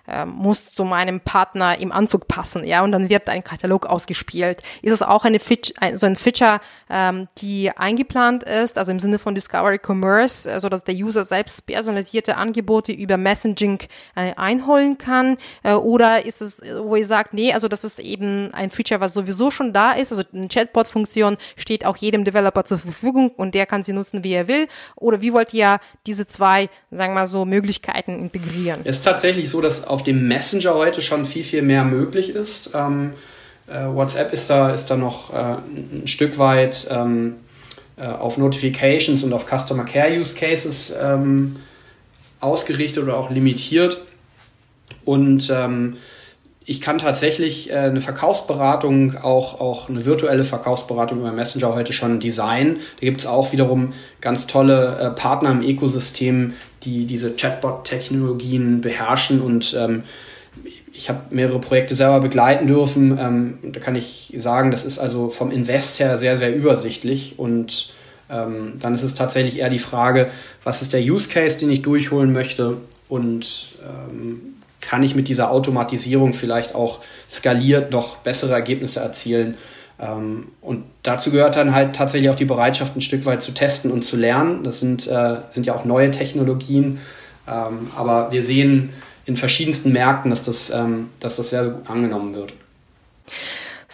äh, 0.07 0.25
muss 0.25 0.71
zu 0.71 0.85
meinem 0.85 1.21
Partner 1.21 1.79
im 1.79 1.93
Anzug 1.93 2.29
passen, 2.29 2.65
ja, 2.65 2.83
und 2.83 2.93
dann 2.93 3.09
wird 3.09 3.29
ein 3.29 3.45
Katalog 3.45 3.87
ausgespielt. 3.87 4.62
Ist 4.83 4.93
es 4.93 5.03
auch 5.03 5.25
eine 5.25 5.41
Feature, 5.41 5.81
ein, 5.81 5.97
so 5.97 6.07
ein 6.07 6.17
Feature, 6.17 6.61
ähm, 6.91 7.29
die 7.38 7.71
eingeplant 7.71 8.43
ist, 8.43 8.79
also 8.79 8.93
im 8.93 9.01
Sinne 9.01 9.19
von 9.19 9.35
Discovery 9.35 9.79
Commerce, 9.85 10.51
äh, 10.51 10.61
so 10.61 10.69
dass 10.69 10.85
der 10.85 10.95
User 10.95 11.25
selbst 11.25 11.67
personalisierte 11.67 12.37
Angebote 12.37 12.92
über 12.92 13.17
Messaging 13.17 13.81
äh, 14.17 14.35
einholen 14.35 14.98
kann, 14.98 15.37
äh, 15.63 15.75
oder 15.75 16.25
ist 16.25 16.42
es, 16.42 16.61
wo 16.81 16.96
ihr 16.96 17.07
sagt, 17.07 17.35
nee, 17.35 17.53
also 17.53 17.69
das 17.69 17.85
ist 17.85 17.98
eben 17.98 18.53
ein 18.55 18.71
Feature, 18.71 19.00
was 19.00 19.15
sowieso 19.15 19.50
schon 19.50 19.73
da 19.73 19.92
ist, 19.92 20.13
also 20.13 20.25
eine 20.33 20.48
Chatbot-Funktion 20.48 21.37
steht 21.57 21.87
auch 21.87 21.96
jedem 21.96 22.25
Developer 22.25 22.65
zur 22.65 22.79
Verfügung 22.79 23.31
und 23.31 23.55
der 23.55 23.67
kann 23.67 23.85
sie 23.85 23.92
nutzen, 23.92 24.25
wie 24.25 24.33
er 24.33 24.48
will, 24.48 24.69
oder 24.96 25.21
wie 25.21 25.33
wollt 25.33 25.55
ihr 25.55 25.79
diese 26.07 26.27
zwei, 26.27 26.69
sagen 26.90 27.13
wir 27.13 27.21
mal 27.21 27.27
so, 27.27 27.44
Möglichkeiten 27.44 28.19
integrieren? 28.19 28.81
Es 28.85 28.96
ist 28.96 29.03
tatsächlich 29.03 29.48
so, 29.48 29.61
dass 29.61 29.87
auf 29.93 30.03
dem 30.03 30.27
Messenger 30.27 30.73
heute 30.73 31.03
schon 31.03 31.27
viel, 31.27 31.45
viel 31.45 31.61
mehr 31.61 31.85
möglich 31.85 32.31
ist. 32.31 32.71
Ähm, 32.73 33.13
äh, 33.67 33.85
WhatsApp 33.88 34.33
ist 34.33 34.49
da, 34.49 34.71
ist 34.71 34.87
da 34.87 34.97
noch 34.97 35.35
äh, 35.35 35.37
ein 35.37 36.07
Stück 36.07 36.38
weit 36.38 36.88
ähm, 36.90 37.35
äh, 37.99 38.07
auf 38.07 38.38
Notifications 38.38 39.23
und 39.23 39.35
auf 39.35 39.45
Customer 39.47 39.85
Care 39.85 40.19
Use 40.19 40.35
Cases 40.35 40.95
ähm, 40.99 41.57
ausgerichtet 42.40 43.03
oder 43.03 43.19
auch 43.19 43.31
limitiert. 43.31 44.01
Und 45.05 45.51
ähm, 45.53 45.99
ich 46.65 46.81
kann 46.81 46.98
tatsächlich 46.98 47.71
äh, 47.71 47.75
eine 47.75 48.00
Verkaufsberatung, 48.00 49.17
auch, 49.17 49.60
auch 49.60 49.88
eine 49.88 50.04
virtuelle 50.04 50.44
Verkaufsberatung 50.44 51.21
über 51.21 51.33
Messenger 51.33 51.75
heute 51.75 51.92
schon 51.92 52.21
designen. 52.21 52.77
Da 53.00 53.06
gibt 53.06 53.21
es 53.21 53.27
auch 53.27 53.52
wiederum 53.52 53.92
ganz 54.21 54.46
tolle 54.46 54.98
äh, 54.98 55.10
Partner 55.10 55.50
im 55.50 55.63
Ökosystem, 55.63 56.54
die 56.85 57.06
diese 57.06 57.35
Chatbot-Technologien 57.35 58.81
beherrschen 58.81 59.40
und 59.40 59.75
ähm, 59.79 60.02
ich 60.92 61.08
habe 61.08 61.21
mehrere 61.31 61.58
Projekte 61.58 61.94
selber 61.94 62.21
begleiten 62.21 62.67
dürfen. 62.67 63.19
Ähm, 63.19 63.58
da 63.73 63.81
kann 63.81 63.96
ich 63.96 64.35
sagen, 64.38 64.71
das 64.71 64.85
ist 64.85 64.98
also 64.98 65.31
vom 65.31 65.50
Invest 65.50 65.98
her 65.98 66.19
sehr, 66.19 66.37
sehr 66.37 66.54
übersichtlich 66.54 67.38
und 67.38 67.92
ähm, 68.31 68.75
dann 68.79 68.94
ist 68.94 69.02
es 69.02 69.15
tatsächlich 69.15 69.58
eher 69.58 69.71
die 69.71 69.79
Frage, 69.79 70.29
was 70.65 70.83
ist 70.83 70.92
der 70.92 71.00
Use 71.00 71.29
Case, 71.29 71.58
den 71.58 71.71
ich 71.71 71.83
durchholen 71.83 72.33
möchte 72.33 72.77
und 73.08 73.69
ähm, 73.83 74.54
kann 74.83 75.03
ich 75.03 75.15
mit 75.15 75.29
dieser 75.29 75.51
Automatisierung 75.51 76.35
vielleicht 76.35 76.75
auch 76.75 77.01
skaliert 77.31 77.91
noch 77.91 78.19
bessere 78.19 78.53
Ergebnisse 78.53 79.01
erzielen. 79.01 79.57
Ähm, 79.99 80.49
und 80.61 80.85
dazu 81.03 81.31
gehört 81.31 81.57
dann 81.57 81.75
halt 81.75 81.97
tatsächlich 81.97 82.29
auch 82.29 82.37
die 82.37 82.45
Bereitschaft, 82.45 82.97
ein 82.97 83.01
Stück 83.01 83.25
weit 83.25 83.41
zu 83.41 83.53
testen 83.53 83.91
und 83.91 84.03
zu 84.03 84.17
lernen. 84.17 84.65
Das 84.65 84.81
sind, 84.81 85.07
äh, 85.07 85.37
sind 85.51 85.65
ja 85.65 85.75
auch 85.75 85.87
neue 85.87 86.11
Technologien. 86.11 86.99
Ähm, 87.49 87.91
aber 87.97 88.31
wir 88.33 88.43
sehen 88.43 88.93
in 89.25 89.37
verschiedensten 89.37 89.93
Märkten, 89.93 90.31
dass 90.31 90.43
das, 90.43 90.71
ähm, 90.71 91.09
dass 91.21 91.37
das 91.37 91.51
sehr 91.51 91.65
gut 91.65 91.89
angenommen 91.89 92.35
wird. 92.35 92.53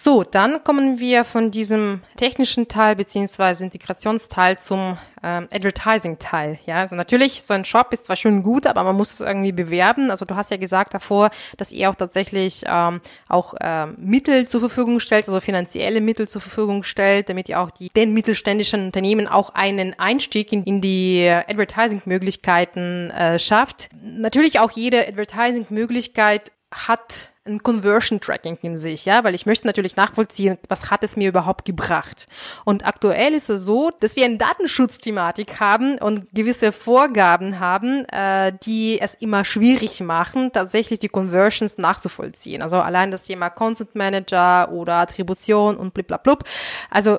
So, 0.00 0.22
dann 0.22 0.62
kommen 0.62 1.00
wir 1.00 1.24
von 1.24 1.50
diesem 1.50 2.02
technischen 2.16 2.68
Teil 2.68 2.94
beziehungsweise 2.94 3.64
Integrationsteil 3.64 4.56
zum 4.56 4.96
ähm, 5.24 5.48
Advertising-Teil. 5.50 6.60
Ja, 6.66 6.76
also 6.76 6.94
natürlich, 6.94 7.42
so 7.42 7.52
ein 7.52 7.64
Shop 7.64 7.92
ist 7.92 8.04
zwar 8.04 8.14
schön 8.14 8.44
gut, 8.44 8.68
aber 8.68 8.84
man 8.84 8.94
muss 8.94 9.12
es 9.12 9.20
irgendwie 9.20 9.50
bewerben. 9.50 10.12
Also 10.12 10.24
du 10.24 10.36
hast 10.36 10.52
ja 10.52 10.56
gesagt 10.56 10.94
davor, 10.94 11.30
dass 11.56 11.72
ihr 11.72 11.90
auch 11.90 11.96
tatsächlich 11.96 12.62
ähm, 12.68 13.00
auch 13.28 13.54
ähm, 13.60 13.96
Mittel 13.98 14.46
zur 14.46 14.60
Verfügung 14.60 15.00
stellt, 15.00 15.26
also 15.26 15.40
finanzielle 15.40 16.00
Mittel 16.00 16.28
zur 16.28 16.42
Verfügung 16.42 16.84
stellt, 16.84 17.28
damit 17.28 17.48
ihr 17.48 17.58
auch 17.58 17.72
die, 17.72 17.88
den 17.88 18.14
mittelständischen 18.14 18.86
Unternehmen 18.86 19.26
auch 19.26 19.50
einen 19.50 19.98
Einstieg 19.98 20.52
in, 20.52 20.62
in 20.62 20.80
die 20.80 21.28
Advertising-Möglichkeiten 21.28 23.10
äh, 23.10 23.40
schafft. 23.40 23.88
Natürlich 24.00 24.60
auch 24.60 24.70
jede 24.70 25.08
Advertising-Möglichkeit 25.08 26.52
hat 26.70 27.30
ein 27.48 27.62
Conversion 27.62 28.20
Tracking 28.20 28.58
in 28.62 28.76
sich, 28.76 29.04
ja, 29.04 29.24
weil 29.24 29.34
ich 29.34 29.46
möchte 29.46 29.66
natürlich 29.66 29.96
nachvollziehen, 29.96 30.58
was 30.68 30.90
hat 30.90 31.02
es 31.02 31.16
mir 31.16 31.28
überhaupt 31.28 31.64
gebracht. 31.64 32.28
Und 32.64 32.86
aktuell 32.86 33.34
ist 33.34 33.50
es 33.50 33.62
so, 33.62 33.90
dass 34.00 34.16
wir 34.16 34.24
eine 34.24 34.38
Datenschutzthematik 34.38 35.58
haben 35.60 35.98
und 35.98 36.28
gewisse 36.32 36.72
Vorgaben 36.72 37.58
haben, 37.58 38.04
äh, 38.06 38.52
die 38.62 39.00
es 39.00 39.14
immer 39.14 39.44
schwierig 39.44 40.00
machen, 40.00 40.52
tatsächlich 40.52 40.98
die 40.98 41.08
Conversions 41.08 41.78
nachzuvollziehen. 41.78 42.62
Also 42.62 42.76
allein 42.76 43.10
das 43.10 43.24
Thema 43.24 43.50
Consent 43.50 43.94
Manager 43.94 44.70
oder 44.70 44.94
Attribution 44.94 45.76
und 45.76 45.94
bliblablub. 45.94 46.44
Also 46.90 47.18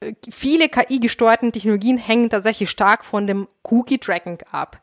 äh, 0.00 0.14
viele 0.30 0.68
KI-gesteuerten 0.68 1.52
Technologien 1.52 1.98
hängen 1.98 2.30
tatsächlich 2.30 2.70
stark 2.70 3.04
von 3.04 3.26
dem 3.26 3.48
Cookie-Tracking 3.64 4.38
ab. 4.50 4.80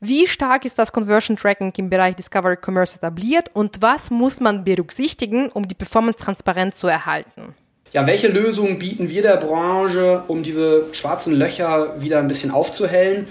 Wie 0.00 0.28
stark 0.28 0.64
ist 0.64 0.78
das 0.78 0.92
Conversion 0.92 1.36
Tracking 1.36 1.72
im 1.76 1.90
Bereich 1.90 2.14
Discovery 2.14 2.56
Commerce 2.64 2.96
etabliert 2.96 3.50
und 3.52 3.82
was 3.82 4.10
muss 4.10 4.38
man 4.38 4.62
berücksichtigen, 4.62 5.48
um 5.48 5.66
die 5.66 5.74
Performance 5.74 6.20
transparent 6.20 6.76
zu 6.76 6.86
erhalten? 6.86 7.54
Ja, 7.92 8.06
welche 8.06 8.28
Lösungen 8.28 8.78
bieten 8.78 9.08
wir 9.10 9.22
der 9.22 9.38
Branche, 9.38 10.22
um 10.28 10.44
diese 10.44 10.84
schwarzen 10.92 11.34
Löcher 11.34 12.00
wieder 12.00 12.20
ein 12.20 12.28
bisschen 12.28 12.52
aufzuhellen? 12.52 13.26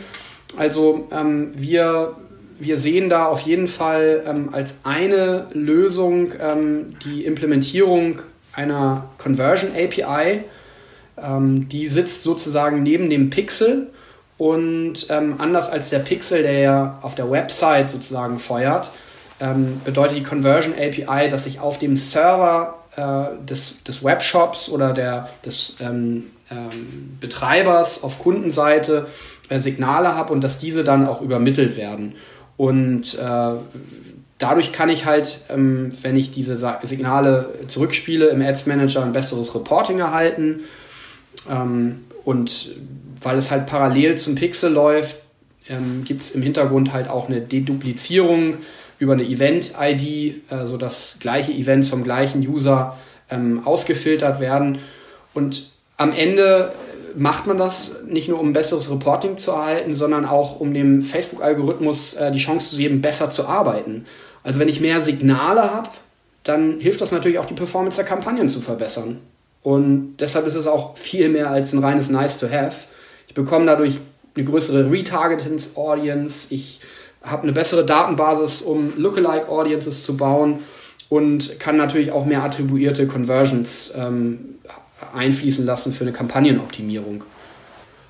Also 0.57 1.07
ähm, 1.11 1.51
wir, 1.55 2.17
wir 2.59 2.77
sehen 2.77 3.07
da 3.07 3.27
auf 3.27 3.41
jeden 3.41 3.69
Fall 3.69 4.23
ähm, 4.27 4.49
als 4.51 4.79
eine 4.83 5.47
Lösung 5.53 6.33
ähm, 6.41 6.97
die 7.05 7.23
Implementierung 7.23 8.19
einer 8.51 9.09
Conversion 9.17 9.71
API. 9.71 10.43
Ähm, 11.17 11.69
die 11.69 11.87
sitzt 11.87 12.23
sozusagen 12.23 12.83
neben 12.83 13.09
dem 13.09 13.29
Pixel 13.29 13.87
und 14.37 15.07
ähm, 15.09 15.35
anders 15.39 15.69
als 15.69 15.89
der 15.89 15.99
Pixel, 15.99 16.43
der 16.43 16.59
ja 16.59 16.99
auf 17.01 17.15
der 17.15 17.29
Website 17.29 17.89
sozusagen 17.89 18.39
feuert, 18.39 18.91
ähm, 19.39 19.81
bedeutet 19.83 20.17
die 20.17 20.23
Conversion 20.23 20.73
API, 20.73 21.29
dass 21.29 21.45
ich 21.45 21.59
auf 21.59 21.79
dem 21.79 21.97
Server 21.97 22.75
äh, 22.95 23.45
des, 23.45 23.83
des 23.83 24.03
Webshops 24.03 24.69
oder 24.69 24.93
der, 24.93 25.29
des 25.45 25.77
ähm, 25.79 26.31
ähm 26.51 27.17
Betreibers 27.19 28.03
auf 28.03 28.19
Kundenseite 28.19 29.07
äh, 29.49 29.59
Signale 29.59 30.15
habe 30.15 30.33
und 30.33 30.43
dass 30.43 30.59
diese 30.59 30.83
dann 30.83 31.07
auch 31.07 31.21
übermittelt 31.21 31.77
werden. 31.77 32.15
Und 32.57 33.15
äh, 33.15 33.51
dadurch 34.37 34.71
kann 34.71 34.89
ich 34.89 35.05
halt, 35.05 35.41
ähm, 35.49 35.91
wenn 36.01 36.15
ich 36.15 36.31
diese 36.31 36.57
Signale 36.83 37.53
zurückspiele, 37.67 38.27
im 38.27 38.41
Ads 38.41 38.65
Manager 38.65 39.03
ein 39.03 39.13
besseres 39.13 39.53
Reporting 39.55 39.99
erhalten. 39.99 40.61
Ähm, 41.49 42.05
und 42.23 42.75
weil 43.21 43.37
es 43.37 43.51
halt 43.51 43.65
parallel 43.65 44.15
zum 44.15 44.35
Pixel 44.35 44.71
läuft, 44.71 45.17
ähm, 45.69 46.03
gibt 46.05 46.21
es 46.21 46.31
im 46.31 46.41
Hintergrund 46.41 46.93
halt 46.93 47.09
auch 47.09 47.27
eine 47.27 47.41
Deduplizierung 47.41 48.55
über 48.99 49.13
eine 49.13 49.23
Event-ID, 49.23 50.51
äh, 50.51 50.65
sodass 50.65 51.17
gleiche 51.19 51.51
Events 51.51 51.89
vom 51.89 52.03
gleichen 52.03 52.47
User 52.47 52.97
ähm, 53.29 53.65
ausgefiltert 53.65 54.39
werden. 54.39 54.79
Und 55.33 55.71
am 55.97 56.13
Ende 56.13 56.71
macht 57.15 57.47
man 57.47 57.57
das 57.57 58.03
nicht 58.07 58.29
nur, 58.29 58.39
um 58.39 58.53
besseres 58.53 58.89
Reporting 58.89 59.37
zu 59.37 59.51
erhalten, 59.51 59.93
sondern 59.93 60.25
auch, 60.25 60.59
um 60.59 60.73
dem 60.73 61.01
Facebook-Algorithmus 61.01 62.13
äh, 62.13 62.31
die 62.31 62.39
Chance 62.39 62.71
zu 62.71 62.77
geben, 62.77 63.01
besser 63.01 63.29
zu 63.29 63.47
arbeiten. 63.47 64.05
Also 64.43 64.59
wenn 64.59 64.69
ich 64.69 64.81
mehr 64.81 65.01
Signale 65.01 65.73
habe, 65.73 65.89
dann 66.43 66.79
hilft 66.79 67.01
das 67.01 67.11
natürlich 67.11 67.39
auch, 67.39 67.45
die 67.45 67.53
Performance 67.53 67.97
der 67.97 68.05
Kampagnen 68.05 68.49
zu 68.49 68.61
verbessern. 68.61 69.19
Und 69.67 70.15
deshalb 70.21 70.47
ist 70.47 70.55
es 70.55 70.65
auch 70.65 70.95
viel 70.95 71.27
mehr 71.27 71.49
als 71.49 71.73
ein 71.73 71.83
reines 71.83 72.09
Nice-to-Have. 72.09 72.87
Ich 73.27 73.33
bekomme 73.33 73.65
dadurch 73.65 73.99
eine 74.33 74.45
größere 74.45 74.89
Retargetings-Audience. 74.89 76.47
Ich 76.55 76.79
habe 77.21 77.43
eine 77.43 77.51
bessere 77.51 77.85
Datenbasis, 77.85 78.61
um 78.61 78.93
Lookalike-Audiences 78.95 80.03
zu 80.05 80.15
bauen 80.15 80.59
und 81.09 81.59
kann 81.59 81.75
natürlich 81.75 82.13
auch 82.13 82.25
mehr 82.25 82.45
attribuierte 82.45 83.07
Conversions 83.07 83.91
ähm, 83.97 84.55
einfließen 85.13 85.65
lassen 85.65 85.91
für 85.91 86.05
eine 86.05 86.13
Kampagnenoptimierung. 86.13 87.25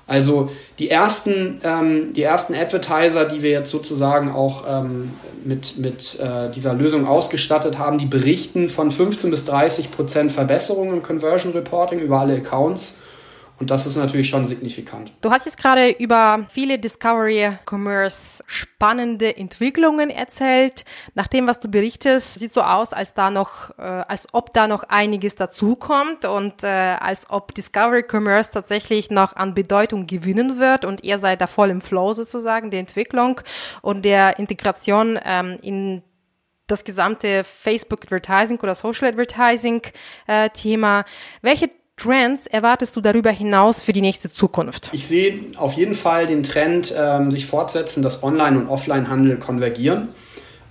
Also 0.08 0.50
die 0.78 0.88
ersten, 0.88 1.60
ähm, 1.62 2.14
die 2.14 2.22
ersten 2.22 2.54
Advertiser, 2.54 3.26
die 3.26 3.42
wir 3.42 3.50
jetzt 3.50 3.70
sozusagen 3.70 4.32
auch 4.32 4.64
ähm, 4.66 5.10
mit, 5.44 5.76
mit 5.76 6.18
äh, 6.18 6.50
dieser 6.50 6.72
Lösung 6.72 7.06
ausgestattet 7.06 7.78
haben, 7.78 7.98
die 7.98 8.06
berichten 8.06 8.70
von 8.70 8.90
15 8.90 9.30
bis 9.30 9.44
30 9.44 9.90
Prozent 9.90 10.32
Verbesserung 10.32 10.94
im 10.94 11.02
Conversion 11.02 11.52
Reporting 11.52 12.00
über 12.00 12.20
alle 12.20 12.36
Accounts. 12.36 12.96
Und 13.58 13.70
das 13.70 13.86
ist 13.86 13.96
natürlich 13.96 14.28
schon 14.28 14.44
signifikant. 14.44 15.12
Du 15.20 15.30
hast 15.30 15.46
jetzt 15.46 15.58
gerade 15.58 15.90
über 15.90 16.46
viele 16.48 16.78
Discovery 16.78 17.58
Commerce 17.68 18.42
spannende 18.46 19.36
Entwicklungen 19.36 20.10
erzählt. 20.10 20.84
Nach 21.14 21.26
dem, 21.26 21.48
was 21.48 21.58
du 21.58 21.68
berichtest, 21.68 22.38
sieht 22.38 22.52
so 22.52 22.62
aus, 22.62 22.92
als 22.92 23.14
da 23.14 23.30
noch, 23.30 23.76
äh, 23.78 23.82
als 23.82 24.28
ob 24.32 24.54
da 24.54 24.68
noch 24.68 24.84
einiges 24.84 25.34
dazukommt 25.34 26.24
und 26.24 26.62
äh, 26.62 26.66
als 26.66 27.30
ob 27.30 27.52
Discovery 27.54 28.04
Commerce 28.08 28.52
tatsächlich 28.52 29.10
noch 29.10 29.34
an 29.34 29.54
Bedeutung 29.54 30.06
gewinnen 30.06 30.60
wird 30.60 30.84
und 30.84 31.02
ihr 31.02 31.18
seid 31.18 31.40
da 31.40 31.48
voll 31.48 31.70
im 31.70 31.80
Flow 31.80 32.12
sozusagen 32.12 32.70
der 32.70 32.80
Entwicklung 32.80 33.40
und 33.82 34.04
der 34.04 34.38
Integration 34.38 35.18
ähm, 35.24 35.58
in 35.62 36.02
das 36.68 36.84
gesamte 36.84 37.42
Facebook 37.42 38.04
Advertising 38.04 38.60
oder 38.60 38.74
Social 38.74 39.08
Advertising 39.08 39.82
äh, 40.26 40.50
Thema. 40.50 41.04
Welche 41.42 41.70
Trends 41.98 42.46
erwartest 42.46 42.96
du 42.96 43.00
darüber 43.00 43.30
hinaus 43.30 43.82
für 43.82 43.92
die 43.92 44.00
nächste 44.00 44.30
Zukunft? 44.30 44.90
Ich 44.92 45.06
sehe 45.06 45.40
auf 45.56 45.72
jeden 45.74 45.94
Fall 45.94 46.26
den 46.26 46.42
Trend 46.42 46.94
ähm, 46.96 47.30
sich 47.30 47.46
fortsetzen, 47.46 48.02
dass 48.02 48.22
Online- 48.22 48.58
und 48.58 48.68
Offline-Handel 48.68 49.38
konvergieren. 49.38 50.08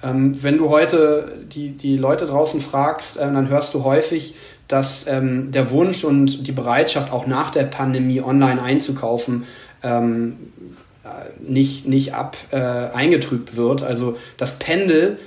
Ähm, 0.02 0.42
wenn 0.42 0.58
du 0.58 0.70
heute 0.70 1.46
die, 1.52 1.72
die 1.72 1.98
Leute 1.98 2.26
draußen 2.28 2.62
fragst, 2.62 3.18
äh, 3.18 3.22
dann 3.22 3.50
hörst 3.50 3.74
du 3.74 3.84
häufig, 3.84 4.36
dass 4.68 5.08
ähm, 5.08 5.52
der 5.52 5.72
Wunsch 5.72 6.04
und 6.04 6.48
die 6.48 6.52
Bereitschaft 6.52 7.12
auch 7.12 7.28
nach 7.28 7.52
der 7.52 7.64
Pandemie 7.64 8.22
online 8.22 8.62
einzukaufen 8.62 9.44
ähm, 9.84 10.52
äh, 11.04 11.08
nicht, 11.42 11.88
nicht 11.88 12.14
ab 12.14 12.38
äh, 12.52 12.58
eingetrübt 12.58 13.56
wird. 13.56 13.84
Also 13.84 14.18
das 14.38 14.60
Pendel 14.60 15.20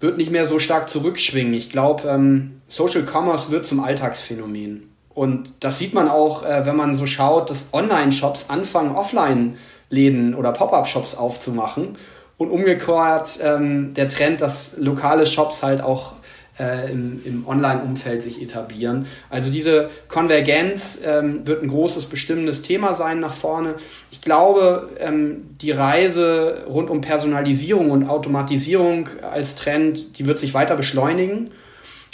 wird 0.00 0.16
nicht 0.16 0.30
mehr 0.30 0.46
so 0.46 0.58
stark 0.58 0.88
zurückschwingen. 0.88 1.52
Ich 1.54 1.70
glaube, 1.70 2.08
ähm, 2.08 2.62
Social 2.68 3.04
Commerce 3.04 3.50
wird 3.50 3.66
zum 3.66 3.80
Alltagsphänomen. 3.80 4.89
Und 5.20 5.52
das 5.60 5.78
sieht 5.78 5.92
man 5.92 6.08
auch, 6.08 6.46
äh, 6.46 6.64
wenn 6.64 6.76
man 6.76 6.94
so 6.94 7.04
schaut, 7.04 7.50
dass 7.50 7.74
Online-Shops 7.74 8.46
anfangen, 8.48 8.96
Offline-Läden 8.96 10.34
oder 10.34 10.50
Pop-up-Shops 10.50 11.14
aufzumachen. 11.14 11.98
Und 12.38 12.50
umgekehrt 12.50 13.38
ähm, 13.42 13.92
der 13.92 14.08
Trend, 14.08 14.40
dass 14.40 14.72
lokale 14.78 15.26
Shops 15.26 15.62
halt 15.62 15.82
auch 15.82 16.14
äh, 16.58 16.90
im, 16.90 17.20
im 17.26 17.46
Online-Umfeld 17.46 18.22
sich 18.22 18.40
etablieren. 18.40 19.04
Also 19.28 19.50
diese 19.50 19.90
Konvergenz 20.08 21.02
ähm, 21.04 21.46
wird 21.46 21.62
ein 21.62 21.68
großes 21.68 22.06
bestimmendes 22.06 22.62
Thema 22.62 22.94
sein 22.94 23.20
nach 23.20 23.34
vorne. 23.34 23.74
Ich 24.10 24.22
glaube, 24.22 24.88
ähm, 25.00 25.50
die 25.60 25.72
Reise 25.72 26.64
rund 26.66 26.88
um 26.88 27.02
Personalisierung 27.02 27.90
und 27.90 28.08
Automatisierung 28.08 29.10
als 29.30 29.54
Trend, 29.54 30.18
die 30.18 30.26
wird 30.26 30.38
sich 30.38 30.54
weiter 30.54 30.76
beschleunigen. 30.76 31.50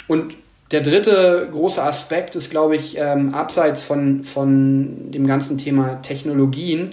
Und 0.09 0.35
der 0.71 0.81
dritte 0.81 1.47
große 1.51 1.81
Aspekt 1.81 2.35
ist, 2.35 2.51
glaube 2.51 2.75
ich, 2.75 2.97
ähm, 2.97 3.33
abseits 3.33 3.83
von, 3.83 4.23
von 4.23 5.11
dem 5.11 5.25
ganzen 5.25 5.57
Thema 5.57 6.01
Technologien, 6.01 6.91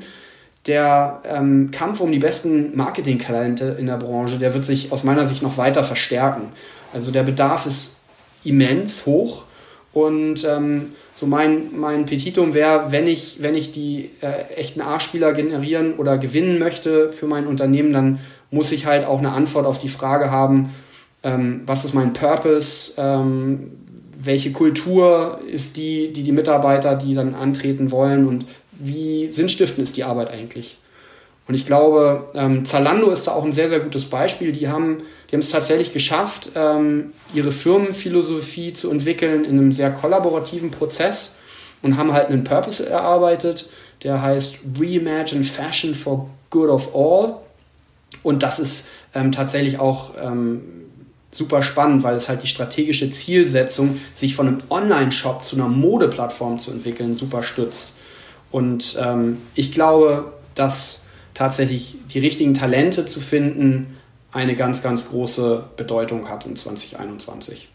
der 0.66 1.20
ähm, 1.24 1.70
Kampf 1.70 2.00
um 2.00 2.10
die 2.10 2.18
besten 2.18 2.76
Marketingtalente 2.76 3.76
in 3.78 3.86
der 3.86 3.96
Branche, 3.96 4.38
der 4.38 4.54
wird 4.54 4.64
sich 4.64 4.92
aus 4.92 5.04
meiner 5.04 5.26
Sicht 5.26 5.42
noch 5.42 5.58
weiter 5.58 5.84
verstärken. 5.84 6.52
Also 6.92 7.10
der 7.10 7.24
Bedarf 7.24 7.66
ist 7.66 7.96
immens 8.44 9.04
hoch 9.06 9.44
und 9.92 10.44
ähm, 10.44 10.92
so 11.14 11.26
mein, 11.26 11.76
mein 11.78 12.06
Petitum 12.06 12.54
wäre, 12.54 12.92
wenn 12.92 13.06
ich, 13.06 13.38
wenn 13.40 13.54
ich 13.54 13.72
die 13.72 14.10
äh, 14.20 14.54
echten 14.54 14.80
A-Spieler 14.80 15.32
generieren 15.32 15.94
oder 15.94 16.18
gewinnen 16.18 16.58
möchte 16.58 17.12
für 17.12 17.26
mein 17.26 17.46
Unternehmen, 17.46 17.92
dann 17.92 18.20
muss 18.50 18.72
ich 18.72 18.86
halt 18.86 19.04
auch 19.06 19.18
eine 19.18 19.32
Antwort 19.32 19.66
auf 19.66 19.78
die 19.78 19.88
Frage 19.88 20.30
haben, 20.30 20.70
ähm, 21.24 21.62
was 21.66 21.84
ist 21.84 21.94
mein 21.94 22.12
Purpose, 22.12 22.92
ähm, 22.98 23.72
welche 24.16 24.52
Kultur 24.52 25.40
ist 25.46 25.76
die, 25.76 26.12
die 26.12 26.22
die 26.22 26.32
Mitarbeiter, 26.32 26.94
die 26.94 27.14
dann 27.14 27.34
antreten 27.34 27.90
wollen 27.90 28.26
und 28.26 28.46
wie 28.72 29.30
sinnstiftend 29.30 29.84
ist 29.84 29.96
die 29.96 30.04
Arbeit 30.04 30.30
eigentlich. 30.30 30.78
Und 31.46 31.54
ich 31.54 31.66
glaube, 31.66 32.28
ähm, 32.34 32.64
Zalando 32.64 33.10
ist 33.10 33.26
da 33.26 33.32
auch 33.32 33.44
ein 33.44 33.52
sehr, 33.52 33.68
sehr 33.68 33.80
gutes 33.80 34.06
Beispiel. 34.06 34.52
Die 34.52 34.68
haben, 34.68 34.98
die 35.28 35.36
haben 35.36 35.40
es 35.40 35.50
tatsächlich 35.50 35.92
geschafft, 35.92 36.52
ähm, 36.54 37.12
ihre 37.34 37.50
Firmenphilosophie 37.50 38.72
zu 38.72 38.90
entwickeln 38.90 39.44
in 39.44 39.58
einem 39.58 39.72
sehr 39.72 39.90
kollaborativen 39.90 40.70
Prozess 40.70 41.36
und 41.82 41.98
haben 41.98 42.14
halt 42.14 42.28
einen 42.28 42.44
Purpose 42.44 42.88
erarbeitet, 42.88 43.68
der 44.02 44.22
heißt 44.22 44.58
Reimagine 44.78 45.44
Fashion 45.44 45.94
for 45.94 46.30
Good 46.48 46.70
of 46.70 46.94
All. 46.94 47.36
Und 48.22 48.42
das 48.42 48.58
ist 48.58 48.88
ähm, 49.14 49.32
tatsächlich 49.32 49.78
auch 49.78 50.14
ähm, 50.22 50.62
super 51.34 51.62
spannend, 51.62 52.02
weil 52.02 52.14
es 52.14 52.28
halt 52.28 52.42
die 52.42 52.46
strategische 52.46 53.10
Zielsetzung, 53.10 54.00
sich 54.14 54.34
von 54.34 54.48
einem 54.48 54.58
Online-Shop 54.70 55.44
zu 55.44 55.56
einer 55.56 55.68
Modeplattform 55.68 56.58
zu 56.58 56.70
entwickeln, 56.70 57.14
super 57.14 57.42
stützt. 57.42 57.94
Und 58.50 58.96
ähm, 59.00 59.38
ich 59.54 59.72
glaube, 59.72 60.32
dass 60.54 61.02
tatsächlich 61.34 61.96
die 62.12 62.20
richtigen 62.20 62.54
Talente 62.54 63.04
zu 63.06 63.20
finden 63.20 63.98
eine 64.32 64.54
ganz, 64.54 64.82
ganz 64.82 65.08
große 65.08 65.64
Bedeutung 65.76 66.28
hat 66.28 66.46
in 66.46 66.56
2021. 66.56 67.68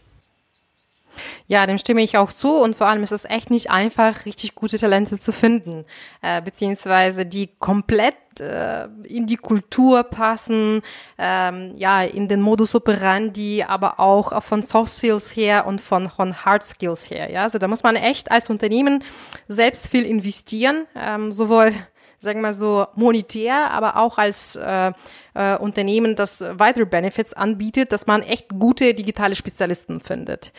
Ja, 1.46 1.66
dem 1.66 1.78
stimme 1.78 2.02
ich 2.02 2.16
auch 2.16 2.32
zu 2.32 2.56
und 2.56 2.76
vor 2.76 2.86
allem 2.86 3.02
ist 3.02 3.12
es 3.12 3.24
echt 3.24 3.50
nicht 3.50 3.70
einfach, 3.70 4.24
richtig 4.24 4.54
gute 4.54 4.78
Talente 4.78 5.18
zu 5.18 5.32
finden, 5.32 5.84
äh, 6.22 6.40
beziehungsweise 6.42 7.26
die 7.26 7.48
komplett 7.58 8.14
äh, 8.38 8.86
in 9.04 9.26
die 9.26 9.36
Kultur 9.36 10.04
passen, 10.04 10.82
ähm, 11.18 11.72
ja, 11.76 12.02
in 12.02 12.28
den 12.28 12.40
Modus 12.40 12.74
operandi, 12.74 13.64
aber 13.66 14.00
auch 14.00 14.42
von 14.42 14.62
Soft 14.62 14.92
Skills 14.92 15.34
her 15.34 15.66
und 15.66 15.80
von, 15.80 16.10
von 16.10 16.44
Hard 16.44 16.62
Skills 16.62 17.10
her. 17.10 17.30
Ja, 17.30 17.42
also 17.42 17.58
da 17.58 17.68
muss 17.68 17.82
man 17.82 17.96
echt 17.96 18.30
als 18.30 18.50
Unternehmen 18.50 19.02
selbst 19.48 19.88
viel 19.88 20.04
investieren, 20.04 20.86
ähm, 20.94 21.32
sowohl 21.32 21.72
sagen 22.20 22.42
wir 22.42 22.52
so 22.52 22.86
monetär, 22.94 23.70
aber 23.70 23.96
auch 23.96 24.18
als 24.18 24.54
äh, 24.54 24.92
äh, 25.34 25.56
Unternehmen, 25.56 26.16
das 26.16 26.44
weitere 26.52 26.84
Benefits 26.84 27.32
anbietet, 27.32 27.92
dass 27.92 28.06
man 28.06 28.22
echt 28.22 28.48
gute 28.50 28.94
digitale 28.94 29.34
Spezialisten 29.34 30.00
findet. 30.00 30.52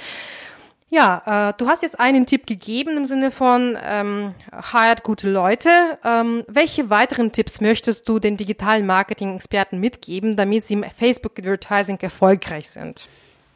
Ja, 0.94 1.52
äh, 1.52 1.54
du 1.58 1.68
hast 1.68 1.84
jetzt 1.84 2.02
einen 2.02 2.26
Tipp 2.26 2.46
gegeben 2.46 2.98
im 2.98 3.06
Sinne 3.06 3.32
von 3.32 3.78
ähm, 3.82 4.36
hired 4.74 5.04
gute 5.04 5.30
Leute. 5.30 5.70
Ähm, 6.04 6.44
welche 6.50 6.90
weiteren 6.90 7.32
Tipps 7.32 7.62
möchtest 7.62 8.10
du 8.10 8.20
den 8.20 8.36
digitalen 8.36 8.86
Marketing-Experten 8.86 9.80
mitgeben, 9.80 10.36
damit 10.36 10.66
sie 10.66 10.74
im 10.74 10.84
Facebook-Advertising 10.84 11.98
erfolgreich 12.02 12.70
sind? 12.70 13.08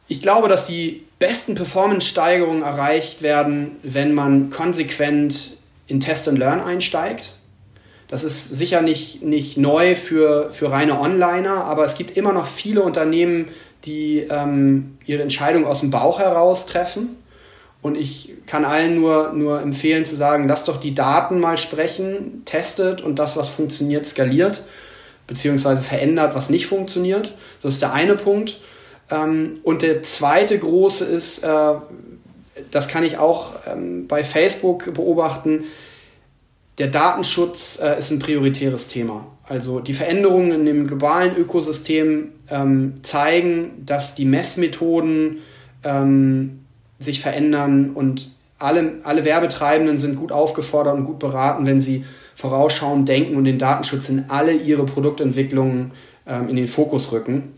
Ich 0.07 0.21
glaube, 0.21 0.47
dass 0.47 0.65
die 0.65 1.03
besten 1.19 1.55
Performance-Steigerungen 1.55 2.61
erreicht 2.61 3.21
werden, 3.21 3.71
wenn 3.83 4.13
man 4.13 4.49
konsequent 4.49 5.57
in 5.87 5.99
Test 5.99 6.29
and 6.29 6.39
Learn 6.39 6.61
einsteigt. 6.61 7.33
Das 8.07 8.23
ist 8.23 8.47
sicher 8.47 8.81
nicht, 8.81 9.23
nicht 9.23 9.57
neu 9.57 9.95
für, 9.95 10.53
für 10.53 10.71
reine 10.71 11.01
Onliner, 11.01 11.65
aber 11.65 11.83
es 11.83 11.97
gibt 11.97 12.15
immer 12.15 12.31
noch 12.31 12.45
viele 12.45 12.81
Unternehmen, 12.81 13.49
die 13.83 14.19
ähm, 14.29 14.97
ihre 15.05 15.21
Entscheidung 15.21 15.65
aus 15.65 15.81
dem 15.81 15.91
Bauch 15.91 16.19
heraus 16.19 16.65
treffen 16.65 17.17
und 17.85 17.95
ich 17.95 18.33
kann 18.47 18.65
allen 18.65 18.95
nur, 18.95 19.33
nur 19.33 19.61
empfehlen 19.61 20.05
zu 20.05 20.15
sagen, 20.15 20.47
lasst 20.47 20.67
doch 20.69 20.79
die 20.79 20.95
Daten 20.95 21.39
mal 21.39 21.55
sprechen, 21.55 22.41
testet 22.43 23.03
und 23.03 23.19
das, 23.19 23.37
was 23.37 23.47
funktioniert, 23.47 24.07
skaliert, 24.07 24.63
beziehungsweise 25.27 25.83
verändert, 25.83 26.33
was 26.33 26.49
nicht 26.49 26.65
funktioniert. 26.65 27.35
Das 27.61 27.73
ist 27.73 27.83
der 27.83 27.93
eine 27.93 28.15
Punkt. 28.15 28.59
Ähm, 29.11 29.59
und 29.61 29.83
der 29.83 30.01
zweite 30.01 30.57
große 30.57 31.05
ist, 31.05 31.43
äh, 31.43 31.73
das 32.71 32.87
kann 32.87 33.03
ich 33.03 33.19
auch 33.19 33.51
ähm, 33.67 34.07
bei 34.07 34.23
Facebook 34.23 34.91
beobachten, 34.95 35.65
der 36.79 36.87
Datenschutz 36.87 37.79
äh, 37.79 37.99
ist 37.99 38.09
ein 38.09 38.17
prioritäres 38.17 38.87
Thema. 38.87 39.27
Also 39.43 39.79
die 39.79 39.93
Veränderungen 39.93 40.53
in 40.53 40.65
dem 40.65 40.87
globalen 40.87 41.37
Ökosystem 41.37 42.31
ähm, 42.49 42.95
zeigen, 43.03 43.83
dass 43.85 44.15
die 44.15 44.25
Messmethoden 44.25 45.43
sich 46.99 47.21
verändern 47.21 47.91
und 47.91 48.31
alle, 48.57 48.99
alle 49.03 49.25
Werbetreibenden 49.25 49.97
sind 49.97 50.15
gut 50.15 50.31
aufgefordert 50.31 50.95
und 50.95 51.05
gut 51.05 51.19
beraten, 51.19 51.65
wenn 51.65 51.81
sie 51.81 52.05
vorausschauend 52.35 53.07
denken 53.07 53.35
und 53.35 53.45
den 53.45 53.59
Datenschutz 53.59 54.09
in 54.09 54.25
alle 54.29 54.53
ihre 54.53 54.85
Produktentwicklungen 54.85 55.91
ähm, 56.25 56.49
in 56.49 56.55
den 56.55 56.67
Fokus 56.67 57.11
rücken. 57.11 57.53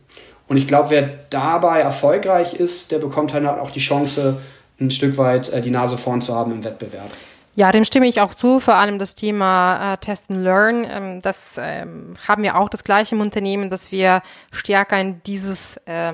Und 0.47 0.57
ich 0.57 0.67
glaube, 0.67 0.89
wer 0.89 1.09
dabei 1.29 1.79
erfolgreich 1.79 2.53
ist, 2.53 2.91
der 2.91 2.99
bekommt 2.99 3.33
halt 3.33 3.45
auch 3.45 3.71
die 3.71 3.79
Chance, 3.79 4.41
ein 4.79 4.91
Stück 4.91 5.17
weit 5.17 5.49
äh, 5.49 5.61
die 5.61 5.71
Nase 5.71 5.97
vorn 5.97 6.21
zu 6.21 6.35
haben 6.35 6.51
im 6.51 6.63
Wettbewerb. 6.63 7.11
Ja, 7.55 7.71
dem 7.71 7.85
stimme 7.85 8.07
ich 8.07 8.21
auch 8.21 8.35
zu, 8.35 8.59
vor 8.59 8.75
allem 8.75 8.99
das 8.99 9.15
Thema 9.15 9.93
äh, 9.93 9.97
Test 9.97 10.29
and 10.29 10.43
Learn. 10.43 10.85
Ähm, 10.87 11.21
das 11.23 11.55
ähm, 11.59 12.15
haben 12.27 12.43
wir 12.43 12.55
auch 12.55 12.69
das 12.69 12.83
gleiche 12.83 13.15
im 13.15 13.21
Unternehmen, 13.21 13.71
dass 13.71 13.91
wir 13.91 14.21
stärker 14.51 15.01
in 15.01 15.21
dieses 15.25 15.77
äh, 15.85 16.13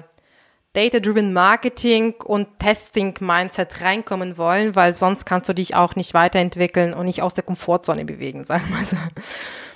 Data-Driven 0.73 1.33
Marketing 1.33 2.15
und 2.21 2.59
Testing-Mindset 2.59 3.81
reinkommen 3.81 4.37
wollen, 4.37 4.75
weil 4.75 4.93
sonst 4.93 5.25
kannst 5.25 5.47
du 5.47 5.53
dich 5.53 5.75
auch 5.75 5.95
nicht 5.95 6.13
weiterentwickeln 6.13 6.93
und 6.93 7.05
nicht 7.05 7.21
aus 7.21 7.35
der 7.35 7.43
Komfortzone 7.43 8.05
bewegen, 8.05 8.43
sagen 8.43 8.65
wir 8.69 8.85
so. 8.85 8.97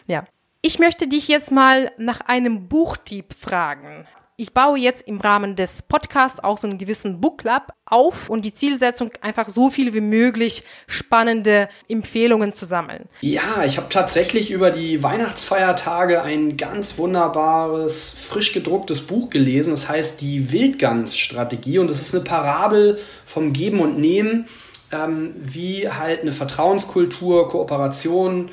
Ja. 0.08 0.26
Ich 0.64 0.80
möchte 0.80 1.08
dich 1.08 1.28
jetzt 1.28 1.52
mal 1.52 1.92
nach 1.98 2.22
einem 2.22 2.68
Buchtipp 2.68 3.34
fragen 3.34 4.08
ich 4.40 4.54
baue 4.54 4.78
jetzt 4.78 5.08
im 5.08 5.20
Rahmen 5.20 5.56
des 5.56 5.82
Podcasts 5.82 6.40
auch 6.40 6.60
so 6.60 6.68
einen 6.68 6.78
gewissen 6.78 7.20
Book 7.20 7.40
Club 7.40 7.74
auf 7.86 8.30
und 8.30 8.46
die 8.46 8.54
Zielsetzung 8.54 9.10
einfach 9.22 9.50
so 9.50 9.72
viel 9.72 9.96
wie 9.96 10.02
möglich 10.02 10.64
spannende 10.86 11.68
Empfehlungen 11.90 12.54
zu 12.54 12.66
sammeln. 12.66 13.10
Ja, 13.22 13.64
ich 13.66 13.78
habe 13.78 13.90
tatsächlich 13.90 14.52
über 14.52 14.70
die 14.70 15.02
Weihnachtsfeiertage 15.02 16.22
ein 16.22 16.56
ganz 16.56 17.00
wunderbares, 17.00 18.12
frisch 18.12 18.54
gedrucktes 18.54 19.02
Buch 19.02 19.32
gelesen. 19.32 19.72
Das 19.72 19.90
heißt 19.90 20.22
die 20.22 20.52
Wildgans-Strategie 20.52 21.80
und 21.80 21.90
es 21.90 22.02
ist 22.02 22.14
eine 22.14 22.24
Parabel 22.24 23.00
vom 23.26 23.54
Geben 23.54 23.80
und 23.80 23.98
Nehmen, 23.98 24.46
ähm, 24.92 25.34
wie 25.36 25.90
halt 25.90 26.22
eine 26.22 26.32
Vertrauenskultur, 26.32 27.48
Kooperation, 27.48 28.52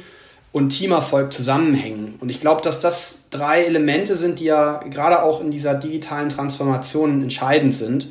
und 0.55 0.68
Teamerfolg 0.68 1.32
zusammenhängen. 1.32 2.14
Und 2.20 2.28
ich 2.28 2.40
glaube, 2.40 2.62
dass 2.62 2.78
das 2.78 3.24
drei 3.30 3.64
Elemente 3.64 4.16
sind, 4.16 4.38
die 4.38 4.44
ja 4.44 4.78
gerade 4.88 5.24
auch 5.24 5.40
in 5.40 5.50
dieser 5.50 5.74
digitalen 5.74 6.28
Transformation 6.28 7.22
entscheidend 7.22 7.74
sind. 7.74 8.07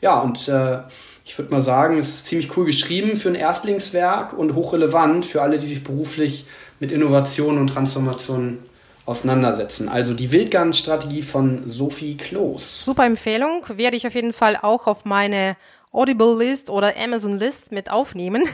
Ja, 0.00 0.18
und 0.18 0.48
äh, 0.48 0.78
ich 1.24 1.38
würde 1.38 1.52
mal 1.52 1.60
sagen, 1.60 1.96
es 1.96 2.08
ist 2.08 2.26
ziemlich 2.26 2.56
cool 2.56 2.64
geschrieben 2.64 3.14
für 3.14 3.28
ein 3.28 3.36
Erstlingswerk 3.36 4.32
und 4.36 4.56
hochrelevant 4.56 5.24
für 5.24 5.40
alle, 5.40 5.56
die 5.56 5.66
sich 5.66 5.84
beruflich 5.84 6.46
mit 6.80 6.90
Innovation 6.90 7.58
und 7.58 7.68
Transformation 7.68 8.58
auseinandersetzen. 9.06 9.88
Also 9.88 10.14
die 10.14 10.32
Wildgarn-Strategie 10.32 11.22
von 11.22 11.62
Sophie 11.68 12.16
Kloß. 12.16 12.80
Super 12.86 13.06
Empfehlung, 13.06 13.64
werde 13.68 13.96
ich 13.96 14.04
auf 14.04 14.16
jeden 14.16 14.32
Fall 14.32 14.58
auch 14.60 14.88
auf 14.88 15.04
meine 15.04 15.56
Audible 15.92 16.36
List 16.38 16.70
oder 16.70 16.94
Amazon 16.96 17.38
List 17.38 17.70
mit 17.70 17.88
aufnehmen. 17.88 18.48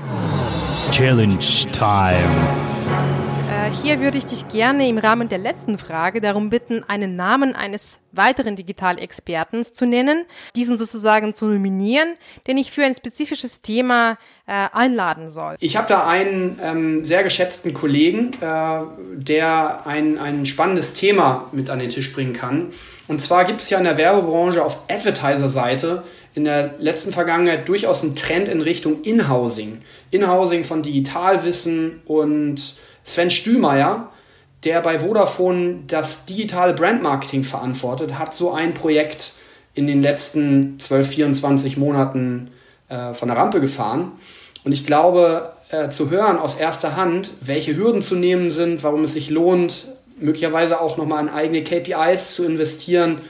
Challenge 0.93 1.39
Time. 1.73 2.80
Äh, 3.61 3.73
hier 3.83 4.01
würde 4.01 4.17
ich 4.17 4.25
dich 4.25 4.49
gerne 4.49 4.89
im 4.89 4.97
Rahmen 4.97 5.29
der 5.29 5.39
letzten 5.39 5.77
Frage 5.77 6.21
darum 6.21 6.51
bitten, 6.51 6.83
einen 6.85 7.15
Namen 7.15 7.55
eines 7.55 7.99
weiteren 8.13 8.57
Digitalexperten 8.57 9.65
zu 9.65 9.85
nennen, 9.87 10.25
diesen 10.57 10.79
sozusagen 10.79 11.35
zu 11.35 11.47
nominieren, 11.47 12.15
den 12.47 12.57
ich 12.57 12.71
für 12.71 12.85
ein 12.85 12.95
spezifisches 12.95 13.61
Thema 13.61 14.17
äh, 14.47 14.69
einladen 14.73 15.31
soll. 15.31 15.57
Ich 15.61 15.77
habe 15.77 15.89
da 15.89 16.07
einen 16.07 16.59
ähm, 16.63 17.05
sehr 17.05 17.23
geschätzten 17.23 17.75
Kollegen, 17.75 18.31
äh, 18.41 18.81
der 19.17 19.87
ein, 19.87 20.19
ein 20.19 20.47
spannendes 20.47 20.95
Thema 20.95 21.49
mit 21.53 21.69
an 21.69 21.81
den 21.81 21.91
Tisch 21.91 22.13
bringen 22.13 22.33
kann. 22.33 22.73
Und 23.09 23.21
zwar 23.21 23.45
gibt 23.45 23.61
es 23.61 23.69
ja 23.69 23.79
in 23.79 23.85
der 23.85 23.99
Werbebranche 23.99 24.65
auf 24.65 24.89
Advertiser-Seite 24.89 26.05
in 26.35 26.45
der 26.45 26.77
letzten 26.79 27.13
Vergangenheit 27.13 27.69
durchaus 27.69 28.05
einen 28.05 28.15
Trend 28.15 28.49
in 28.49 28.61
Richtung 28.61 29.03
Inhousing. 29.03 29.83
Inhousing 30.13 30.65
von 30.65 30.83
Digitalwissen 30.83 32.01
und 32.07 32.77
Sven 33.05 33.31
Stühlmeier, 33.31 34.11
der 34.65 34.81
bei 34.81 35.01
Vodafone 35.01 35.81
das 35.87 36.27
digitale 36.27 36.75
Brandmarketing 36.75 37.45
verantwortet, 37.45 38.19
hat 38.19 38.35
so 38.35 38.53
ein 38.53 38.75
Projekt 38.75 39.33
in 39.75 39.87
den 39.87 40.03
letzten 40.03 40.79
12, 40.79 41.09
24 41.09 41.77
Monaten 41.77 42.51
äh, 42.89 43.15
von 43.15 43.29
der 43.29 43.37
Rampe 43.37 43.61
gefahren. 43.61 44.13
Und 44.65 44.73
ich 44.73 44.85
glaube, 44.85 45.53
äh, 45.71 45.89
zu 45.89 46.11
hören 46.11 46.39
aus 46.39 46.57
erster 46.57 46.97
Hand, 46.97 47.33
welche 47.41 47.77
Hürden 47.77 48.03
zu 48.03 48.17
nehmen 48.17 48.51
sind, 48.51 48.83
warum 48.83 49.05
es 49.05 49.15
sich 49.15 49.31
lohnt, 49.31 49.89
möglicherweise 50.19 50.81
auch 50.81 50.99
nochmal 50.99 51.23
in 51.23 51.31
eigene 51.31 51.65
KPIs 51.65 52.35
zu 52.35 52.45
investieren 52.45 53.21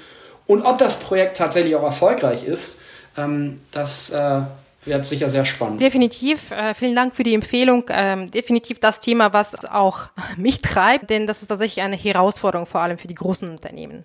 und 0.51 0.63
ob 0.63 0.79
das 0.79 0.99
Projekt 0.99 1.37
tatsächlich 1.37 1.77
auch 1.77 1.85
erfolgreich 1.85 2.45
ist, 2.45 2.79
ähm, 3.17 3.61
das 3.71 4.11
äh, 4.11 4.41
wird 4.85 5.05
sicher 5.05 5.29
sehr 5.29 5.45
spannend. 5.45 5.83
Definitiv. 5.83 6.51
Äh, 6.51 6.75
vielen 6.75 6.95
Dank 6.95 7.15
für 7.15 7.23
die 7.23 7.35
Empfehlung. 7.35 7.85
Ähm, 7.89 8.31
definitiv 8.31 8.81
das 8.81 9.01
Thema, 9.01 9.33
was 9.33 9.65
auch 9.65 10.09
mich 10.37 10.63
treibt, 10.63 11.11
denn 11.11 11.27
das 11.27 11.43
ist 11.43 11.49
tatsächlich 11.49 11.85
eine 11.85 11.97
Herausforderung, 11.97 12.67
vor 12.67 12.81
allem 12.81 12.99
für 12.99 13.09
die 13.09 13.15
großen 13.15 13.49
Unternehmen. 13.49 14.05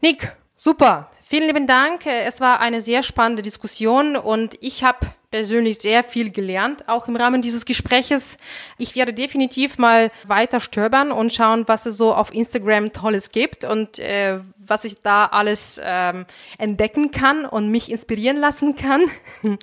Nick, 0.00 0.34
super. 0.56 1.10
Vielen 1.22 1.46
lieben 1.46 1.66
Dank. 1.66 2.06
Äh, 2.06 2.24
es 2.24 2.40
war 2.40 2.60
eine 2.60 2.80
sehr 2.80 3.02
spannende 3.02 3.42
Diskussion 3.42 4.16
und 4.16 4.56
ich 4.60 4.84
habe 4.84 5.06
persönlich 5.30 5.78
sehr 5.80 6.04
viel 6.04 6.30
gelernt, 6.30 6.88
auch 6.88 7.08
im 7.08 7.16
Rahmen 7.16 7.42
dieses 7.42 7.64
Gespräches. 7.64 8.36
Ich 8.78 8.94
werde 8.94 9.12
definitiv 9.12 9.78
mal 9.78 10.10
weiter 10.24 10.60
stöbern 10.60 11.10
und 11.10 11.32
schauen, 11.32 11.64
was 11.66 11.86
es 11.86 11.96
so 11.96 12.14
auf 12.14 12.32
Instagram 12.32 12.92
Tolles 12.92 13.30
gibt 13.30 13.64
und 13.64 13.98
äh, 13.98 14.38
was 14.66 14.84
ich 14.84 15.02
da 15.02 15.26
alles 15.26 15.80
ähm, 15.82 16.26
entdecken 16.58 17.10
kann 17.10 17.44
und 17.44 17.70
mich 17.70 17.90
inspirieren 17.90 18.36
lassen 18.36 18.74
kann. 18.74 19.02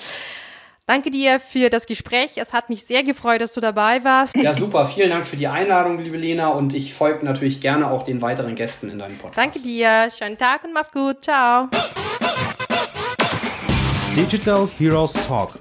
Danke 0.89 1.11
dir 1.11 1.39
für 1.39 1.69
das 1.69 1.85
Gespräch. 1.85 2.31
Es 2.37 2.51
hat 2.51 2.69
mich 2.69 2.83
sehr 2.83 3.03
gefreut, 3.03 3.41
dass 3.41 3.53
du 3.53 3.61
dabei 3.61 4.03
warst. 4.03 4.35
Ja, 4.35 4.55
super. 4.55 4.87
Vielen 4.87 5.11
Dank 5.11 5.27
für 5.27 5.37
die 5.37 5.47
Einladung, 5.47 5.99
liebe 5.99 6.17
Lena. 6.17 6.47
Und 6.47 6.73
ich 6.73 6.95
folge 6.95 7.23
natürlich 7.23 7.61
gerne 7.61 7.91
auch 7.91 8.01
den 8.01 8.23
weiteren 8.23 8.55
Gästen 8.55 8.89
in 8.89 8.97
deinem 8.97 9.19
Podcast. 9.19 9.37
Danke 9.37 9.59
dir. 9.59 10.09
Schönen 10.17 10.35
Tag 10.35 10.63
und 10.63 10.73
mach's 10.73 10.91
gut. 10.91 11.23
Ciao. 11.23 11.69
Digital 14.15 14.67
Heroes 14.79 15.13
Talk. 15.27 15.59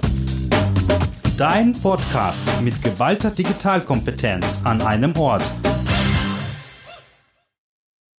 Dein 1.37 1.73
Podcast 1.73 2.41
mit 2.63 2.83
geballter 2.83 3.31
Digitalkompetenz 3.31 4.63
an 4.65 4.81
einem 4.81 5.15
Ort. 5.19 5.43